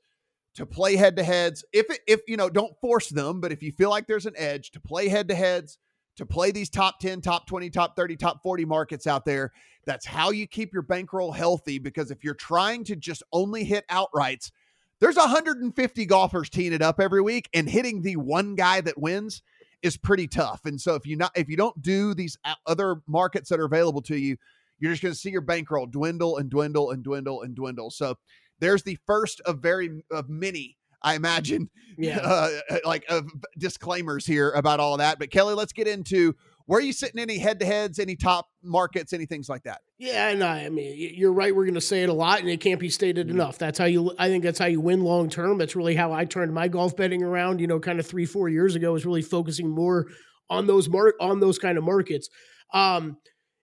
to 0.56 0.66
play 0.66 0.96
head 0.96 1.16
to 1.18 1.24
heads. 1.24 1.64
If 1.74 1.86
if 2.08 2.22
you 2.28 2.38
know, 2.38 2.50
don't 2.50 2.80
force 2.82 3.10
them, 3.10 3.42
but 3.42 3.52
if 3.52 3.64
you 3.64 3.72
feel 3.72 3.90
like 3.90 4.08
there's 4.08 4.26
an 4.26 4.34
edge 4.38 4.72
to 4.72 4.80
play 4.80 5.08
head 5.08 5.28
to 5.30 5.36
heads, 5.36 5.78
to 6.18 6.26
play 6.26 6.52
these 6.52 6.70
top 6.70 7.00
10, 7.00 7.22
top 7.22 7.48
20, 7.48 7.70
top 7.70 7.96
30, 7.96 8.18
top 8.18 8.44
40 8.44 8.66
markets 8.66 9.08
out 9.08 9.26
there, 9.26 9.52
that's 9.86 10.06
how 10.06 10.32
you 10.32 10.48
keep 10.48 10.74
your 10.74 10.82
bankroll 10.82 11.32
healthy 11.32 11.80
because 11.80 12.12
if 12.12 12.24
you're 12.24 12.34
trying 12.34 12.84
to 12.86 12.96
just 12.96 13.24
only 13.32 13.64
hit 13.64 13.86
outrights, 13.90 14.52
there's 15.00 15.16
150 15.16 16.06
golfers 16.06 16.50
teeing 16.50 16.74
it 16.74 16.82
up 16.82 17.00
every 17.00 17.22
week 17.22 17.50
and 17.54 17.70
hitting 17.70 18.02
the 18.02 18.18
one 18.18 18.56
guy 18.56 18.82
that 18.82 19.00
wins 19.00 19.42
is 19.82 19.98
pretty 19.98 20.28
tough. 20.28 20.62
And 20.66 20.80
so 20.80 20.96
if 20.96 21.06
you 21.06 21.16
not 21.16 21.32
if 21.36 21.50
you 21.50 21.58
don't 21.58 21.82
do 21.82 22.14
these 22.14 22.38
other 22.66 23.02
markets 23.08 23.50
that 23.50 23.60
are 23.60 23.66
available 23.66 24.02
to 24.04 24.18
you, 24.18 24.38
you're 24.80 24.92
just 24.92 25.02
going 25.04 25.14
to 25.14 25.20
see 25.20 25.30
your 25.32 25.42
bankroll 25.42 25.86
dwindle 25.86 26.38
and 26.38 26.50
dwindle 26.50 26.92
and 26.92 27.04
dwindle 27.04 27.42
and 27.42 27.56
dwindle. 27.56 27.90
So 27.92 28.16
there's 28.60 28.84
the 28.84 28.98
first 29.06 29.42
of 29.42 29.60
very 29.60 30.04
of 30.12 30.30
many, 30.30 30.78
I 31.02 31.16
imagine, 31.16 31.70
Yeah. 31.98 32.20
uh, 32.20 32.50
like 32.86 33.06
of 33.10 33.30
disclaimers 33.58 34.26
here 34.26 34.52
about 34.52 34.80
all 34.80 34.94
of 34.94 35.00
that. 35.00 35.20
But 35.20 35.32
Kelly, 35.32 35.54
let's 35.54 35.74
get 35.74 35.88
into 35.88 36.36
where 36.70 36.78
are 36.78 36.84
you 36.84 36.94
sitting? 36.94 37.20
Any 37.20 37.40
head 37.40 37.60
to 37.62 37.66
heads? 37.66 37.98
Any 37.98 38.16
top 38.16 38.48
markets? 38.62 39.12
Any 39.12 39.26
things 39.26 39.50
like 39.50 39.64
that? 39.64 39.82
Yeah, 39.98 40.30
and 40.30 40.44
I, 40.44 40.66
I 40.66 40.70
mean, 40.70 41.16
you're 41.16 41.34
right. 41.34 41.56
We're 41.56 41.66
going 41.66 41.74
to 41.74 41.82
say 41.82 42.04
it 42.04 42.10
a 42.10 42.14
lot, 42.14 42.42
and 42.42 42.48
it 42.48 42.62
can't 42.62 42.80
be 42.80 42.92
stated 42.92 43.32
enough. 43.32 43.58
That's 43.58 43.80
how 43.80 43.86
you. 43.86 44.14
I 44.20 44.28
think 44.28 44.44
that's 44.44 44.60
how 44.60 44.68
you 44.68 44.80
win 44.80 45.02
long 45.04 45.32
term. 45.32 45.58
That's 45.58 45.76
really 45.76 45.96
how 45.96 46.14
I 46.14 46.26
turned 46.26 46.54
my 46.54 46.68
golf 46.68 46.96
betting 46.96 47.24
around. 47.24 47.60
You 47.60 47.66
know, 47.66 47.80
kind 47.80 48.00
of 48.00 48.06
three, 48.06 48.28
four 48.28 48.50
years 48.50 48.76
ago, 48.76 48.94
was 48.94 49.04
really 49.04 49.24
focusing 49.24 49.68
more 49.68 50.10
on 50.48 50.68
those 50.68 50.88
mark 50.88 51.16
on 51.20 51.40
those 51.40 51.58
kind 51.58 51.76
of 51.80 51.84
markets. 51.84 52.30
Um, 52.72 53.18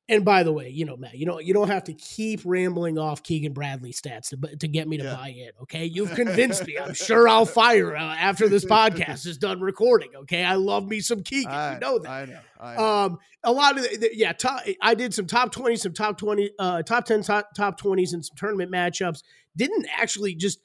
and 0.09 0.25
by 0.25 0.42
the 0.45 0.53
way, 0.53 0.69
you 0.71 0.85
know, 0.85 0.97
Matt, 0.97 1.16
you 1.16 1.27
don't 1.27 1.45
you 1.45 1.53
don't 1.55 1.69
have 1.69 1.85
to 1.85 1.92
keep 1.92 2.40
rambling 2.45 2.99
off 2.99 3.23
Keegan 3.23 3.53
Bradley 3.53 3.92
stats 3.92 4.29
to 4.31 4.57
to 4.57 4.69
get 4.69 4.87
me 4.88 4.99
to 4.99 5.05
Yeah. 5.05 5.14
buy 5.16 5.29
in. 5.29 5.51
Okay, 5.62 5.85
you've 5.87 6.12
convinced 6.14 6.66
me. 6.66 6.79
I'm 6.79 6.95
sure 6.95 7.29
I'll 7.29 7.47
fire 7.47 7.97
uh, 7.97 8.01
after 8.16 8.49
this 8.49 8.64
podcast 8.64 9.27
is 9.27 9.37
done 9.38 9.61
recording. 9.61 10.11
Okay, 10.14 10.45
I 10.45 10.55
love 10.55 10.87
me 10.88 11.01
some 11.01 11.23
Keegan. 11.23 11.51
you 11.75 11.81
know 11.81 11.99
that. 11.99 12.09
I 12.11 12.25
know. 12.27 12.40
I 12.61 12.77
know. 12.77 12.83
Um, 12.85 13.19
a 13.45 13.53
lot 13.53 13.77
of 13.79 13.83
the, 13.88 13.97
the- 13.99 14.16
yeah, 14.16 14.33
top, 14.33 14.62
I 14.81 14.95
did 14.95 15.12
some 15.14 15.27
top 15.27 15.53
twenty, 15.53 15.77
some 15.77 15.92
top 15.92 16.19
twenty, 16.19 16.51
uh, 16.59 16.83
top 16.83 17.05
ten, 17.05 17.23
top 17.23 17.55
top 17.55 17.77
twenties, 17.79 18.12
and 18.12 18.25
some 18.25 18.37
tournament 18.37 18.71
matchups. 18.73 19.23
Didn't 19.57 19.87
actually 19.97 20.35
just 20.35 20.61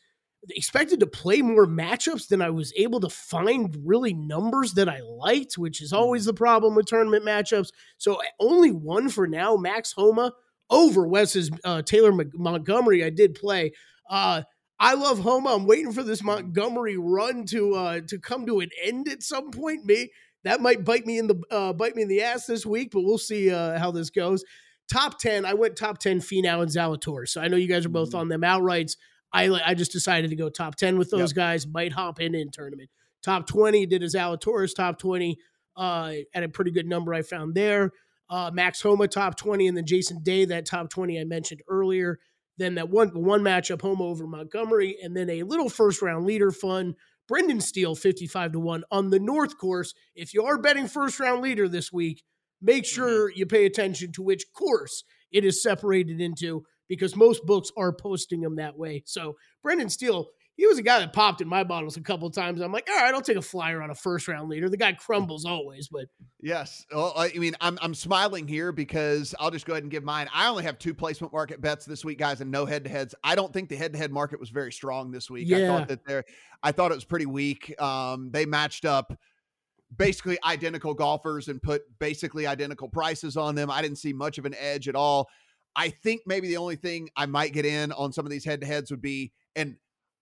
expected 0.50 1.00
to 1.00 1.08
play 1.08 1.42
more 1.42 1.68
matchups 1.68 2.28
than 2.28 2.42
I 2.42 2.50
was 2.50 2.74
able 2.76 3.00
to 3.02 3.10
find 3.10 3.78
really 3.86 4.14
numbers 4.14 4.74
that 4.74 4.90
I 4.90 5.02
liked, 5.02 5.58
which 5.58 5.82
is 5.82 5.94
always 5.94 6.26
the 6.26 6.34
problem 6.34 6.76
with 6.76 6.88
tournament 6.88 7.24
matchups. 7.24 7.70
So 7.98 8.20
only 8.40 8.72
one 8.72 9.10
for 9.10 9.28
now, 9.28 9.56
Max 9.56 9.92
Homa 9.92 10.34
over 10.70 11.08
Wes's 11.08 11.52
uh, 11.64 11.82
Taylor 11.84 12.12
Mc- 12.12 12.34
Montgomery. 12.34 13.04
I 13.04 13.10
did 13.10 13.36
play. 13.36 13.74
Uh, 14.10 14.44
I 14.80 14.96
love 14.96 15.20
Homa. 15.20 15.54
I'm 15.54 15.68
waiting 15.68 15.92
for 15.92 16.02
this 16.02 16.24
Montgomery 16.24 16.98
run 16.98 17.46
to 17.48 17.76
uh, 17.76 18.02
to 18.08 18.18
come 18.18 18.48
to 18.48 18.62
an 18.62 18.70
end 18.84 19.08
at 19.10 19.22
some 19.22 19.52
point. 19.52 19.86
May 19.86 20.10
that 20.44 20.60
might 20.60 20.84
bite 20.84 21.06
me 21.06 21.20
in 21.20 21.28
the 21.28 21.40
uh, 21.52 21.74
bite 21.74 21.96
me 21.96 22.02
in 22.02 22.08
the 22.08 22.24
ass 22.24 22.48
this 22.48 22.66
week, 22.66 22.90
but 22.92 23.04
we'll 23.04 23.20
see 23.20 23.52
uh, 23.52 23.78
how 23.78 23.92
this 23.92 24.10
goes. 24.10 24.44
Top 24.92 25.20
ten, 25.20 25.46
I 25.46 25.54
went 25.54 25.76
top 25.76 26.00
ten 26.00 26.20
Finau 26.20 26.64
and 26.64 26.72
Zalatoris. 26.72 27.30
So 27.30 27.42
I 27.42 27.48
know 27.48 27.58
you 27.58 27.68
guys 27.68 27.86
are 27.86 27.90
both 27.90 28.16
on 28.16 28.28
them 28.28 28.42
outrights. 28.42 28.96
I 29.34 29.50
I 29.66 29.74
just 29.74 29.92
decided 29.92 30.30
to 30.30 30.36
go 30.36 30.50
top 30.50 30.76
ten 30.76 30.98
with 30.98 31.10
those 31.10 31.34
guys. 31.34 31.68
Might 31.68 31.94
hop 31.94 32.20
in 32.20 32.36
in 32.36 32.52
tournament. 32.52 32.90
Top 33.24 33.48
twenty 33.48 33.86
did 33.86 34.04
a 34.04 34.08
Zalatoris 34.08 34.76
top 34.76 35.00
twenty 35.00 35.38
uh, 35.76 36.14
at 36.34 36.44
a 36.44 36.50
pretty 36.50 36.72
good 36.72 36.88
number 36.88 37.14
I 37.14 37.22
found 37.22 37.56
there. 37.56 37.92
Uh, 38.30 38.52
Max 38.54 38.82
Homa 38.82 39.08
top 39.08 39.38
twenty, 39.38 39.68
and 39.68 39.76
then 39.76 39.86
Jason 39.86 40.22
Day 40.24 40.46
that 40.46 40.66
top 40.66 40.90
twenty 40.90 41.20
I 41.20 41.24
mentioned 41.24 41.62
earlier. 41.68 42.20
Then 42.58 42.76
that 42.76 42.90
one 42.90 43.10
one 43.10 43.42
matchup 43.42 43.82
Homa 43.82 44.04
over 44.04 44.28
Montgomery, 44.28 44.98
and 45.02 45.16
then 45.16 45.30
a 45.30 45.44
little 45.44 45.70
first 45.70 46.02
round 46.02 46.26
leader 46.26 46.52
fun. 46.52 46.96
Brendan 47.28 47.62
Steele 47.62 47.96
55 47.96 48.54
to 48.54 48.60
1 48.60 48.84
on 48.92 49.10
the 49.10 49.20
North 49.20 49.58
course. 49.58 49.94
If 50.16 50.34
you 50.34 50.44
are 50.44 50.58
betting 50.58 50.88
first 50.88 51.18
round 51.18 51.42
leader 51.42 51.70
this 51.70 51.90
week, 51.90 52.24
make 52.62 52.86
sure 52.86 53.32
you 53.32 53.46
pay 53.46 53.66
attention 53.66 54.12
to 54.14 54.22
which 54.22 54.44
course 54.54 55.06
it 55.32 55.46
is 55.46 55.64
separated 55.64 56.20
into 56.20 56.66
because 56.92 57.16
most 57.16 57.46
books 57.46 57.72
are 57.78 57.94
posting 57.94 58.42
them 58.42 58.58
that 58.58 58.78
way. 58.78 59.02
So, 59.06 59.36
Brendan 59.64 59.90
Steele, 59.90 60.28
he 60.58 60.68
was 60.68 60.78
a 60.78 60.84
guy 60.84 61.00
that 61.00 61.14
popped 61.14 61.40
in 61.42 61.48
my 61.48 61.64
bottles 61.64 61.96
a 61.96 62.02
couple 62.02 62.28
of 62.28 62.34
times. 62.36 62.60
I'm 62.62 62.72
like, 62.74 62.88
all 62.90 62.98
right, 62.98 63.14
I'll 63.14 63.22
take 63.22 63.38
a 63.38 63.42
flyer 63.42 63.82
on 63.82 63.90
a 63.90 63.96
first 63.96 64.28
round 64.28 64.50
leader. 64.50 64.70
The 64.70 64.76
guy 64.78 64.92
crumbles 64.94 65.46
always, 65.46 65.88
but 65.88 66.06
Yes. 66.42 66.86
Well, 66.94 67.14
I 67.16 67.30
mean, 67.38 67.56
I'm 67.62 67.80
I'm 67.82 67.94
smiling 67.96 68.48
here 68.48 68.72
because 68.72 69.34
I'll 69.40 69.50
just 69.52 69.66
go 69.66 69.74
ahead 69.74 69.84
and 69.84 69.92
give 69.92 70.04
mine. 70.04 70.28
I 70.34 70.50
only 70.50 70.64
have 70.64 70.78
two 70.78 70.94
placement 70.94 71.32
market 71.32 71.62
bets 71.62 71.86
this 71.86 72.04
week, 72.04 72.20
guys, 72.20 72.42
and 72.42 72.52
no 72.52 72.66
head 72.66 72.84
to 72.84 72.90
heads. 72.90 73.16
I 73.24 73.36
don't 73.36 73.54
think 73.54 73.70
the 73.70 73.78
head 73.78 73.94
to 73.94 73.98
head 73.98 74.12
market 74.12 74.40
was 74.40 74.50
very 74.50 74.72
strong 74.74 75.12
this 75.12 75.30
week. 75.30 75.52
I 75.54 75.58
Yeah. 75.58 75.68
thought 75.68 75.88
that 75.88 76.06
there, 76.06 76.26
I 76.62 76.72
thought 76.74 76.92
it 76.92 76.96
was 76.96 77.06
pretty 77.06 77.26
weak. 77.28 77.74
Um, 77.82 78.30
they 78.32 78.46
matched 78.46 78.84
up 78.86 79.18
basically 79.98 80.38
identical 80.46 80.94
golfers 80.94 81.48
and 81.48 81.62
put 81.62 81.82
basically 82.00 82.48
identical 82.48 82.88
prices 82.88 83.36
on 83.36 83.56
them. 83.56 83.70
I 83.70 83.82
didn't 83.82 83.98
see 83.98 84.14
much 84.14 84.38
of 84.38 84.46
an 84.46 84.56
edge 84.58 84.88
at 84.88 84.96
all. 84.96 85.28
I 85.76 85.90
think 85.90 86.22
maybe 86.26 86.48
the 86.48 86.58
only 86.58 86.76
thing 86.76 87.10
I 87.16 87.26
might 87.26 87.54
get 87.54 87.66
in 87.66 87.92
on 87.92 88.12
some 88.12 88.26
of 88.26 88.32
these 88.32 88.46
head 88.46 88.62
to 88.62 88.68
heads 88.68 88.92
would 88.92 89.02
be, 89.02 89.32
and 89.56 89.78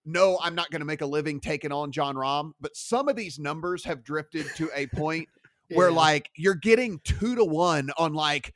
no, 0.05 0.39
I'm 0.41 0.55
not 0.55 0.71
going 0.71 0.81
to 0.81 0.85
make 0.85 1.01
a 1.01 1.05
living 1.05 1.39
taking 1.39 1.71
on 1.71 1.91
Jon 1.91 2.15
Rahm, 2.15 2.53
but 2.59 2.75
some 2.75 3.07
of 3.07 3.15
these 3.15 3.39
numbers 3.39 3.83
have 3.85 4.03
drifted 4.03 4.47
to 4.55 4.69
a 4.73 4.87
point 4.87 5.27
where 5.71 5.91
like 5.91 6.29
you're 6.35 6.55
getting 6.55 6.99
two 7.03 7.35
to 7.35 7.45
one 7.45 7.91
on 7.97 8.13
like 8.13 8.53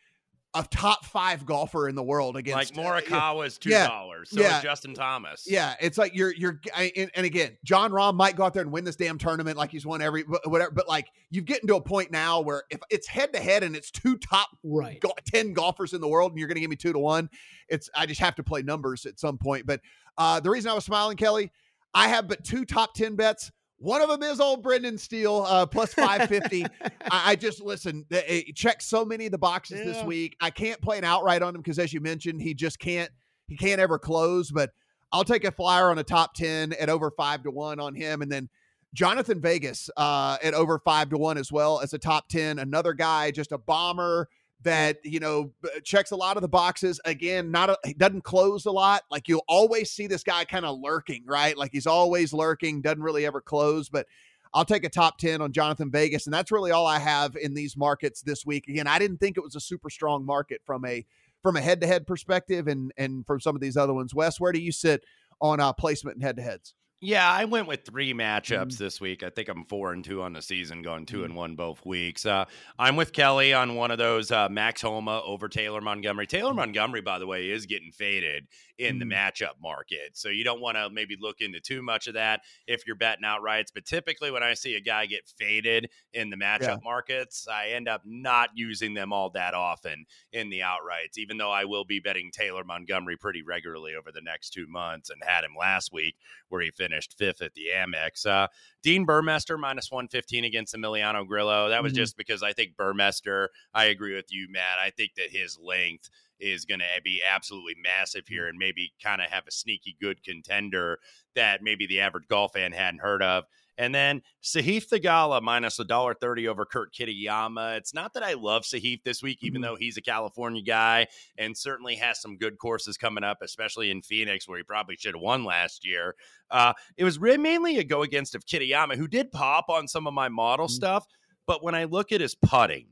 a 0.56 0.64
top 0.70 1.04
five 1.06 1.46
golfer 1.46 1.90
in 1.90 1.96
the 1.96 2.04
world 2.04 2.36
Like 2.36 2.46
against 2.46 2.78
uh, 2.78 2.82
yeah, 2.82 3.02
Morikawa's 3.02 3.58
two 3.58 3.70
yeah, 3.70 3.88
dollars. 3.88 4.30
So 4.30 4.42
yeah. 4.42 4.58
is 4.58 4.64
Justin 4.64 4.94
Thomas. 4.94 5.46
yeah, 5.50 5.76
it's 5.82 5.98
like 5.98 6.16
you're 6.16 6.34
you're 6.34 6.60
I, 6.76 6.92
and, 6.96 7.10
and 7.16 7.26
again, 7.26 7.58
Jon 7.64 7.92
Rahm 7.92 8.16
might 8.16 8.36
go 8.36 8.44
out 8.44 8.54
there 8.54 8.62
and 8.62 8.72
win 8.72 8.84
this 8.84 8.96
damn 8.96 9.18
tournament 9.18 9.58
like 9.58 9.72
he's 9.72 9.86
won 9.86 10.02
every 10.02 10.24
whatever. 10.46 10.72
But 10.72 10.88
like 10.88 11.08
you've 11.32 11.46
getting 11.46 11.68
to 11.68 11.76
a 11.76 11.82
point 11.82 12.12
now 12.12 12.42
where 12.42 12.64
if 12.70 12.80
it's 12.90 13.08
head 13.08 13.34
to 13.34 13.40
head 13.40 13.64
and 13.64 13.76
it's 13.76 13.90
two 13.90 14.18
top 14.18 14.50
right. 14.64 15.00
go- 15.00 15.14
ten 15.26 15.54
golfers 15.54 15.94
in 15.94 16.02
the 16.02 16.08
world 16.08 16.32
and 16.32 16.40
you're 16.40 16.48
going 16.48 16.56
to 16.56 16.62
give 16.62 16.70
me 16.70 16.76
two 16.76 16.94
to 16.94 17.00
one, 17.00 17.30
it's 17.68 17.90
I 17.96 18.06
just 18.06 18.22
have 18.22 18.36
to 18.36 18.44
play 18.44 18.62
numbers 18.62 19.06
at 19.06 19.20
some 19.20 19.38
point. 19.38 19.66
But 19.66 19.82
uh, 20.18 20.40
the 20.40 20.50
reason 20.50 20.70
I 20.70 20.76
was 20.76 20.86
smiling, 20.86 21.18
Kelly, 21.18 21.52
I 21.94 22.10
have 22.10 22.28
but 22.28 22.44
two 22.44 22.66
top 22.66 22.94
ten 22.94 23.16
bets. 23.16 23.52
One 23.84 24.02
of 24.02 24.08
them 24.08 24.24
is 24.24 24.40
old 24.40 24.64
Brendan 24.64 24.98
Steele 24.98 25.46
uh, 25.46 25.66
plus 25.66 25.94
five 25.94 26.30
fifty. 26.30 26.66
I, 27.12 27.32
I 27.32 27.36
just 27.36 27.62
listen. 27.62 28.06
It 28.10 28.56
checks 28.56 28.86
so 28.86 29.04
many 29.04 29.26
of 29.26 29.34
the 29.34 29.38
boxes 29.38 29.84
this 29.84 30.02
week. 30.06 30.38
I 30.40 30.52
can't 30.52 30.82
play 30.82 30.98
an 30.98 31.04
outright 31.04 31.42
on 31.42 31.54
him 31.54 31.60
because, 31.60 31.80
as 31.80 31.92
you 31.92 32.00
mentioned, 32.00 32.42
he 32.42 32.54
just 32.54 32.80
can't. 32.80 33.12
He 33.48 33.58
can't 33.58 33.82
ever 33.82 34.00
close. 34.00 34.52
But 34.52 34.72
I'll 35.12 35.26
take 35.26 35.44
a 35.44 35.52
flyer 35.52 35.90
on 35.92 36.00
a 36.00 36.04
top 36.04 36.34
ten 36.34 36.72
at 36.80 36.88
over 36.88 37.12
five 37.12 37.44
to 37.44 37.52
one 37.52 37.82
on 37.82 37.94
him, 37.94 38.22
and 38.22 38.32
then 38.32 38.48
Jhonattan 38.96 39.42
Vegas 39.42 39.90
uh, 39.98 40.38
at 40.42 40.54
over 40.54 40.80
five 40.80 41.10
to 41.10 41.18
one 41.18 41.38
as 41.38 41.52
well 41.52 41.82
as 41.82 41.94
a 41.94 42.00
top 42.00 42.30
ten. 42.30 42.60
Another 42.60 42.94
guy, 42.94 43.32
just 43.32 43.52
a 43.52 43.58
bomber 43.58 44.30
that 44.64 44.98
you 45.04 45.20
know 45.20 45.52
checks 45.84 46.12
a 46.12 46.16
lot 46.16 46.38
of 46.38 46.42
the 46.42 46.48
boxes. 46.48 47.00
Again, 47.06 47.52
not 47.52 47.70
a, 47.70 47.78
he 47.86 47.94
doesn't 47.94 48.24
close 48.24 48.66
a 48.66 48.72
lot. 48.72 49.04
Like 49.12 49.28
you'll 49.28 49.46
always 49.48 49.92
see 49.92 50.08
this 50.08 50.24
guy 50.24 50.46
kind 50.46 50.66
of 50.66 50.80
lurking, 50.80 51.24
right? 51.26 51.58
Like 51.58 51.72
he's 51.72 51.88
always 51.88 52.34
lurking, 52.34 52.82
doesn't 52.82 53.04
really 53.04 53.26
ever 53.26 53.42
close, 53.42 53.90
but. 53.90 54.08
I'll 54.56 54.66
take 54.66 54.84
a 54.84 54.90
top 54.90 55.18
10 55.18 55.42
on 55.42 55.52
Jhonattan 55.52 55.92
Vegas. 55.92 56.28
And 56.28 56.34
that's 56.36 56.52
really 56.52 56.70
all 56.70 56.86
I 56.86 57.00
have 57.00 57.36
in 57.36 57.56
these 57.56 57.76
markets 57.76 58.22
this 58.22 58.46
week. 58.46 58.68
Again, 58.68 58.86
I 58.86 59.00
didn't 59.00 59.18
think 59.18 59.36
it 59.36 59.44
was 59.44 59.56
a 59.56 59.60
super 59.60 59.90
strong 59.90 60.28
market 60.28 60.62
from 60.64 60.86
a 60.86 61.04
from 61.42 61.58
a 61.58 61.62
head-to-head 61.62 62.08
perspective 62.08 62.68
and 62.68 62.92
and 62.98 63.26
from 63.26 63.40
some 63.40 63.56
of 63.56 63.62
these 63.62 63.78
other 63.78 63.94
ones. 63.96 64.14
Wes, 64.14 64.40
where 64.40 64.52
do 64.52 64.60
you 64.60 64.72
sit 64.72 65.04
on 65.42 65.60
uh 65.60 65.74
placement 65.74 66.18
and 66.18 66.24
head-to-heads? 66.24 66.76
Yeah, 67.06 67.30
I 67.30 67.44
went 67.44 67.68
with 67.68 67.84
three 67.84 68.14
matchups 68.14 68.78
this 68.78 69.02
week. 69.02 69.24
I 69.24 69.30
think 69.30 69.50
I'm 69.50 69.66
four 69.66 69.92
and 69.92 70.06
two 70.06 70.22
on 70.22 70.32
the 70.32 70.42
season, 70.42 70.82
going 70.82 71.06
2 71.06 71.26
and 71.26 71.36
one 71.36 71.56
both 71.56 71.86
weeks. 71.86 72.26
Uh, 72.26 72.46
I'm 72.80 72.96
with 72.96 73.12
Kelly 73.12 73.54
on 73.54 73.76
one 73.76 73.92
of 73.92 73.98
those 73.98 74.32
uh, 74.32 74.48
Max 74.48 74.82
Homa 74.82 75.22
over 75.26 75.50
Taylor 75.50 75.82
Montgomery. 75.82 76.28
Taylor 76.28 76.54
Montgomery, 76.54 77.02
by 77.02 77.20
the 77.20 77.28
way, 77.28 77.50
is 77.50 77.66
getting 77.66 77.92
faded 77.92 78.48
in 78.84 79.00
the 79.00 79.06
matchup 79.06 79.54
market. 79.62 80.12
So 80.18 80.30
you 80.30 80.44
don't 80.44 80.62
want 80.62 80.78
to 80.78 80.90
maybe 80.90 81.18
look 81.20 81.42
into 81.42 81.60
too 81.60 81.82
much 81.82 82.08
of 82.08 82.14
that 82.16 82.42
if 82.68 82.86
you're 82.86 82.96
betting 82.96 83.24
outrights. 83.26 83.68
But 83.74 83.86
typically, 83.86 84.32
when 84.32 84.44
I 84.44 84.54
see 84.54 84.76
a 84.76 84.80
guy 84.82 85.06
get 85.06 85.28
faded 85.38 85.90
in 86.14 86.30
the 86.30 86.36
matchup 86.36 86.62
Yeah. 86.62 86.78
markets, 86.84 87.48
I 87.48 87.70
end 87.70 87.88
up 87.88 88.02
not 88.06 88.50
using 88.56 88.94
them 88.94 89.12
all 89.14 89.30
that 89.32 89.54
often 89.54 90.06
in 90.32 90.50
the 90.50 90.60
outrights, 90.60 91.18
even 91.18 91.38
though 91.38 91.52
I 91.52 91.66
will 91.66 91.86
be 91.86 92.00
betting 92.00 92.32
Taylor 92.32 92.64
Montgomery 92.64 93.18
pretty 93.18 93.42
regularly 93.42 93.96
over 93.96 94.12
the 94.12 94.22
next 94.22 94.52
two 94.52 94.68
months 94.68 95.10
and 95.10 95.22
had 95.24 95.44
him 95.44 95.56
last 95.60 95.92
week 95.92 96.16
where 96.50 96.62
he 96.62 96.72
finished 96.72 97.16
fifth 97.18 97.42
at 97.42 97.54
the 97.54 97.68
Amex. 97.76 98.26
Uh, 98.26 98.48
Dean 98.82 99.06
Burmester 99.08 99.58
minus 99.60 99.92
115 99.92 100.44
against 100.44 100.76
Emiliano 100.76 101.26
Grillo. 101.26 101.70
That 101.70 101.82
was 101.84 101.94
Mhm. 101.94 101.98
just 101.98 102.18
because 102.18 102.44
I 102.44 102.54
think 102.54 102.76
Burmester, 102.76 103.48
I 103.74 103.86
agree 103.86 104.16
with 104.16 104.32
you, 104.32 104.48
Matt. 104.50 104.78
I 104.80 104.90
think 104.90 105.16
that 105.16 105.30
his 105.32 105.58
length 105.58 106.10
is 106.44 106.66
going 106.66 106.82
to 106.82 107.02
be 107.04 107.22
absolutely 107.28 107.76
massive 107.82 108.26
mm. 108.26 108.30
here 108.30 108.48
and 108.48 108.58
maybe 108.58 108.94
kind 109.02 109.22
of 109.22 109.30
have 109.30 109.48
a 109.48 109.52
sneaky 109.52 109.96
good 110.02 110.24
contender 110.24 111.00
that 111.36 111.64
maybe 111.64 111.88
the 111.88 112.02
average 112.02 112.28
golf 112.28 112.54
fan 112.54 112.72
hadn't 112.72 113.02
heard 113.02 113.24
of. 113.24 113.46
And 113.76 113.96
then 113.96 114.22
Sahith 114.44 114.90
Theegala 114.90 115.42
minus 115.42 115.80
a 115.80 115.84
dollar 115.84 116.14
thirty 116.14 116.48
over 116.48 116.64
Kurt 116.64 116.94
Kitayama. 116.94 117.78
It's 117.78 117.92
not 117.92 118.14
that 118.14 118.22
I 118.22 118.34
love 118.34 118.64
Sahith 118.64 119.04
this 119.04 119.24
week, 119.24 119.40
even 119.42 119.62
mm-hmm. 119.62 119.72
though 119.72 119.76
he's 119.76 119.98
a 119.98 120.02
California 120.02 120.62
guy 120.62 121.08
and 121.40 121.58
certainly 121.58 121.96
has 121.96 122.22
some 122.22 122.38
good 122.38 122.60
courses 122.60 122.98
coming 122.98 123.24
up, 123.24 123.40
especially 123.42 123.90
in 123.90 124.04
Phoenix, 124.04 124.48
where 124.48 124.60
he 124.60 124.64
probably 124.64 124.96
should 124.96 125.16
have 125.16 125.24
won 125.24 125.44
last 125.44 125.88
year. 125.88 126.14
Uh, 126.52 126.74
it 126.98 127.04
was 127.04 127.18
re- 127.18 127.38
mainly 127.38 127.80
a 127.80 127.84
go 127.84 128.04
against 128.04 128.36
of 128.36 128.46
Kitayama, 128.46 128.96
who 128.96 129.08
did 129.08 129.32
pop 129.32 129.70
on 129.70 129.88
some 129.88 130.06
of 130.06 130.14
my 130.14 130.30
model 130.30 130.68
mm. 130.68 130.72
stuff. 130.72 131.08
But 131.48 131.64
when 131.64 131.74
I 131.74 131.86
look 131.86 132.12
at 132.12 132.22
his 132.22 132.36
putting, 132.36 132.86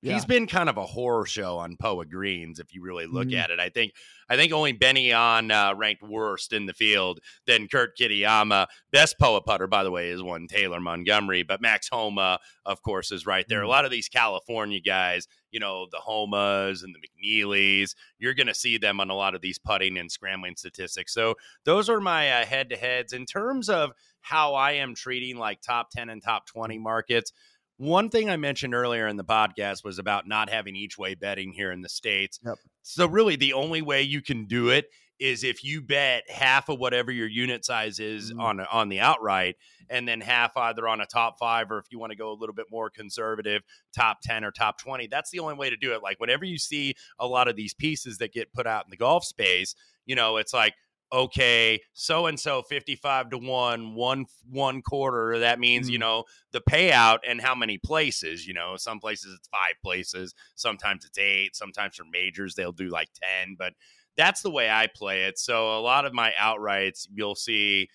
Yeah. 0.00 0.14
he's 0.14 0.24
been 0.24 0.46
kind 0.46 0.68
of 0.68 0.76
a 0.76 0.86
horror 0.86 1.26
show 1.26 1.58
on 1.58 1.76
Poa 1.76 2.04
Greens. 2.06 2.60
If 2.60 2.72
you 2.72 2.82
really 2.82 3.06
look 3.06 3.28
Mhm. 3.28 3.38
at 3.38 3.50
it, 3.50 3.58
I 3.58 3.68
think 3.68 3.94
I 4.30 4.36
think 4.36 4.52
only 4.52 4.72
Benny 4.72 5.10
on 5.12 5.50
uh, 5.50 5.74
ranked 5.74 6.02
worst 6.02 6.52
in 6.52 6.66
the 6.66 6.74
field 6.74 7.18
than 7.46 7.66
Kurt 7.66 7.96
Kitayama. 7.96 8.66
Best 8.92 9.18
Poa 9.18 9.40
putter, 9.40 9.66
by 9.66 9.82
the 9.82 9.90
way, 9.90 10.10
is 10.10 10.22
one 10.22 10.46
Taylor 10.46 10.80
Montgomery, 10.80 11.42
but 11.42 11.62
Max 11.62 11.88
Homa, 11.88 12.38
of 12.66 12.82
course, 12.82 13.10
is 13.10 13.24
right 13.26 13.46
there. 13.48 13.62
A 13.62 13.68
lot 13.68 13.86
of 13.86 13.90
these 13.90 14.08
California 14.10 14.80
guys, 14.80 15.26
you 15.50 15.58
know, 15.58 15.86
the 15.90 15.96
Homas 16.06 16.84
and 16.84 16.94
the 16.94 17.00
McNealys, 17.00 17.94
you're 18.18 18.34
going 18.34 18.48
to 18.48 18.54
see 18.54 18.76
them 18.76 19.00
on 19.00 19.08
a 19.08 19.14
lot 19.14 19.34
of 19.34 19.40
these 19.40 19.58
putting 19.58 19.96
and 19.96 20.12
scrambling 20.12 20.56
statistics. 20.56 21.14
So 21.14 21.36
those 21.64 21.88
are 21.88 22.00
my 22.00 22.30
uh, 22.42 22.44
head 22.44 22.68
to 22.68 22.76
heads 22.76 23.14
in 23.14 23.24
terms 23.24 23.70
of 23.70 23.92
how 24.20 24.54
I 24.54 24.72
am 24.72 24.94
treating 24.94 25.38
like 25.38 25.62
top 25.62 25.90
10 25.90 26.10
and 26.10 26.22
top 26.22 26.44
20 26.46 26.78
markets. 26.78 27.32
One 27.78 28.10
thing 28.10 28.28
I 28.28 28.36
mentioned 28.36 28.74
earlier 28.74 29.06
in 29.06 29.16
the 29.16 29.24
podcast 29.24 29.84
was 29.84 29.98
about 29.98 30.26
not 30.26 30.50
having 30.50 30.76
each 30.76 30.98
way 30.98 31.14
betting 31.14 31.52
here 31.52 31.70
in 31.72 31.80
the 31.80 31.88
States. 31.88 32.38
Yep. 32.44 32.56
So, 32.82 33.06
really, 33.06 33.36
the 33.36 33.52
only 33.52 33.82
way 33.82 34.02
you 34.02 34.20
can 34.20 34.46
do 34.46 34.68
it 34.68 34.86
is 35.20 35.42
if 35.42 35.64
you 35.64 35.80
bet 35.80 36.22
half 36.30 36.68
of 36.68 36.78
whatever 36.78 37.10
your 37.10 37.26
unit 37.26 37.64
size 37.64 37.98
is 37.98 38.32
Mhm. 38.32 38.40
on 38.40 38.60
on 38.60 38.88
the 38.88 39.00
outright, 39.00 39.56
and 39.90 40.06
then 40.08 40.20
half 40.20 40.56
either 40.56 40.86
on 40.86 41.00
a 41.00 41.06
top 41.06 41.38
five 41.40 41.70
or 41.72 41.78
if 41.78 41.86
you 41.90 41.98
want 41.98 42.10
to 42.12 42.16
go 42.16 42.30
a 42.30 42.34
little 42.38 42.54
bit 42.54 42.66
more 42.70 42.88
conservative, 42.90 43.62
top 43.92 44.18
ten 44.22 44.44
or 44.44 44.50
top 44.52 44.78
twenty. 44.78 45.06
That's 45.08 45.30
the 45.30 45.40
only 45.40 45.54
way 45.54 45.70
to 45.70 45.76
do 45.76 45.92
it. 45.92 46.02
Like 46.02 46.20
whenever 46.20 46.44
you 46.44 46.58
see 46.58 46.94
a 47.18 47.26
lot 47.26 47.48
of 47.48 47.56
these 47.56 47.74
pieces 47.74 48.18
that 48.18 48.32
get 48.32 48.52
put 48.52 48.66
out 48.66 48.84
in 48.86 48.90
the 48.90 48.96
golf 48.96 49.24
space, 49.24 49.74
you 50.06 50.14
know, 50.14 50.36
it's 50.36 50.52
like 50.52 50.74
okay, 51.12 51.80
so 51.94 52.26
and 52.26 52.38
so 52.38 52.62
55 52.62 53.30
to 53.30 53.38
1, 53.38 53.94
one 53.94 54.26
one 54.48 54.82
quarter, 54.82 55.38
that 55.38 55.58
means, 55.58 55.90
you 55.90 55.98
Mhm. 55.98 56.00
know, 56.00 56.24
the 56.52 56.60
payout 56.60 57.18
and 57.26 57.40
how 57.40 57.54
many 57.54 57.78
places, 57.78 58.46
you 58.46 58.54
know, 58.54 58.76
some 58.76 59.00
places 59.00 59.34
it's 59.38 59.48
5 59.48 59.74
places, 59.82 60.34
sometimes 60.54 61.04
it's 61.04 61.18
8, 61.18 61.56
sometimes 61.56 61.96
for 61.96 62.04
majors 62.10 62.54
they'll 62.54 62.72
do 62.72 62.88
like 62.88 63.08
10, 63.14 63.56
but 63.58 63.74
that's 64.16 64.42
the 64.42 64.50
way 64.50 64.68
I 64.70 64.88
play 64.88 65.24
it. 65.24 65.38
So 65.38 65.78
a 65.78 65.80
lot 65.80 66.04
of 66.04 66.12
my 66.12 66.32
outrights 66.38 67.06
you'll 67.12 67.34
see 67.36 67.88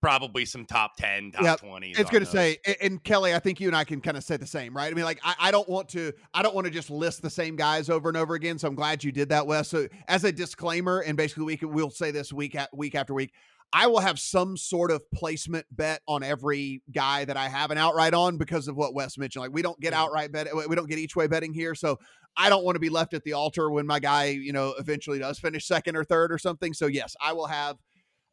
probably 0.00 0.44
some 0.44 0.64
top 0.64 0.96
10, 0.96 1.32
top 1.32 1.42
Yep. 1.42 1.60
20. 1.60 1.90
It's 1.90 2.10
going 2.10 2.24
to 2.24 2.30
say, 2.30 2.58
and, 2.80 3.02
Kelly, 3.02 3.34
I 3.34 3.38
think 3.38 3.60
you 3.60 3.68
and 3.68 3.76
I 3.76 3.84
can 3.84 4.00
kind 4.00 4.16
of 4.16 4.24
say 4.24 4.36
the 4.36 4.46
same, 4.46 4.74
right? 4.74 4.90
I 4.90 4.94
mean, 4.94 5.04
like, 5.04 5.20
I, 5.22 5.34
I 5.38 5.50
don't 5.50 5.68
want 5.68 5.88
to, 5.90 6.12
I 6.32 6.42
don't 6.42 6.54
want 6.54 6.66
to 6.66 6.70
just 6.70 6.90
list 6.90 7.22
the 7.22 7.30
same 7.30 7.56
guys 7.56 7.90
over 7.90 8.08
and 8.08 8.16
over 8.16 8.34
again. 8.34 8.58
So 8.58 8.68
I'm 8.68 8.74
glad 8.74 9.04
you 9.04 9.12
did 9.12 9.28
that, 9.30 9.46
Wes. 9.46 9.68
So 9.68 9.88
as 10.08 10.24
a 10.24 10.32
disclaimer, 10.32 11.00
and 11.00 11.16
basically 11.16 11.44
we 11.44 11.56
can, 11.56 11.72
we'll 11.72 11.90
say 11.90 12.10
this 12.10 12.32
week 12.32 12.54
at 12.54 12.74
week 12.76 12.94
after 12.94 13.14
week. 13.14 13.32
I 13.72 13.86
will 13.86 14.00
have 14.00 14.18
some 14.18 14.56
sort 14.56 14.90
of 14.90 15.08
placement 15.12 15.64
bet 15.70 16.00
on 16.08 16.24
every 16.24 16.82
guy 16.90 17.24
that 17.24 17.36
I 17.36 17.48
have 17.48 17.70
an 17.70 17.78
outright 17.78 18.14
on 18.14 18.36
because 18.36 18.66
of 18.66 18.76
what 18.76 18.94
Wes 18.94 19.16
mentioned. 19.16 19.42
Like 19.42 19.52
we 19.52 19.62
don't 19.62 19.78
get 19.78 19.92
outright 19.92 20.32
bet, 20.32 20.48
we 20.68 20.74
don't 20.74 20.88
get 20.88 20.98
each 20.98 21.14
way 21.14 21.28
betting 21.28 21.54
here, 21.54 21.76
so 21.76 21.96
I 22.36 22.48
don't 22.48 22.64
want 22.64 22.74
to 22.74 22.80
be 22.80 22.88
left 22.88 23.14
at 23.14 23.22
the 23.22 23.32
altar 23.34 23.70
when 23.70 23.86
my 23.86 24.00
guy, 24.00 24.24
you 24.24 24.52
know, 24.52 24.74
eventually 24.78 25.20
does 25.20 25.38
finish 25.38 25.66
second 25.66 25.94
or 25.94 26.02
third 26.02 26.32
or 26.32 26.38
something. 26.38 26.74
So 26.74 26.86
yes, 26.86 27.14
I 27.20 27.32
will 27.32 27.46
have 27.46 27.76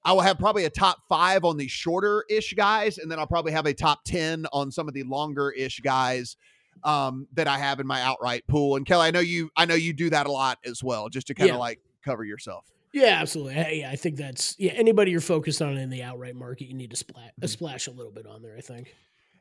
I 0.07 0.13
will 0.13 0.21
have 0.21 0.39
probably 0.39 0.63
a 0.63 0.69
top 0.69 0.99
five 1.09 1.43
on 1.43 1.57
the 1.57 1.67
shorter 1.67 2.23
ish 2.29 2.53
guys, 2.53 2.97
and 2.97 3.11
then 3.11 3.19
I'll 3.19 3.27
probably 3.27 3.51
have 3.51 3.65
a 3.65 3.73
top 3.73 4.05
10 4.05 4.45
on 4.53 4.71
some 4.71 4.87
of 4.87 4.93
the 4.93 5.03
longer 5.03 5.51
ish 5.51 5.81
guys 5.81 6.37
um, 6.85 7.27
that 7.33 7.47
I 7.47 7.57
have 7.57 7.81
in 7.81 7.85
my 7.87 8.01
outright 8.01 8.47
pool. 8.47 8.77
And 8.77 8.85
Kelly, 8.85 9.07
I 9.07 9.11
know 9.11 9.19
you, 9.19 9.49
I 9.57 9.65
know 9.65 9.75
you 9.75 9.91
do 9.91 10.09
that 10.11 10.25
a 10.25 10.31
lot 10.31 10.59
as 10.63 10.81
well, 10.81 11.09
just 11.09 11.27
to 11.27 11.33
kind 11.33 11.49
of 11.49 11.55
Yeah. 11.55 11.59
like 11.59 11.79
cover 12.05 12.23
yourself. 12.23 12.65
Yeah, 12.93 13.17
absolutely. 13.19 13.55
Hey, 13.55 13.79
Yeah, 13.81 13.91
I 13.91 13.97
think 13.97 14.15
that's 14.15 14.55
yeah. 14.57 14.71
Anybody 14.71 15.11
you're 15.11 15.19
focused 15.19 15.61
on 15.61 15.75
in 15.77 15.89
the 15.89 16.03
outright 16.03 16.35
market, 16.35 16.67
you 16.69 16.73
need 16.73 16.91
to 16.91 16.95
splat 16.95 17.33
Mm-hmm. 17.33 17.43
a 17.43 17.47
splash 17.49 17.87
a 17.87 17.91
little 17.91 18.11
bit 18.13 18.25
on 18.25 18.41
there. 18.41 18.55
I 18.57 18.61
think. 18.61 18.95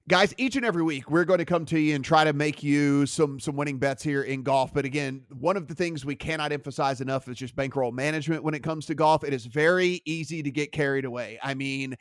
Guys 0.09 0.33
each 0.39 0.55
and 0.55 0.65
every 0.65 0.85
week 0.85 1.11
we're 1.11 1.25
going 1.25 1.39
to 1.39 1.45
come 1.45 1.65
to 1.65 1.81
you 1.81 1.95
and 1.97 2.05
try 2.05 2.23
to 2.23 2.33
make 2.33 2.63
you 2.63 3.07
some 3.07 3.41
some 3.41 3.57
winning 3.57 3.79
bets 3.79 4.03
here 4.03 4.23
in 4.23 4.43
golf. 4.43 4.73
But 4.73 4.85
again 4.85 5.25
one 5.39 5.57
of 5.57 5.67
the 5.67 5.75
things 5.75 6.05
we 6.05 6.15
cannot 6.15 6.53
emphasize 6.53 7.01
enough 7.01 7.29
is 7.29 7.37
just 7.37 7.57
bankroll 7.57 7.91
management 7.91 8.45
when 8.45 8.55
it 8.55 8.63
comes 8.63 8.87
to 8.87 8.95
golf. 8.95 9.25
It 9.25 9.33
is 9.33 9.47
very 9.47 10.03
easy 10.05 10.43
to 10.43 10.51
get 10.51 10.71
carried 10.73 11.05
away. 11.05 11.39
I 11.43 11.55
mean 11.55 11.97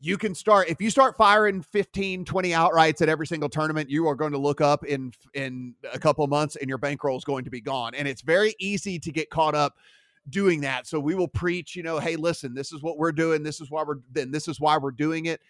you 0.00 0.18
can 0.18 0.34
start 0.34 0.68
if 0.68 0.80
you 0.80 0.90
start 0.90 1.16
firing 1.16 1.62
15 1.62 2.24
20 2.24 2.50
outrights 2.50 3.00
at 3.00 3.08
every 3.08 3.26
single 3.26 3.48
tournament 3.48 3.88
you 3.88 4.06
are 4.08 4.14
going 4.14 4.32
to 4.32 4.38
look 4.38 4.60
up 4.60 4.84
in 4.84 5.12
in 5.34 5.74
a 5.92 5.98
couple 5.98 6.24
of 6.24 6.30
months 6.30 6.56
and 6.56 6.68
your 6.68 6.78
bankroll 6.78 7.16
is 7.16 7.24
going 7.24 7.44
to 7.44 7.50
be 7.50 7.60
gone. 7.60 7.94
And 7.94 8.08
it's 8.08 8.22
very 8.22 8.54
easy 8.58 8.98
to 8.98 9.12
get 9.12 9.30
caught 9.30 9.54
up 9.54 9.76
doing 10.28 10.60
that. 10.62 10.88
So 10.88 10.98
we 10.98 11.14
will 11.14 11.28
preach 11.28 11.76
you 11.76 11.84
know 11.84 12.00
hey 12.00 12.16
listen 12.16 12.54
this 12.54 12.72
is 12.72 12.82
what 12.82 12.98
we're 12.98 13.12
doing. 13.12 13.44
This 13.44 13.60
is 13.60 13.70
why 13.70 13.84
we're 13.84 14.00
then 14.10 14.32
this 14.32 14.48
is 14.48 14.58
why 14.58 14.78
we're 14.78 14.90
doing 14.90 15.26
it 15.26 15.40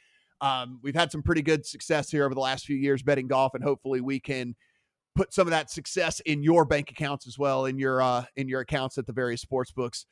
um, 0.41 0.81
we've 0.83 0.95
had 0.95 1.11
some 1.11 1.23
pretty 1.23 1.43
good 1.43 1.65
success 1.65 2.11
here 2.11 2.25
over 2.25 2.35
the 2.35 2.41
last 2.41 2.67
few 2.67 2.77
years 2.77 3.03
betting 3.03 3.27
golf, 3.27 3.55
and 3.55 3.63
hopefully 3.63 4.01
we 4.01 4.21
can 4.21 4.55
put 5.15 5.33
some 5.33 5.47
of 5.47 5.51
that 5.51 5.71
success 5.71 6.21
in 6.21 6.43
your 6.43 6.65
bank 6.65 6.91
accounts 6.91 7.27
as 7.27 7.39
well, 7.39 7.65
in 7.65 7.79
your 7.79 8.03
uh, 8.03 8.25
in 8.37 8.49
your 8.49 8.61
accounts 8.61 8.99
at 8.99 9.07
the 9.07 9.13
various 9.13 9.41
sports 9.41 9.73
books 9.73 10.07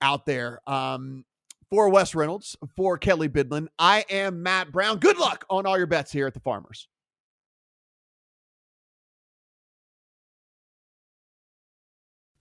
out 0.00 0.26
there. 0.26 0.60
Um, 0.66 1.24
for 1.68 1.88
Wes 1.88 2.14
Reynolds, 2.14 2.56
for 2.76 2.96
Kelly 2.96 3.28
Bidlin, 3.28 3.66
I 3.78 4.04
am 4.08 4.42
Matt 4.42 4.70
Brown. 4.70 4.98
Good 4.98 5.18
luck 5.18 5.44
on 5.50 5.66
all 5.66 5.76
your 5.76 5.88
bets 5.88 6.12
here 6.12 6.26
at 6.26 6.34
the 6.34 6.40
Farmers. 6.40 6.88